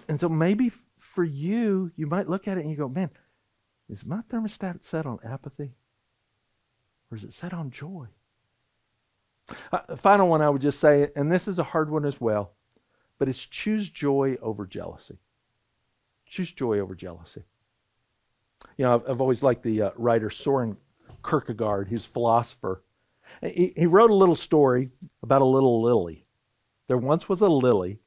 And, 0.08 0.20
so 0.20 0.28
maybe 0.28 0.72
for 0.98 1.24
you, 1.24 1.92
you 1.96 2.08
might 2.08 2.28
look 2.28 2.48
at 2.48 2.58
it 2.58 2.62
and 2.62 2.72
you 2.72 2.76
go, 2.76 2.90
man, 2.90 3.12
is 3.88 4.04
my 4.04 4.22
thermostat 4.22 4.84
set 4.84 5.06
on 5.06 5.20
apathy? 5.24 5.74
Or 7.12 7.18
is 7.18 7.24
it 7.24 7.34
set 7.34 7.54
on 7.54 7.70
joy? 7.70 8.08
Uh, 9.72 9.82
the 9.88 9.98
final 9.98 10.28
one 10.28 10.42
I 10.42 10.50
would 10.50 10.64
just 10.64 10.80
say, 10.80 11.12
and 11.16 11.32
this 11.32 11.48
is 11.48 11.60
a 11.60 11.64
hard 11.64 11.92
one 11.92 12.06
as 12.06 12.20
well, 12.20 12.54
but 13.20 13.30
it's 13.30 13.46
choose 13.46 13.88
joy 13.92 14.38
over 14.42 14.66
jealousy. 14.66 15.20
Choose 16.26 16.52
joy 16.52 16.80
over 16.80 16.96
jealousy. 16.96 17.44
You 18.76 18.86
know, 18.86 18.96
I've, 18.96 19.08
I've 19.08 19.22
always 19.22 19.44
liked 19.44 19.62
the 19.62 19.84
uh, 19.84 19.92
writer 19.98 20.32
Soren 20.32 20.78
Kierkegaard, 21.24 21.90
he's 21.90 22.06
a 22.06 22.10
philosopher. 22.10 22.82
He, 23.42 23.86
wrote 23.86 24.10
a 24.12 24.16
little 24.16 24.36
story 24.36 24.90
about 25.24 25.42
a 25.42 25.46
little 25.46 25.82
lily. 25.82 26.26
There 26.88 26.98
once 26.98 27.30
was 27.30 27.42
a 27.42 27.48
lily 27.48 28.00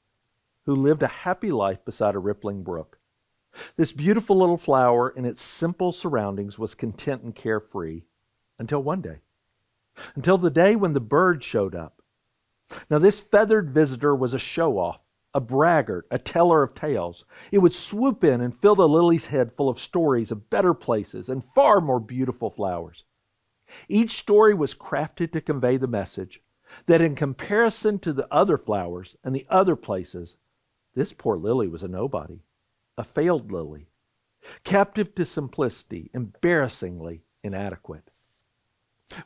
who 0.67 0.75
lived 0.75 1.03
a 1.03 1.09
happy 1.09 1.51
life 1.51 1.85
beside 1.85 2.15
a 2.15 2.21
rippling 2.21 2.63
brook. 2.63 2.99
This 3.77 3.93
beautiful 3.93 4.39
little 4.39 4.57
flower 4.57 5.11
in 5.11 5.25
its 5.25 5.43
simple 5.43 5.93
surroundings 5.93 6.59
was 6.59 6.75
content 6.75 7.23
and 7.23 7.35
carefree 7.35 8.03
until 8.59 8.83
one 8.83 9.01
day. 9.01 9.19
Until 10.15 10.39
the 10.39 10.51
day 10.51 10.75
when 10.77 10.93
the 10.93 11.01
bird 11.01 11.45
showed 11.45 11.75
up. 11.75 12.03
Now, 12.89 12.99
this 12.99 13.21
feathered 13.21 13.71
visitor 13.71 14.15
was 14.15 14.33
a 14.33 14.39
show 14.39 14.79
off, 14.79 15.01
a 15.35 15.41
braggart, 15.41 16.07
a 16.11 16.19
teller 16.19 16.63
of 16.63 16.75
tales. 16.75 17.25
It 17.51 17.59
would 17.59 17.75
swoop 17.75 18.25
in 18.25 18.41
and 18.41 18.59
fill 18.59 18.75
the 18.75 18.89
lily's 18.89 19.27
head 19.27 19.53
full 19.57 19.69
of 19.69 19.79
stories 19.79 20.31
of 20.31 20.49
better 20.49 20.73
places 20.73 21.29
and 21.29 21.45
far 21.55 21.81
more 21.81 22.01
beautiful 22.01 22.51
flowers. 22.51 23.05
Each 23.89 24.19
story 24.19 24.55
was 24.55 24.75
crafted 24.75 25.33
to 25.33 25.41
convey 25.41 25.77
the 25.77 25.87
message 25.87 26.43
that 26.87 27.01
in 27.01 27.15
comparison 27.15 27.99
to 28.01 28.13
the 28.13 28.33
other 28.33 28.59
flowers 28.59 29.17
and 29.25 29.35
the 29.35 29.47
other 29.49 29.77
places, 29.77 30.37
this 30.95 31.13
poor 31.13 31.37
lily 31.37 31.69
was 31.69 31.83
a 31.83 31.89
nobody 31.89 32.41
a 32.99 33.05
failed 33.05 33.51
lily, 33.51 33.89
captive 34.65 35.15
to 35.15 35.25
simplicity, 35.25 36.11
embarrassingly 36.13 37.23
inadequate. 37.43 38.11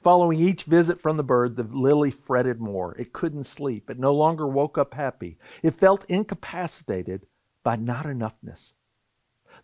Following 0.02 0.40
each 0.40 0.64
visit 0.64 1.00
from 1.00 1.16
the 1.16 1.22
bird, 1.22 1.56
the 1.56 1.62
lily 1.62 2.10
fretted 2.10 2.60
more. 2.60 2.96
It 2.98 3.12
couldn't 3.12 3.44
sleep. 3.44 3.88
It 3.88 3.98
no 3.98 4.14
longer 4.14 4.46
woke 4.46 4.78
up 4.78 4.94
happy. 4.94 5.38
It 5.62 5.78
felt 5.78 6.04
incapacitated 6.08 7.26
by 7.62 7.76
not 7.76 8.06
enoughness. 8.06 8.72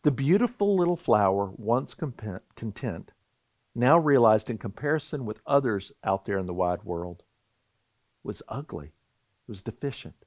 The 0.02 0.10
beautiful 0.10 0.76
little 0.76 0.96
flower, 0.96 1.50
once 1.56 1.94
content, 1.94 3.10
now 3.74 3.98
realized 3.98 4.50
in 4.50 4.58
comparison 4.58 5.24
with 5.24 5.40
others 5.46 5.92
out 6.04 6.24
there 6.24 6.38
in 6.38 6.46
the 6.46 6.54
wide 6.54 6.82
world, 6.84 7.22
was 8.22 8.42
ugly, 8.48 8.92
was 9.46 9.62
deficient, 9.62 10.24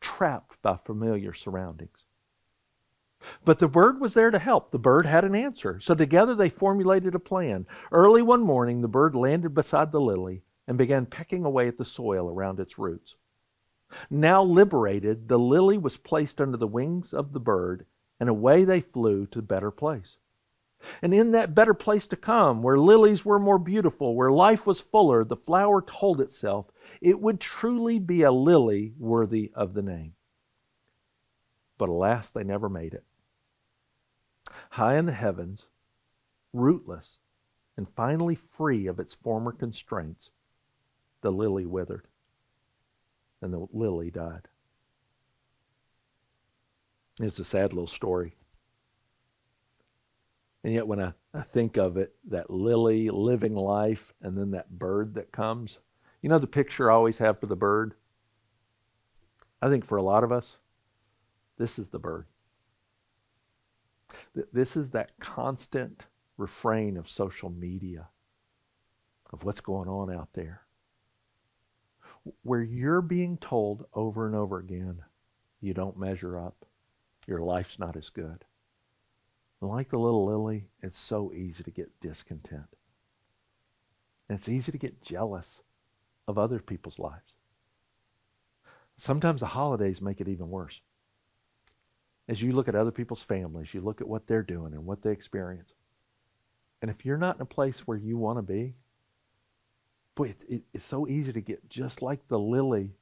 trapped 0.00 0.60
by 0.62 0.76
familiar 0.76 1.34
surroundings. 1.34 2.04
But 3.44 3.58
the 3.58 3.68
bird 3.68 4.00
was 4.00 4.14
there 4.14 4.30
to 4.30 4.38
help. 4.38 4.70
The 4.70 4.78
bird 4.78 5.06
had 5.06 5.24
an 5.24 5.34
answer. 5.34 5.80
So 5.80 5.94
together 5.94 6.34
they 6.34 6.50
formulated 6.50 7.14
a 7.14 7.18
plan. 7.18 7.66
Early 7.90 8.22
one 8.22 8.42
morning, 8.42 8.82
the 8.82 8.88
bird 8.88 9.16
landed 9.16 9.54
beside 9.54 9.92
the 9.92 10.00
lily 10.00 10.42
and 10.66 10.76
began 10.76 11.06
pecking 11.06 11.44
away 11.44 11.68
at 11.68 11.78
the 11.78 11.84
soil 11.84 12.28
around 12.28 12.60
its 12.60 12.78
roots. 12.78 13.16
Now 14.10 14.42
liberated, 14.42 15.28
the 15.28 15.38
lily 15.38 15.78
was 15.78 15.96
placed 15.96 16.40
under 16.40 16.56
the 16.56 16.66
wings 16.66 17.14
of 17.14 17.32
the 17.32 17.40
bird, 17.40 17.86
and 18.18 18.28
away 18.28 18.64
they 18.64 18.80
flew 18.80 19.26
to 19.26 19.38
a 19.38 19.42
better 19.42 19.70
place. 19.70 20.16
And 21.02 21.14
in 21.14 21.32
that 21.32 21.54
better 21.54 21.74
place 21.74 22.06
to 22.08 22.16
come, 22.16 22.62
where 22.62 22.78
lilies 22.78 23.24
were 23.24 23.38
more 23.38 23.58
beautiful, 23.58 24.14
where 24.14 24.30
life 24.30 24.66
was 24.66 24.80
fuller, 24.80 25.24
the 25.24 25.36
flower 25.36 25.82
told 25.82 26.20
itself 26.20 26.66
it 27.00 27.20
would 27.20 27.40
truly 27.40 27.98
be 27.98 28.22
a 28.22 28.32
lily 28.32 28.94
worthy 28.98 29.52
of 29.54 29.74
the 29.74 29.82
name. 29.82 30.14
But 31.78 31.88
alas, 31.88 32.30
they 32.30 32.44
never 32.44 32.68
made 32.68 32.94
it 32.94 33.04
high 34.70 34.96
in 34.96 35.06
the 35.06 35.12
heavens, 35.12 35.64
rootless, 36.52 37.18
and 37.76 37.88
finally 37.96 38.34
free 38.34 38.86
of 38.86 39.00
its 39.00 39.14
former 39.14 39.52
constraints, 39.52 40.30
the 41.22 41.30
lily 41.30 41.66
withered 41.66 42.06
and 43.40 43.52
the 43.52 43.66
lily 43.72 44.10
died. 44.10 44.48
It's 47.20 47.38
a 47.38 47.44
sad 47.44 47.72
little 47.72 47.86
story. 47.86 48.34
And 50.64 50.72
yet, 50.72 50.86
when 50.86 50.98
I, 50.98 51.12
I 51.34 51.42
think 51.42 51.76
of 51.76 51.98
it, 51.98 52.14
that 52.30 52.48
lily 52.50 53.10
living 53.10 53.54
life 53.54 54.14
and 54.22 54.36
then 54.36 54.52
that 54.52 54.70
bird 54.70 55.14
that 55.14 55.30
comes, 55.30 55.78
you 56.22 56.30
know 56.30 56.38
the 56.38 56.46
picture 56.46 56.90
I 56.90 56.94
always 56.94 57.18
have 57.18 57.38
for 57.38 57.44
the 57.46 57.54
bird? 57.54 57.94
I 59.60 59.68
think 59.68 59.84
for 59.84 59.98
a 59.98 60.02
lot 60.02 60.24
of 60.24 60.32
us, 60.32 60.56
this 61.58 61.78
is 61.78 61.90
the 61.90 61.98
bird. 61.98 62.26
This 64.52 64.74
is 64.74 64.90
that 64.92 65.18
constant 65.20 66.04
refrain 66.38 66.96
of 66.96 67.10
social 67.10 67.50
media, 67.50 68.08
of 69.32 69.44
what's 69.44 69.60
going 69.60 69.88
on 69.88 70.10
out 70.10 70.30
there, 70.32 70.62
where 72.42 72.62
you're 72.62 73.02
being 73.02 73.36
told 73.36 73.84
over 73.92 74.26
and 74.26 74.34
over 74.34 74.58
again, 74.58 75.02
you 75.60 75.74
don't 75.74 75.98
measure 75.98 76.38
up, 76.38 76.64
your 77.26 77.40
life's 77.40 77.78
not 77.78 77.96
as 77.96 78.08
good. 78.08 78.44
Like 79.60 79.90
the 79.90 79.98
little 79.98 80.26
lily, 80.26 80.66
it's 80.82 80.98
so 80.98 81.32
easy 81.32 81.62
to 81.62 81.70
get 81.70 82.00
discontent. 82.00 82.66
And 84.28 84.38
it's 84.38 84.48
easy 84.48 84.72
to 84.72 84.78
get 84.78 85.02
jealous 85.02 85.62
of 86.26 86.38
other 86.38 86.58
people's 86.58 86.98
lives. 86.98 87.32
Sometimes 88.96 89.40
the 89.40 89.46
holidays 89.46 90.00
make 90.00 90.20
it 90.20 90.28
even 90.28 90.50
worse 90.50 90.80
as 92.28 92.40
you 92.40 92.52
look 92.52 92.68
at 92.68 92.74
other 92.74 92.90
people's 92.90 93.22
families, 93.22 93.74
you 93.74 93.80
look 93.80 94.00
at 94.00 94.08
what 94.08 94.26
they're 94.26 94.42
doing 94.42 94.72
and 94.72 94.86
what 94.86 95.02
they 95.02 95.10
experience. 95.10 95.74
And 96.80 96.90
if 96.90 97.04
you're 97.04 97.18
not 97.18 97.36
in 97.36 97.42
a 97.42 97.46
place 97.46 97.80
where 97.80 97.98
you 97.98 98.16
want 98.16 98.38
to 98.38 98.42
be, 98.42 98.74
boy, 100.14 100.30
it, 100.30 100.42
it, 100.48 100.62
it's 100.72 100.84
so 100.84 101.06
easy 101.06 101.32
to 101.32 101.40
get 101.40 101.68
just 101.68 102.02
like 102.02 102.26
the 102.28 102.38
lily 102.38 102.92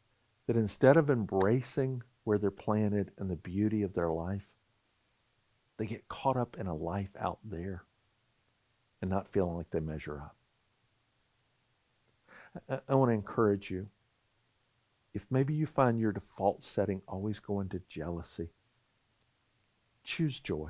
that 0.46 0.56
instead 0.56 0.96
of 0.96 1.10
embracing 1.10 2.02
where 2.24 2.38
they're 2.38 2.50
planted 2.50 3.12
and 3.18 3.30
the 3.30 3.36
beauty 3.36 3.82
of 3.82 3.94
their 3.94 4.10
life, 4.10 4.46
they 5.82 5.86
get 5.88 6.06
caught 6.06 6.36
up 6.36 6.56
in 6.60 6.68
a 6.68 6.74
life 6.76 7.10
out 7.18 7.40
there 7.42 7.82
and 9.00 9.10
not 9.10 9.26
feeling 9.32 9.56
like 9.56 9.68
they 9.72 9.80
measure 9.80 10.20
up. 10.20 10.36
I, 12.70 12.92
I 12.92 12.94
want 12.94 13.08
to 13.08 13.14
encourage 13.14 13.68
you. 13.68 13.88
If 15.12 15.26
maybe 15.28 15.54
you 15.54 15.66
find 15.66 15.98
your 15.98 16.12
default 16.12 16.62
setting 16.62 17.02
always 17.08 17.40
going 17.40 17.68
to 17.70 17.80
jealousy, 17.88 18.50
choose 20.04 20.38
joy. 20.38 20.68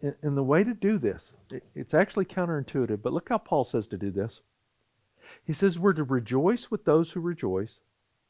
And 0.00 0.36
the 0.36 0.42
way 0.42 0.64
to 0.64 0.74
do 0.74 0.98
this, 0.98 1.32
it's 1.76 1.94
actually 1.94 2.24
counterintuitive, 2.24 3.00
but 3.00 3.12
look 3.12 3.28
how 3.28 3.38
Paul 3.38 3.62
says 3.62 3.86
to 3.88 3.96
do 3.96 4.10
this. 4.10 4.40
He 5.44 5.52
says 5.52 5.78
we're 5.78 5.92
to 5.92 6.02
rejoice 6.02 6.68
with 6.68 6.84
those 6.84 7.12
who 7.12 7.20
rejoice 7.20 7.78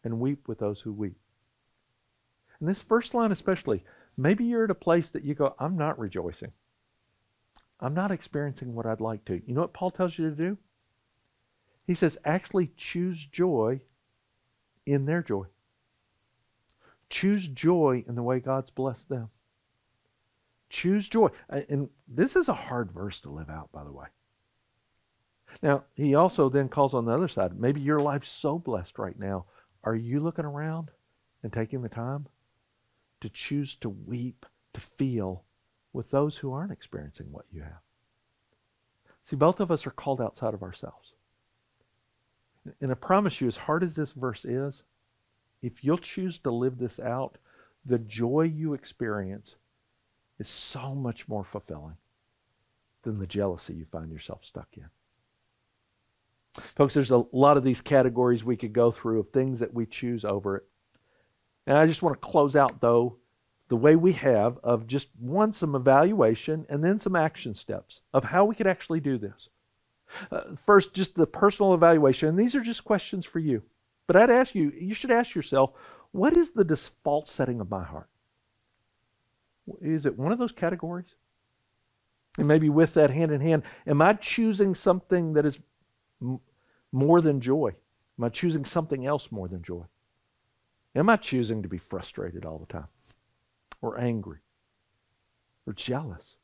and 0.04 0.20
weep 0.20 0.46
with 0.46 0.58
those 0.58 0.82
who 0.82 0.92
weep. 0.92 1.16
And 2.58 2.68
this 2.68 2.82
first 2.82 3.14
line, 3.14 3.32
especially, 3.32 3.82
maybe 4.16 4.44
you're 4.44 4.64
at 4.64 4.70
a 4.70 4.74
place 4.74 5.10
that 5.10 5.24
you 5.24 5.34
go, 5.34 5.54
I'm 5.58 5.76
not 5.76 5.98
rejoicing. 5.98 6.52
I'm 7.80 7.94
not 7.94 8.10
experiencing 8.10 8.74
what 8.74 8.86
I'd 8.86 9.00
like 9.00 9.24
to. 9.26 9.40
You 9.46 9.54
know 9.54 9.62
what 9.62 9.72
Paul 9.72 9.90
tells 9.90 10.18
you 10.18 10.28
to 10.28 10.36
do? 10.36 10.58
He 11.86 11.94
says, 11.94 12.18
actually 12.24 12.70
choose 12.76 13.24
joy 13.24 13.80
in 14.86 15.06
their 15.06 15.22
joy. 15.22 15.46
Choose 17.08 17.48
joy 17.48 18.04
in 18.06 18.14
the 18.14 18.22
way 18.22 18.38
God's 18.38 18.70
blessed 18.70 19.08
them. 19.08 19.30
Choose 20.68 21.08
joy. 21.08 21.28
And 21.48 21.88
this 22.06 22.36
is 22.36 22.48
a 22.48 22.54
hard 22.54 22.92
verse 22.92 23.20
to 23.20 23.30
live 23.30 23.50
out, 23.50 23.72
by 23.72 23.82
the 23.82 23.92
way. 23.92 24.06
Now, 25.62 25.82
he 25.94 26.14
also 26.14 26.48
then 26.48 26.68
calls 26.68 26.94
on 26.94 27.06
the 27.06 27.12
other 27.12 27.26
side. 27.26 27.58
Maybe 27.58 27.80
your 27.80 27.98
life's 27.98 28.30
so 28.30 28.58
blessed 28.58 28.98
right 28.98 29.18
now. 29.18 29.46
Are 29.82 29.96
you 29.96 30.20
looking 30.20 30.44
around 30.44 30.90
and 31.42 31.52
taking 31.52 31.82
the 31.82 31.88
time 31.88 32.26
to 33.20 33.28
choose 33.28 33.74
to 33.76 33.88
weep, 33.88 34.46
to 34.74 34.80
feel 34.80 35.44
with 35.92 36.10
those 36.10 36.36
who 36.36 36.52
aren't 36.52 36.72
experiencing 36.72 37.26
what 37.30 37.46
you 37.50 37.62
have? 37.62 37.80
See, 39.24 39.36
both 39.36 39.60
of 39.60 39.70
us 39.70 39.86
are 39.86 39.92
called 39.92 40.20
outside 40.20 40.54
of 40.54 40.62
ourselves. 40.62 41.12
And 42.80 42.90
I 42.90 42.94
promise 42.94 43.40
you, 43.40 43.48
as 43.48 43.56
hard 43.56 43.82
as 43.82 43.94
this 43.94 44.12
verse 44.12 44.44
is, 44.44 44.82
if 45.62 45.84
you'll 45.84 45.98
choose 45.98 46.38
to 46.40 46.50
live 46.50 46.78
this 46.78 46.98
out, 47.00 47.38
the 47.84 47.98
joy 47.98 48.42
you 48.42 48.74
experience 48.74 49.56
is 50.38 50.48
so 50.48 50.94
much 50.94 51.28
more 51.28 51.44
fulfilling 51.44 51.96
than 53.02 53.18
the 53.18 53.26
jealousy 53.26 53.74
you 53.74 53.86
find 53.90 54.10
yourself 54.10 54.44
stuck 54.44 54.68
in. 54.76 54.86
Folks, 56.76 56.94
there's 56.94 57.10
a 57.10 57.24
lot 57.32 57.56
of 57.56 57.64
these 57.64 57.80
categories 57.80 58.44
we 58.44 58.56
could 58.56 58.72
go 58.72 58.90
through 58.90 59.20
of 59.20 59.30
things 59.30 59.60
that 59.60 59.72
we 59.72 59.86
choose 59.86 60.24
over. 60.24 60.64
And 61.70 61.78
I 61.78 61.86
just 61.86 62.02
want 62.02 62.20
to 62.20 62.28
close 62.28 62.56
out, 62.56 62.80
though, 62.80 63.18
the 63.68 63.76
way 63.76 63.94
we 63.94 64.12
have 64.14 64.58
of 64.64 64.88
just 64.88 65.08
one, 65.20 65.52
some 65.52 65.76
evaluation 65.76 66.66
and 66.68 66.82
then 66.82 66.98
some 66.98 67.14
action 67.14 67.54
steps 67.54 68.00
of 68.12 68.24
how 68.24 68.44
we 68.44 68.56
could 68.56 68.66
actually 68.66 68.98
do 68.98 69.18
this. 69.18 69.50
Uh, 70.32 70.56
first, 70.66 70.94
just 70.94 71.14
the 71.14 71.28
personal 71.28 71.72
evaluation. 71.72 72.28
And 72.28 72.36
these 72.36 72.56
are 72.56 72.60
just 72.60 72.82
questions 72.82 73.24
for 73.24 73.38
you. 73.38 73.62
But 74.08 74.16
I'd 74.16 74.32
ask 74.32 74.52
you, 74.52 74.72
you 74.72 74.94
should 74.94 75.12
ask 75.12 75.32
yourself, 75.32 75.70
what 76.10 76.36
is 76.36 76.50
the 76.50 76.64
default 76.64 77.28
setting 77.28 77.60
of 77.60 77.70
my 77.70 77.84
heart? 77.84 78.08
Is 79.80 80.06
it 80.06 80.18
one 80.18 80.32
of 80.32 80.40
those 80.40 80.50
categories? 80.50 81.14
And 82.36 82.48
maybe 82.48 82.68
with 82.68 82.94
that 82.94 83.10
hand 83.10 83.30
in 83.30 83.40
hand, 83.40 83.62
am 83.86 84.02
I 84.02 84.14
choosing 84.14 84.74
something 84.74 85.34
that 85.34 85.46
is 85.46 85.56
m- 86.20 86.40
more 86.90 87.20
than 87.20 87.40
joy? 87.40 87.76
Am 88.18 88.24
I 88.24 88.28
choosing 88.28 88.64
something 88.64 89.06
else 89.06 89.30
more 89.30 89.46
than 89.46 89.62
joy? 89.62 89.84
Am 90.94 91.08
I 91.08 91.16
choosing 91.16 91.62
to 91.62 91.68
be 91.68 91.78
frustrated 91.78 92.44
all 92.44 92.58
the 92.58 92.72
time? 92.72 92.88
Or 93.80 93.98
angry? 93.98 94.38
Or 95.66 95.72
jealous? 95.72 96.36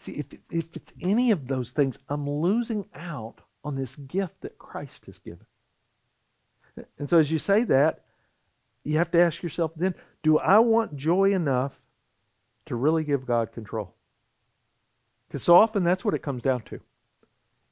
See, 0.00 0.12
if, 0.12 0.26
if 0.50 0.74
it's 0.74 0.92
any 1.00 1.30
of 1.30 1.46
those 1.46 1.72
things, 1.72 1.98
I'm 2.08 2.28
losing 2.28 2.86
out 2.94 3.40
on 3.62 3.76
this 3.76 3.96
gift 3.96 4.40
that 4.40 4.58
Christ 4.58 5.06
has 5.06 5.18
given. 5.18 5.46
And 6.98 7.08
so 7.08 7.18
as 7.18 7.30
you 7.30 7.38
say 7.38 7.64
that, 7.64 8.04
you 8.84 8.98
have 8.98 9.10
to 9.12 9.20
ask 9.20 9.42
yourself 9.42 9.72
then, 9.76 9.94
do 10.22 10.38
I 10.38 10.58
want 10.60 10.96
joy 10.96 11.32
enough 11.32 11.72
to 12.66 12.76
really 12.76 13.04
give 13.04 13.26
God 13.26 13.52
control? 13.52 13.94
Because 15.26 15.42
so 15.42 15.56
often 15.56 15.84
that's 15.84 16.04
what 16.04 16.14
it 16.14 16.22
comes 16.22 16.42
down 16.42 16.62
to. 16.62 16.80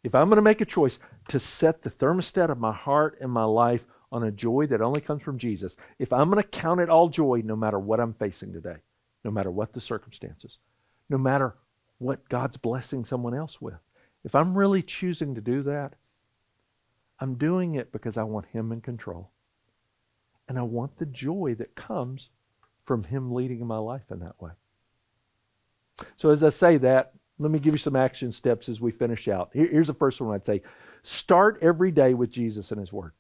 If 0.02 0.14
I'm 0.14 0.28
going 0.28 0.36
to 0.36 0.42
make 0.42 0.60
a 0.60 0.66
choice 0.66 0.98
to 1.28 1.40
set 1.40 1.82
the 1.82 1.90
thermostat 1.90 2.50
of 2.50 2.58
my 2.58 2.72
heart 2.72 3.18
and 3.20 3.30
my 3.30 3.44
life 3.44 3.86
on 4.14 4.22
a 4.22 4.30
joy 4.30 4.64
that 4.68 4.80
only 4.80 5.00
comes 5.00 5.22
from 5.22 5.38
Jesus, 5.38 5.76
if 5.98 6.12
I'm 6.12 6.30
going 6.30 6.40
to 6.40 6.48
count 6.48 6.80
it 6.80 6.88
all 6.88 7.08
joy 7.08 7.42
no 7.44 7.56
matter 7.56 7.80
what 7.80 7.98
I'm 7.98 8.14
facing 8.14 8.52
today, 8.52 8.76
no 9.24 9.32
matter 9.32 9.50
what 9.50 9.72
the 9.72 9.80
circumstances, 9.80 10.58
no 11.10 11.18
matter 11.18 11.56
what 11.98 12.28
God's 12.28 12.56
blessing 12.56 13.04
someone 13.04 13.34
else 13.34 13.60
with, 13.60 13.74
if 14.22 14.36
I'm 14.36 14.56
really 14.56 14.82
choosing 14.82 15.34
to 15.34 15.40
do 15.40 15.64
that, 15.64 15.94
I'm 17.18 17.34
doing 17.34 17.74
it 17.74 17.90
because 17.90 18.16
I 18.16 18.22
want 18.22 18.46
Him 18.46 18.70
in 18.70 18.80
control. 18.80 19.30
And 20.48 20.58
I 20.58 20.62
want 20.62 20.96
the 20.98 21.06
joy 21.06 21.56
that 21.58 21.74
comes 21.74 22.28
from 22.84 23.02
Him 23.02 23.32
leading 23.32 23.66
my 23.66 23.78
life 23.78 24.12
in 24.12 24.20
that 24.20 24.40
way. 24.40 24.52
So, 26.16 26.30
as 26.30 26.44
I 26.44 26.50
say 26.50 26.76
that, 26.78 27.14
let 27.40 27.50
me 27.50 27.58
give 27.58 27.74
you 27.74 27.78
some 27.78 27.96
action 27.96 28.30
steps 28.30 28.68
as 28.68 28.80
we 28.80 28.92
finish 28.92 29.26
out. 29.26 29.50
Here's 29.52 29.88
the 29.88 29.94
first 29.94 30.20
one 30.20 30.32
I'd 30.32 30.46
say 30.46 30.62
start 31.02 31.58
every 31.62 31.90
day 31.90 32.14
with 32.14 32.30
Jesus 32.30 32.70
and 32.70 32.80
His 32.80 32.92
Word. 32.92 33.12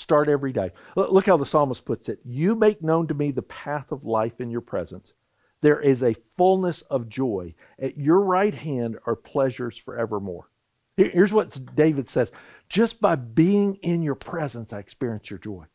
Start 0.00 0.28
every 0.28 0.52
day. 0.52 0.70
Look 0.96 1.26
how 1.26 1.36
the 1.36 1.46
psalmist 1.46 1.84
puts 1.84 2.08
it 2.08 2.20
You 2.24 2.54
make 2.54 2.82
known 2.82 3.06
to 3.08 3.14
me 3.14 3.30
the 3.30 3.42
path 3.42 3.92
of 3.92 4.04
life 4.04 4.40
in 4.40 4.50
your 4.50 4.60
presence. 4.60 5.12
There 5.60 5.80
is 5.80 6.02
a 6.02 6.16
fullness 6.36 6.82
of 6.82 7.08
joy. 7.08 7.54
At 7.78 7.98
your 7.98 8.20
right 8.20 8.54
hand 8.54 8.98
are 9.06 9.14
pleasures 9.14 9.76
forevermore. 9.76 10.48
Here's 10.96 11.32
what 11.32 11.74
David 11.74 12.08
says 12.08 12.30
Just 12.68 13.00
by 13.00 13.16
being 13.16 13.76
in 13.76 14.02
your 14.02 14.14
presence, 14.14 14.72
I 14.72 14.78
experience 14.78 15.30
your 15.30 15.38
joy. 15.38 15.66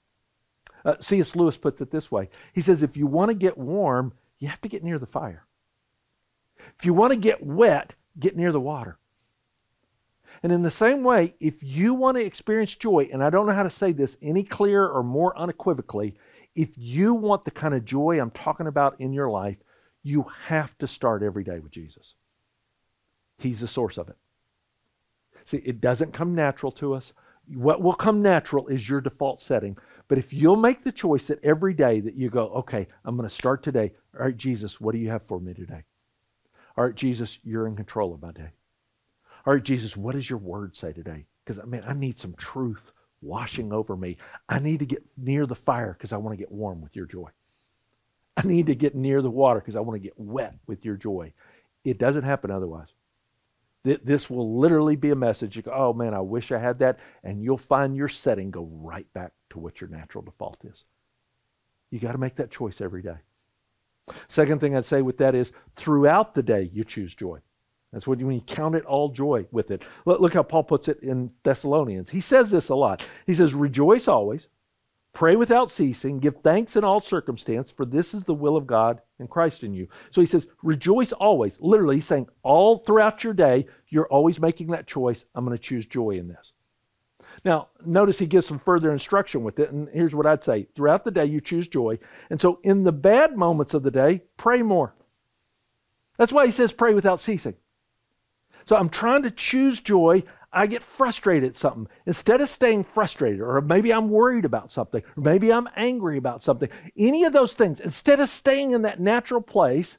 Uh, 0.84 0.96
C.S. 1.00 1.36
Lewis 1.36 1.58
puts 1.58 1.82
it 1.82 1.92
this 1.92 2.12
way 2.12 2.30
He 2.54 2.62
says, 2.62 2.84
If 2.84 2.98
you 2.98 3.08
want 3.08 3.30
to 3.30 3.36
get 3.36 3.58
warm, 3.58 4.14
you 4.40 4.48
have 4.48 4.62
to 4.62 4.70
get 4.70 4.84
near 4.84 5.00
the 5.00 5.06
fire. 5.06 5.46
If 6.80 6.86
you 6.86 6.94
want 6.94 7.14
to 7.14 7.20
get 7.20 7.46
wet, 7.46 7.94
get 8.20 8.36
near 8.36 8.52
the 8.52 8.60
water. 8.60 8.98
And 10.46 10.54
in 10.54 10.62
the 10.62 10.70
same 10.70 11.02
way, 11.02 11.34
if 11.40 11.64
you 11.64 11.96
want 11.96 12.18
to 12.18 12.24
experience 12.24 12.76
joy, 12.76 13.10
and 13.12 13.24
I 13.24 13.32
don't 13.32 13.48
know 13.48 13.56
how 13.56 13.64
to 13.64 13.70
say 13.72 13.94
this 13.94 14.16
any 14.22 14.44
clearer 14.44 14.88
or 14.88 15.02
more 15.02 15.36
unequivocally, 15.36 16.14
if 16.54 16.70
you 16.76 17.16
want 17.16 17.46
the 17.46 17.50
kind 17.50 17.74
of 17.74 17.84
joy 17.84 18.22
I'm 18.22 18.30
talking 18.30 18.68
about 18.68 19.02
in 19.02 19.12
your 19.12 19.28
life, 19.28 19.58
you 20.04 20.28
have 20.44 20.78
to 20.78 20.88
start 20.88 21.24
every 21.24 21.44
day 21.44 21.58
with 21.58 21.72
Jesus. 21.72 22.14
He's 23.40 23.60
the 23.60 23.68
source 23.68 23.98
of 23.98 24.08
it. 24.08 24.18
See, 25.46 25.64
it 25.66 25.82
doesn't 25.82 26.14
come 26.14 26.36
natural 26.36 26.72
to 26.74 26.94
us. 26.94 27.14
What 27.48 27.82
will 27.82 27.96
come 27.96 28.22
natural 28.22 28.68
is 28.68 28.88
your 28.88 29.02
default 29.02 29.42
setting. 29.42 29.76
But 30.08 30.20
if 30.20 30.32
you'll 30.32 30.58
make 30.58 30.84
the 30.84 30.92
choice 30.92 31.26
that 31.26 31.44
every 31.44 31.74
day 31.74 32.02
that 32.02 32.14
you 32.14 32.30
go, 32.30 32.50
okay, 32.50 32.86
I'm 33.04 33.18
going 33.18 33.28
to 33.28 33.34
start 33.34 33.64
today. 33.64 33.94
All 34.14 34.28
right, 34.28 34.38
Jesus, 34.38 34.80
what 34.80 34.92
do 34.92 35.00
you 35.00 35.10
have 35.10 35.24
for 35.24 35.40
me 35.40 35.56
today? 35.56 35.82
All 36.78 36.84
right, 36.84 36.94
Jesus, 36.94 37.40
you're 37.44 37.66
in 37.66 37.76
control 37.76 38.14
of 38.14 38.22
my 38.22 38.32
day. 38.32 38.52
All 39.46 39.54
right, 39.54 39.64
Jesus, 39.64 39.96
what 39.96 40.16
does 40.16 40.30
your 40.30 40.40
word 40.40 40.76
say 40.76 40.92
today? 40.92 41.26
Because, 41.44 41.60
I 41.60 41.66
mean, 41.66 41.84
I 41.86 41.94
need 41.94 42.18
some 42.18 42.34
truth 42.34 42.92
washing 43.22 43.72
over 43.72 43.96
me. 43.96 44.18
I 44.50 44.60
need 44.60 44.80
to 44.80 44.86
get 44.86 45.04
near 45.18 45.46
the 45.46 45.56
fire 45.56 45.94
because 45.94 46.14
I 46.14 46.18
want 46.18 46.34
to 46.34 46.38
get 46.38 46.52
warm 46.52 46.82
with 46.82 46.96
your 46.96 47.06
joy. 47.06 47.30
I 48.38 48.46
need 48.46 48.66
to 48.68 48.76
get 48.76 48.96
near 48.96 49.22
the 49.22 49.30
water 49.30 49.60
because 49.60 49.76
I 49.76 49.82
want 49.82 49.96
to 50.02 50.04
get 50.04 50.20
wet 50.20 50.56
with 50.68 50.84
your 50.84 50.96
joy. 50.96 51.32
It 51.84 51.98
doesn't 52.00 52.24
happen 52.24 52.52
otherwise. 52.52 52.90
This 53.84 54.32
will 54.32 54.60
literally 54.60 54.96
be 54.96 55.12
a 55.12 55.16
message. 55.16 55.56
You 55.56 55.62
go, 55.62 55.72
oh 55.72 55.94
man, 55.94 56.16
I 56.16 56.20
wish 56.22 56.52
I 56.52 56.58
had 56.58 56.80
that. 56.80 56.98
And 57.24 57.44
you'll 57.44 57.60
find 57.60 57.96
your 57.96 58.10
setting 58.10 58.50
go 58.50 58.68
right 58.72 59.06
back 59.14 59.32
to 59.52 59.60
what 59.60 59.80
your 59.80 59.92
natural 59.92 60.24
default 60.24 60.58
is. 60.64 60.84
You 61.92 62.00
got 62.00 62.14
to 62.14 62.18
make 62.18 62.36
that 62.38 62.50
choice 62.50 62.82
every 62.82 63.04
day. 63.04 63.18
Second 64.28 64.60
thing 64.60 64.76
I'd 64.76 64.86
say 64.86 65.04
with 65.04 65.20
that 65.20 65.36
is 65.36 65.52
throughout 65.76 66.34
the 66.34 66.42
day, 66.42 66.70
you 66.74 66.84
choose 66.84 67.14
joy. 67.14 67.40
That's 67.96 68.06
what 68.06 68.20
you, 68.20 68.28
when 68.28 68.36
you 68.36 68.42
count 68.42 68.76
it 68.76 68.84
all 68.84 69.08
joy 69.08 69.46
with 69.54 69.72
it. 69.72 69.84
Look, 70.06 70.20
look 70.20 70.34
how 70.34 70.44
Paul 70.44 70.64
puts 70.64 70.90
it 70.90 71.00
in 71.02 71.32
Thessalonians. 71.44 72.10
He 72.10 72.20
says 72.20 72.52
this 72.52 72.68
a 72.68 72.76
lot. 72.76 73.08
He 73.26 73.34
says, 73.34 73.54
Rejoice 73.54 74.10
always, 74.10 74.50
pray 75.14 75.38
without 75.38 75.72
ceasing, 75.72 76.20
give 76.20 76.36
thanks 76.44 76.76
in 76.76 76.84
all 76.84 77.00
circumstance, 77.00 77.72
for 77.72 77.86
this 77.86 78.14
is 78.14 78.26
the 78.26 78.34
will 78.34 78.58
of 78.58 78.68
God 78.68 79.00
and 79.18 79.30
Christ 79.30 79.64
in 79.64 79.74
you. 79.74 79.88
So 80.12 80.20
he 80.20 80.28
says, 80.28 80.46
Rejoice 80.62 81.14
always. 81.14 81.58
Literally, 81.62 81.96
he's 81.96 82.06
saying 82.06 82.28
all 82.44 82.80
throughout 82.80 83.24
your 83.24 83.34
day, 83.34 83.66
you're 83.88 84.08
always 84.08 84.42
making 84.42 84.72
that 84.72 84.88
choice. 84.88 85.24
I'm 85.34 85.46
going 85.46 85.58
to 85.58 85.64
choose 85.64 85.86
joy 85.86 86.18
in 86.18 86.28
this. 86.28 86.52
Now, 87.46 87.70
notice 87.86 88.20
he 88.20 88.26
gives 88.26 88.46
some 88.46 88.60
further 88.60 88.92
instruction 88.92 89.46
with 89.46 89.58
it, 89.58 89.72
and 89.72 89.88
here's 89.94 90.14
what 90.14 90.26
I'd 90.26 90.44
say. 90.44 90.68
Throughout 90.76 91.06
the 91.06 91.12
day, 91.12 91.28
you 91.28 91.40
choose 91.40 91.70
joy. 91.70 91.98
And 92.30 92.42
so, 92.42 92.60
in 92.62 92.84
the 92.84 92.92
bad 92.92 93.38
moments 93.38 93.74
of 93.74 93.84
the 93.84 93.92
day, 93.92 94.24
pray 94.36 94.64
more. 94.64 94.96
That's 96.18 96.34
why 96.34 96.46
he 96.46 96.52
says 96.52 96.74
pray 96.74 96.94
without 96.94 97.22
ceasing. 97.22 97.56
So, 98.66 98.76
I'm 98.76 98.90
trying 98.90 99.24
to 99.24 99.32
choose 99.32 99.80
joy. 99.80 100.24
I 100.52 100.68
get 100.68 100.84
frustrated 100.84 101.50
at 101.50 101.58
something. 101.58 101.88
Instead 102.06 102.40
of 102.40 102.48
staying 102.48 102.86
frustrated, 102.86 103.42
or 103.42 103.60
maybe 103.60 103.94
I'm 103.94 104.10
worried 104.10 104.46
about 104.46 104.72
something, 104.72 105.04
or 105.18 105.22
maybe 105.22 105.52
I'm 105.52 105.68
angry 105.76 106.18
about 106.18 106.42
something, 106.42 106.70
any 106.98 107.26
of 107.26 107.34
those 107.34 107.54
things, 107.56 107.82
instead 107.82 108.22
of 108.22 108.30
staying 108.30 108.72
in 108.72 108.84
that 108.84 109.02
natural 109.02 109.42
place, 109.42 109.98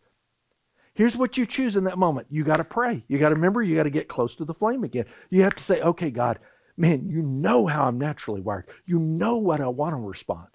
here's 0.95 1.15
what 1.15 1.37
you 1.37 1.45
choose 1.45 1.77
in 1.77 1.85
that 1.85 1.99
moment. 1.99 2.29
You 2.31 2.43
got 2.43 2.57
to 2.57 2.65
pray. 2.65 3.05
You 3.07 3.19
got 3.19 3.29
to 3.29 3.35
remember, 3.35 3.63
you 3.63 3.77
got 3.77 3.83
to 3.83 3.91
get 3.91 4.09
close 4.09 4.35
to 4.37 4.47
the 4.47 4.55
flame 4.55 4.83
again. 4.83 5.05
You 5.29 5.43
have 5.43 5.55
to 5.57 5.63
say, 5.63 5.83
okay, 5.83 6.11
God, 6.11 6.39
man, 6.77 7.07
you 7.07 7.21
know 7.21 7.67
how 7.67 7.85
I'm 7.85 7.99
naturally 7.99 8.41
wired. 8.41 8.67
You 8.87 8.99
know 8.99 9.37
what 9.37 9.61
I 9.61 9.69
want 9.69 9.95
to 9.95 10.01
respond. 10.01 10.49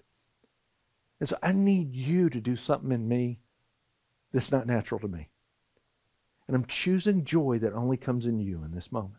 And 1.20 1.28
so 1.28 1.38
I 1.40 1.52
need 1.52 1.94
you 1.94 2.28
to 2.28 2.40
do 2.40 2.56
something 2.56 2.90
in 2.90 3.06
me 3.06 3.38
that's 4.32 4.50
not 4.50 4.66
natural 4.66 4.98
to 5.00 5.06
me. 5.06 5.28
And 6.46 6.56
I'm 6.56 6.66
choosing 6.66 7.24
joy 7.24 7.58
that 7.60 7.72
only 7.72 7.96
comes 7.96 8.26
in 8.26 8.38
you 8.40 8.62
in 8.64 8.74
this 8.74 8.92
moment. 8.92 9.14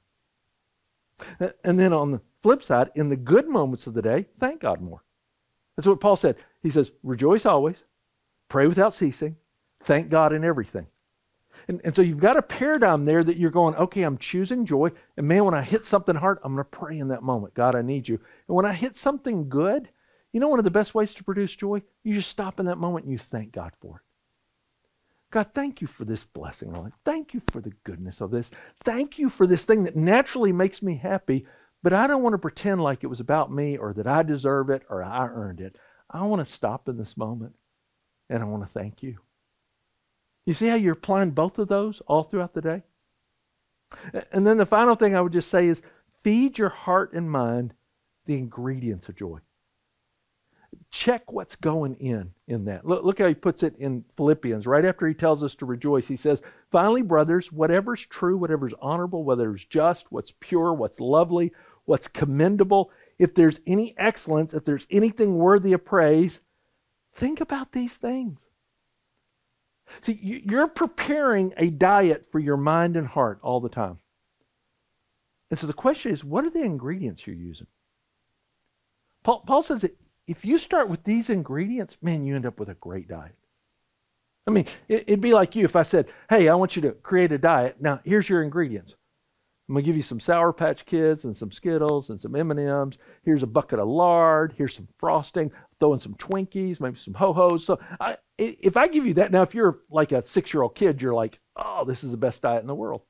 And 1.64 1.80
then 1.80 1.94
on 1.94 2.12
the 2.12 2.22
flip 2.42 2.64
side, 2.64 2.92
in 2.96 3.10
the 3.10 3.16
good 3.16 3.48
moments 3.48 3.88
of 3.88 3.94
the 3.94 4.02
day, 4.02 4.26
thank 4.40 4.62
God 4.62 4.82
more. 4.82 5.04
That's 5.76 5.88
what 5.88 6.02
Paul 6.02 6.16
said. 6.16 6.36
He 6.62 6.70
says, 6.70 6.92
rejoice 7.04 7.46
always, 7.46 7.78
pray 8.50 8.68
without 8.68 8.94
ceasing, 8.94 9.38
thank 9.84 10.10
God 10.10 10.34
in 10.34 10.44
everything. 10.44 10.88
And, 11.68 11.82
and 11.84 11.96
so 11.96 12.02
you've 12.02 12.20
got 12.20 12.38
a 12.38 12.42
paradigm 12.42 13.06
there 13.06 13.24
that 13.24 13.38
you're 13.38 13.52
going, 13.52 13.76
okay, 13.76 14.02
I'm 14.02 14.18
choosing 14.18 14.66
joy. 14.66 14.92
And 15.18 15.28
man, 15.28 15.46
when 15.46 15.54
I 15.54 15.62
hit 15.62 15.86
something 15.86 16.16
hard, 16.16 16.40
I'm 16.44 16.56
going 16.56 16.66
to 16.66 16.78
pray 16.78 16.98
in 16.98 17.10
that 17.10 17.24
moment. 17.24 17.54
God, 17.54 17.76
I 17.76 17.82
need 17.82 18.08
you. 18.08 18.20
And 18.48 18.56
when 18.56 18.66
I 18.66 18.74
hit 18.74 18.96
something 18.96 19.50
good, 19.50 19.90
you 20.32 20.40
know 20.40 20.48
one 20.48 20.60
of 20.60 20.66
the 20.66 20.72
best 20.72 20.96
ways 20.96 21.14
to 21.14 21.24
produce 21.24 21.56
joy? 21.56 21.84
You 22.04 22.16
just 22.16 22.30
stop 22.30 22.60
in 22.60 22.66
that 22.66 22.80
moment 22.80 23.06
and 23.06 23.12
you 23.12 23.20
thank 23.20 23.52
God 23.52 23.72
for 23.80 23.98
it. 23.98 24.02
God, 25.34 25.48
thank 25.56 25.82
you 25.82 25.88
for 25.88 26.06
this 26.06 26.24
blessing, 26.24 26.72
Lord. 26.72 26.94
Thank 27.04 27.34
you 27.34 27.42
for 27.50 27.60
the 27.60 27.74
goodness 27.84 28.22
of 28.22 28.30
this. 28.30 28.52
Thank 28.84 29.18
you 29.18 29.32
for 29.32 29.48
this 29.48 29.66
thing 29.66 29.84
that 29.86 29.96
naturally 29.96 30.52
makes 30.52 30.84
me 30.84 30.96
happy, 30.96 31.48
but 31.82 31.92
I 31.92 32.06
don't 32.06 32.22
want 32.22 32.36
to 32.36 32.38
pretend 32.38 32.84
like 32.84 33.04
it 33.04 33.08
was 33.08 33.20
about 33.20 33.52
me 33.52 33.76
or 33.76 33.94
that 33.94 34.06
I 34.06 34.22
deserve 34.22 34.70
it 34.70 34.84
or 34.92 35.02
I 35.02 35.26
earned 35.26 35.60
it. 35.60 35.76
I 36.08 36.22
want 36.22 36.46
to 36.46 36.54
stop 36.54 36.88
in 36.88 36.98
this 36.98 37.18
moment 37.18 37.56
and 38.30 38.44
I 38.44 38.46
want 38.46 38.62
to 38.62 38.70
thank 38.70 39.02
you. 39.02 39.18
You 40.46 40.54
see 40.54 40.68
how 40.68 40.76
you're 40.76 40.94
applying 40.94 41.32
both 41.32 41.58
of 41.58 41.68
those 41.68 42.00
all 42.06 42.22
throughout 42.22 42.54
the 42.54 42.62
day? 42.62 42.84
And 44.32 44.46
then 44.46 44.58
the 44.58 44.68
final 44.68 44.96
thing 44.96 45.16
I 45.16 45.22
would 45.22 45.34
just 45.34 45.50
say 45.50 45.66
is 45.68 45.82
feed 46.22 46.60
your 46.60 46.70
heart 46.70 47.12
and 47.12 47.32
mind 47.32 47.74
the 48.28 48.36
ingredients 48.36 49.10
of 49.10 49.16
joy. 49.16 49.40
Check 50.94 51.32
what's 51.32 51.56
going 51.56 51.96
in 51.96 52.34
in 52.48 52.66
that. 52.66 52.86
Look, 52.86 53.04
look 53.04 53.18
how 53.18 53.28
he 53.28 53.34
puts 53.34 53.64
it 53.64 53.76
in 53.80 54.06
Philippians. 54.16 54.68
Right 54.68 54.86
after 54.86 55.08
he 55.08 55.16
tells 55.16 55.42
us 55.42 55.56
to 55.56 55.66
rejoice, 55.66 56.08
he 56.08 56.16
says, 56.16 56.44
Finally, 56.72 57.02
brothers, 57.02 57.52
whatever's 57.52 58.06
true, 58.06 58.38
whatever's 58.38 58.76
honorable, 58.80 59.24
whatever's 59.24 59.66
just, 59.66 60.12
what's 60.12 60.34
pure, 60.40 60.72
what's 60.72 61.00
lovely, 61.00 61.52
what's 61.86 62.08
commendable, 62.08 62.92
if 63.18 63.34
there's 63.34 63.60
any 63.66 63.96
excellence, 63.98 64.54
if 64.54 64.66
there's 64.66 64.86
anything 64.92 65.40
worthy 65.40 65.74
of 65.74 65.84
praise, 65.84 66.42
think 67.16 67.42
about 67.42 67.72
these 67.72 67.96
things. 67.96 68.38
See, 70.02 70.20
you're 70.22 70.68
preparing 70.68 71.56
a 71.58 71.72
diet 71.72 72.28
for 72.32 72.38
your 72.38 72.58
mind 72.58 72.98
and 72.98 73.08
heart 73.08 73.40
all 73.42 73.60
the 73.60 73.68
time. 73.68 73.98
And 75.50 75.58
so 75.58 75.66
the 75.66 75.74
question 75.74 76.12
is, 76.12 76.24
what 76.24 76.46
are 76.46 76.52
the 76.52 76.62
ingredients 76.62 77.26
you're 77.26 77.36
using? 77.36 77.68
Paul, 79.24 79.40
Paul 79.48 79.64
says 79.64 79.82
that 79.82 79.98
if 80.28 80.46
you 80.46 80.58
start 80.58 80.90
with 80.90 81.04
these 81.04 81.30
ingredients, 81.30 81.98
man, 82.02 82.24
you 82.24 82.36
end 82.36 82.46
up 82.46 82.60
with 82.60 82.70
a 82.70 82.76
great 82.76 83.08
diet. 83.08 83.36
I 84.46 84.52
mean, 84.52 84.66
it, 84.88 85.10
would 85.10 85.22
be 85.22 85.34
like 85.34 85.56
you 85.56 85.66
if 85.66 85.76
I 85.76 85.84
said, 85.84 86.08
hey, 86.30 86.50
I 86.50 86.56
want 86.56 86.76
you 86.76 86.82
to 86.84 86.92
create 86.92 87.32
a 87.32 87.38
diet. 87.38 87.78
Now, 87.80 88.02
here's 88.04 88.28
your 88.28 88.44
ingredients. 88.44 88.96
I'm 89.68 89.76
going 89.76 89.86
to 89.86 89.90
give 89.90 89.96
you 89.96 90.04
some 90.04 90.20
Sour 90.20 90.52
Patch 90.52 90.86
Kids 90.86 91.24
and 91.24 91.36
some 91.36 91.52
Skittles 91.52 92.10
and 92.10 92.20
some 92.20 92.36
M&Ms. 92.36 92.98
Here's 93.24 93.44
a 93.44 93.48
bucket 93.48 93.80
of 93.80 93.88
lard. 93.88 94.54
Here's 94.58 94.76
some 94.76 94.90
frosting. 94.98 95.52
Throw 95.80 95.94
in 95.94 96.00
some 96.00 96.16
Twinkies, 96.16 96.82
maybe 96.82 96.98
some 96.98 97.14
Ho-Hos. 97.14 97.66
So 97.66 97.80
I, 98.00 98.18
if 98.38 98.76
I 98.76 98.90
give 98.90 99.06
you 99.06 99.14
that, 99.16 99.32
now 99.32 99.42
if 99.42 99.56
you're 99.56 99.80
like 99.90 100.12
a 100.12 100.22
six-year-old 100.22 100.76
kid, 100.76 101.02
you're 101.02 101.14
like, 101.14 101.40
oh, 101.56 101.86
this 101.86 102.04
is 102.04 102.12
the 102.12 102.18
best 102.18 102.42
diet 102.42 102.62
in 102.62 102.68
the 102.68 102.76
world. 102.76 103.04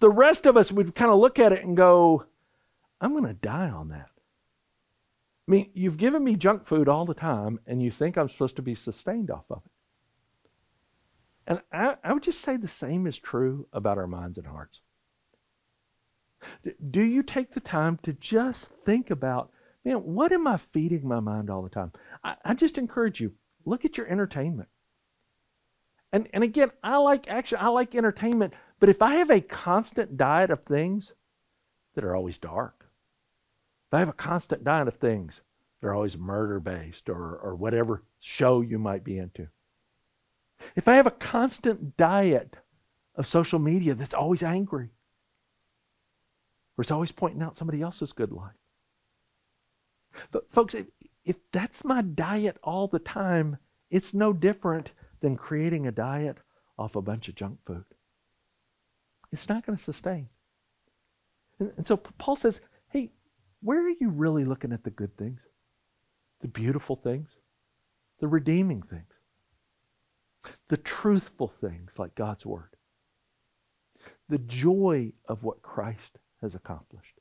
The 0.00 0.10
rest 0.10 0.46
of 0.46 0.56
us 0.56 0.72
would 0.72 0.94
kind 0.94 1.10
of 1.10 1.18
look 1.18 1.38
at 1.38 1.52
it 1.52 1.64
and 1.64 1.76
go, 1.76 2.24
I'm 3.00 3.12
going 3.12 3.24
to 3.24 3.34
die 3.34 3.68
on 3.68 3.88
that. 3.88 4.08
I 5.46 5.50
mean, 5.50 5.70
you've 5.74 5.96
given 5.96 6.24
me 6.24 6.34
junk 6.34 6.66
food 6.66 6.88
all 6.88 7.06
the 7.06 7.14
time, 7.14 7.60
and 7.66 7.80
you 7.80 7.90
think 7.90 8.16
I'm 8.16 8.28
supposed 8.28 8.56
to 8.56 8.62
be 8.62 8.74
sustained 8.74 9.30
off 9.30 9.44
of 9.48 9.62
it. 9.64 9.72
And 11.46 11.60
I, 11.72 11.96
I 12.02 12.12
would 12.12 12.24
just 12.24 12.40
say 12.40 12.56
the 12.56 12.66
same 12.66 13.06
is 13.06 13.18
true 13.18 13.68
about 13.72 13.98
our 13.98 14.08
minds 14.08 14.38
and 14.38 14.46
hearts. 14.46 14.80
Do 16.90 17.02
you 17.02 17.22
take 17.22 17.52
the 17.52 17.60
time 17.60 17.98
to 18.02 18.12
just 18.12 18.70
think 18.84 19.10
about, 19.10 19.52
man, 19.84 19.98
what 19.98 20.32
am 20.32 20.46
I 20.48 20.56
feeding 20.56 21.06
my 21.06 21.20
mind 21.20 21.48
all 21.48 21.62
the 21.62 21.70
time? 21.70 21.92
I, 22.24 22.34
I 22.44 22.54
just 22.54 22.78
encourage 22.78 23.20
you, 23.20 23.32
look 23.64 23.84
at 23.84 23.96
your 23.96 24.08
entertainment. 24.08 24.68
And, 26.12 26.28
and 26.32 26.42
again, 26.42 26.72
I 26.82 26.96
like 26.96 27.28
action, 27.28 27.58
I 27.60 27.68
like 27.68 27.94
entertainment, 27.94 28.54
but 28.80 28.88
if 28.88 29.00
I 29.00 29.16
have 29.16 29.30
a 29.30 29.40
constant 29.40 30.16
diet 30.16 30.50
of 30.50 30.64
things 30.64 31.12
that 31.94 32.04
are 32.04 32.16
always 32.16 32.38
dark, 32.38 32.85
I 33.96 34.00
have 34.00 34.08
a 34.08 34.12
constant 34.12 34.64
diet 34.64 34.88
of 34.88 34.94
things 34.94 35.40
that 35.80 35.88
are 35.88 35.94
always 35.94 36.16
murder 36.16 36.60
based 36.60 37.08
or, 37.08 37.36
or 37.36 37.54
whatever 37.54 38.02
show 38.20 38.60
you 38.60 38.78
might 38.78 39.04
be 39.04 39.18
into, 39.18 39.48
if 40.74 40.88
I 40.88 40.94
have 40.96 41.06
a 41.06 41.12
constant 41.12 41.96
diet 41.96 42.56
of 43.14 43.26
social 43.26 43.58
media 43.58 43.94
that's 43.94 44.14
always 44.14 44.42
angry, 44.42 44.90
or 46.76 46.82
it's 46.82 46.90
always 46.90 47.12
pointing 47.12 47.42
out 47.42 47.56
somebody 47.56 47.82
else's 47.82 48.12
good 48.12 48.32
life. 48.32 48.52
But 50.30 50.50
folks, 50.52 50.74
if, 50.74 50.86
if 51.24 51.36
that's 51.52 51.84
my 51.84 52.02
diet 52.02 52.56
all 52.62 52.88
the 52.88 52.98
time, 52.98 53.58
it's 53.90 54.14
no 54.14 54.32
different 54.32 54.90
than 55.20 55.36
creating 55.36 55.86
a 55.86 55.92
diet 55.92 56.38
off 56.78 56.96
a 56.96 57.02
bunch 57.02 57.28
of 57.28 57.34
junk 57.34 57.58
food. 57.66 57.84
It's 59.32 59.48
not 59.48 59.64
going 59.64 59.76
to 59.76 59.82
sustain. 59.82 60.28
And, 61.58 61.72
and 61.76 61.86
so 61.86 61.96
Paul 61.96 62.36
says, 62.36 62.60
where 63.66 63.84
are 63.84 63.94
you 64.00 64.10
really 64.10 64.44
looking 64.44 64.72
at 64.72 64.84
the 64.84 64.90
good 64.90 65.16
things? 65.16 65.40
The 66.40 66.46
beautiful 66.46 66.94
things? 66.94 67.28
The 68.20 68.28
redeeming 68.28 68.82
things? 68.82 69.12
The 70.68 70.76
truthful 70.76 71.52
things 71.60 71.90
like 71.98 72.14
God's 72.14 72.46
Word? 72.46 72.76
The 74.28 74.38
joy 74.38 75.14
of 75.28 75.42
what 75.42 75.62
Christ 75.62 76.20
has 76.42 76.54
accomplished. 76.54 77.18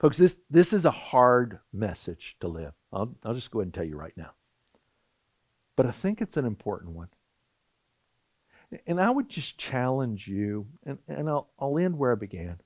Folks, 0.00 0.16
this, 0.16 0.40
this 0.50 0.72
is 0.72 0.86
a 0.86 0.90
hard 0.90 1.60
message 1.72 2.36
to 2.40 2.48
live. 2.48 2.72
I'll, 2.92 3.14
I'll 3.24 3.34
just 3.34 3.52
go 3.52 3.60
ahead 3.60 3.66
and 3.66 3.74
tell 3.74 3.84
you 3.84 3.96
right 3.96 4.16
now. 4.16 4.32
But 5.76 5.86
I 5.86 5.92
think 5.92 6.20
it's 6.20 6.36
an 6.36 6.46
important 6.46 6.96
one. 6.96 7.08
And 8.88 9.00
I 9.00 9.08
would 9.08 9.28
just 9.28 9.56
challenge 9.56 10.26
you, 10.26 10.66
and, 10.84 10.98
and 11.06 11.28
I'll, 11.28 11.48
I'll 11.60 11.78
end 11.78 11.96
where 11.96 12.10
I 12.10 12.16
began. 12.16 12.58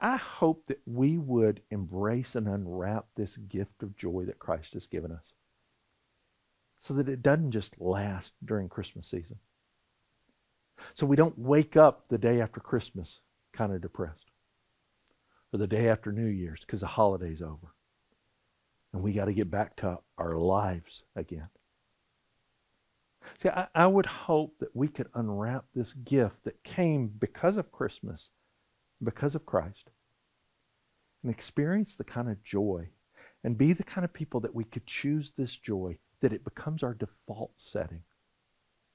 I, 0.00 0.16
hope 0.16 0.66
that 0.66 0.80
we 0.86 1.18
would 1.18 1.62
embrace 1.70 2.34
and 2.34 2.48
unwrap 2.48 3.06
this 3.14 3.36
gift 3.36 3.82
of 3.82 3.96
joy 3.96 4.24
that 4.26 4.40
Christ 4.40 4.74
has 4.74 4.86
given 4.86 5.12
us 5.12 5.32
so 6.80 6.94
that 6.94 7.08
it 7.08 7.22
doesn't 7.22 7.52
just 7.52 7.80
last 7.80 8.32
during 8.44 8.68
Christmas 8.68 9.06
season. 9.06 9.36
So 10.94 11.06
we 11.06 11.16
don't 11.16 11.38
wake 11.38 11.76
up 11.76 12.08
the 12.08 12.18
day 12.18 12.40
after 12.40 12.60
Christmas 12.60 13.20
kind 13.52 13.72
of 13.72 13.80
depressed 13.80 14.30
or 15.52 15.58
the 15.58 15.66
day 15.66 15.88
after 15.88 16.12
New 16.12 16.26
Year's 16.26 16.60
because 16.60 16.80
the 16.80 16.86
holiday's 16.86 17.42
over. 17.42 17.74
And 18.92 19.02
we 19.02 19.12
got 19.12 19.26
to 19.26 19.32
get 19.32 19.50
back 19.50 19.76
to 19.76 19.98
our 20.16 20.36
lives 20.36 21.02
again. 21.14 21.48
See, 23.42 23.48
I, 23.48 23.66
I, 23.74 23.86
would 23.86 24.06
hope 24.06 24.54
that 24.60 24.74
we 24.74 24.88
could 24.88 25.08
unwrap 25.14 25.66
this 25.74 25.92
gift 25.92 26.36
that 26.44 26.62
came 26.64 27.08
because 27.08 27.58
of 27.58 27.70
Christmas, 27.70 28.30
because 29.02 29.34
of 29.34 29.46
Christ, 29.46 29.90
and 31.22 31.32
experience 31.32 31.94
the 31.94 32.04
kind 32.04 32.28
of 32.28 32.42
joy 32.42 32.88
and 33.44 33.58
be 33.58 33.72
the 33.72 33.84
kind 33.84 34.04
of 34.04 34.12
people 34.12 34.40
that 34.40 34.54
we 34.54 34.64
could 34.64 34.86
choose 34.86 35.32
this 35.36 35.56
joy, 35.56 35.98
that 36.20 36.32
it 36.32 36.44
becomes 36.44 36.82
our 36.82 36.94
default 36.94 37.52
setting. 37.56 38.02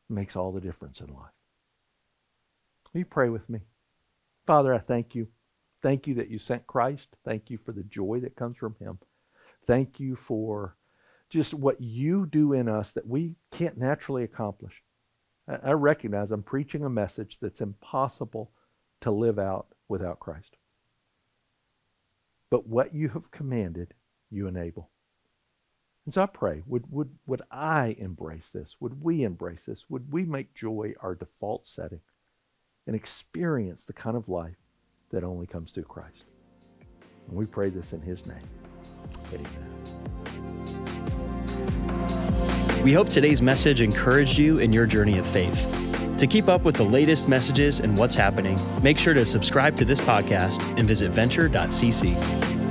It 0.10 0.14
makes 0.14 0.36
all 0.36 0.52
the 0.52 0.62
difference 0.62 1.00
in 1.00 1.08
life. 1.08 1.32
Will 2.94 3.00
you 3.00 3.06
pray 3.06 3.30
with 3.30 3.50
me? 3.50 3.60
Father, 4.46 4.74
I 4.74 4.80
thank 4.80 5.16
you. 5.16 5.28
Thank 5.82 6.08
you 6.08 6.16
that 6.16 6.30
you 6.30 6.40
sent 6.40 6.68
Christ. 6.68 7.08
Thank 7.26 7.50
you 7.50 7.58
for 7.58 7.72
the 7.72 7.84
joy 7.84 8.20
that 8.22 8.36
comes 8.36 8.58
from 8.58 8.76
him. 8.80 9.00
Thank 9.66 10.00
you 10.00 10.16
for 10.16 10.76
just 11.30 11.54
what 11.54 11.82
you 11.82 12.26
do 12.26 12.54
in 12.54 12.68
us 12.70 12.92
that 12.92 13.08
we 13.08 13.36
can't 13.52 13.78
naturally 13.78 14.24
accomplish. 14.24 14.84
I 15.48 15.72
recognize 15.72 16.32
I'm 16.32 16.44
preaching 16.44 16.84
a 16.86 16.90
message 16.90 17.38
that's 17.42 17.60
impossible 17.60 18.52
to 19.02 19.12
live 19.12 19.40
out 19.40 19.68
without 19.88 20.20
Christ. 20.20 20.58
But 22.50 22.68
what 22.68 22.94
you 22.94 23.10
have 23.10 23.32
commanded, 23.32 23.94
you 24.30 24.48
enable. 24.48 24.90
And 26.06 26.14
so 26.14 26.22
I 26.22 26.26
pray, 26.26 26.64
would, 26.66 26.92
would, 26.92 27.10
would 27.26 27.42
I 27.50 27.96
embrace 27.98 28.50
this? 28.52 28.76
Would 28.80 29.02
we 29.02 29.24
embrace 29.24 29.64
this? 29.66 29.86
Would 29.90 30.12
we 30.12 30.26
make 30.26 30.54
joy 30.54 30.94
our 31.02 31.16
default 31.16 31.66
setting? 31.66 32.02
and 32.88 32.96
experience 32.96 33.86
the 33.86 33.94
kind 33.94 34.18
of 34.18 34.28
life 34.28 34.58
that 35.12 35.24
only 35.24 35.48
comes 35.48 35.72
through 35.72 35.84
Christ. 35.84 36.26
And 37.28 37.38
we 37.38 37.46
pray 37.46 37.70
this 37.70 37.94
in 37.94 38.02
his 38.02 38.26
name. 38.26 38.50
Amen. 39.34 39.70
We 42.84 42.92
hope 42.92 43.08
today's 43.08 43.42
message 43.42 43.82
encouraged 43.82 44.38
you 44.38 44.60
in 44.60 44.74
your 44.74 44.86
journey 44.86 45.18
of 45.18 45.26
faith. 45.26 45.93
To 46.24 46.28
keep 46.28 46.48
up 46.48 46.64
with 46.64 46.78
the 46.78 46.86
latest 46.86 47.28
messages 47.28 47.82
and 47.82 47.98
what's 47.98 48.16
happening, 48.16 48.58
make 48.82 48.98
sure 48.98 49.14
to 49.14 49.26
subscribe 49.26 49.76
to 49.76 49.84
this 49.84 50.00
podcast 50.00 50.80
and 50.80 50.88
visit 50.88 51.12
venture.cc. 51.12 52.63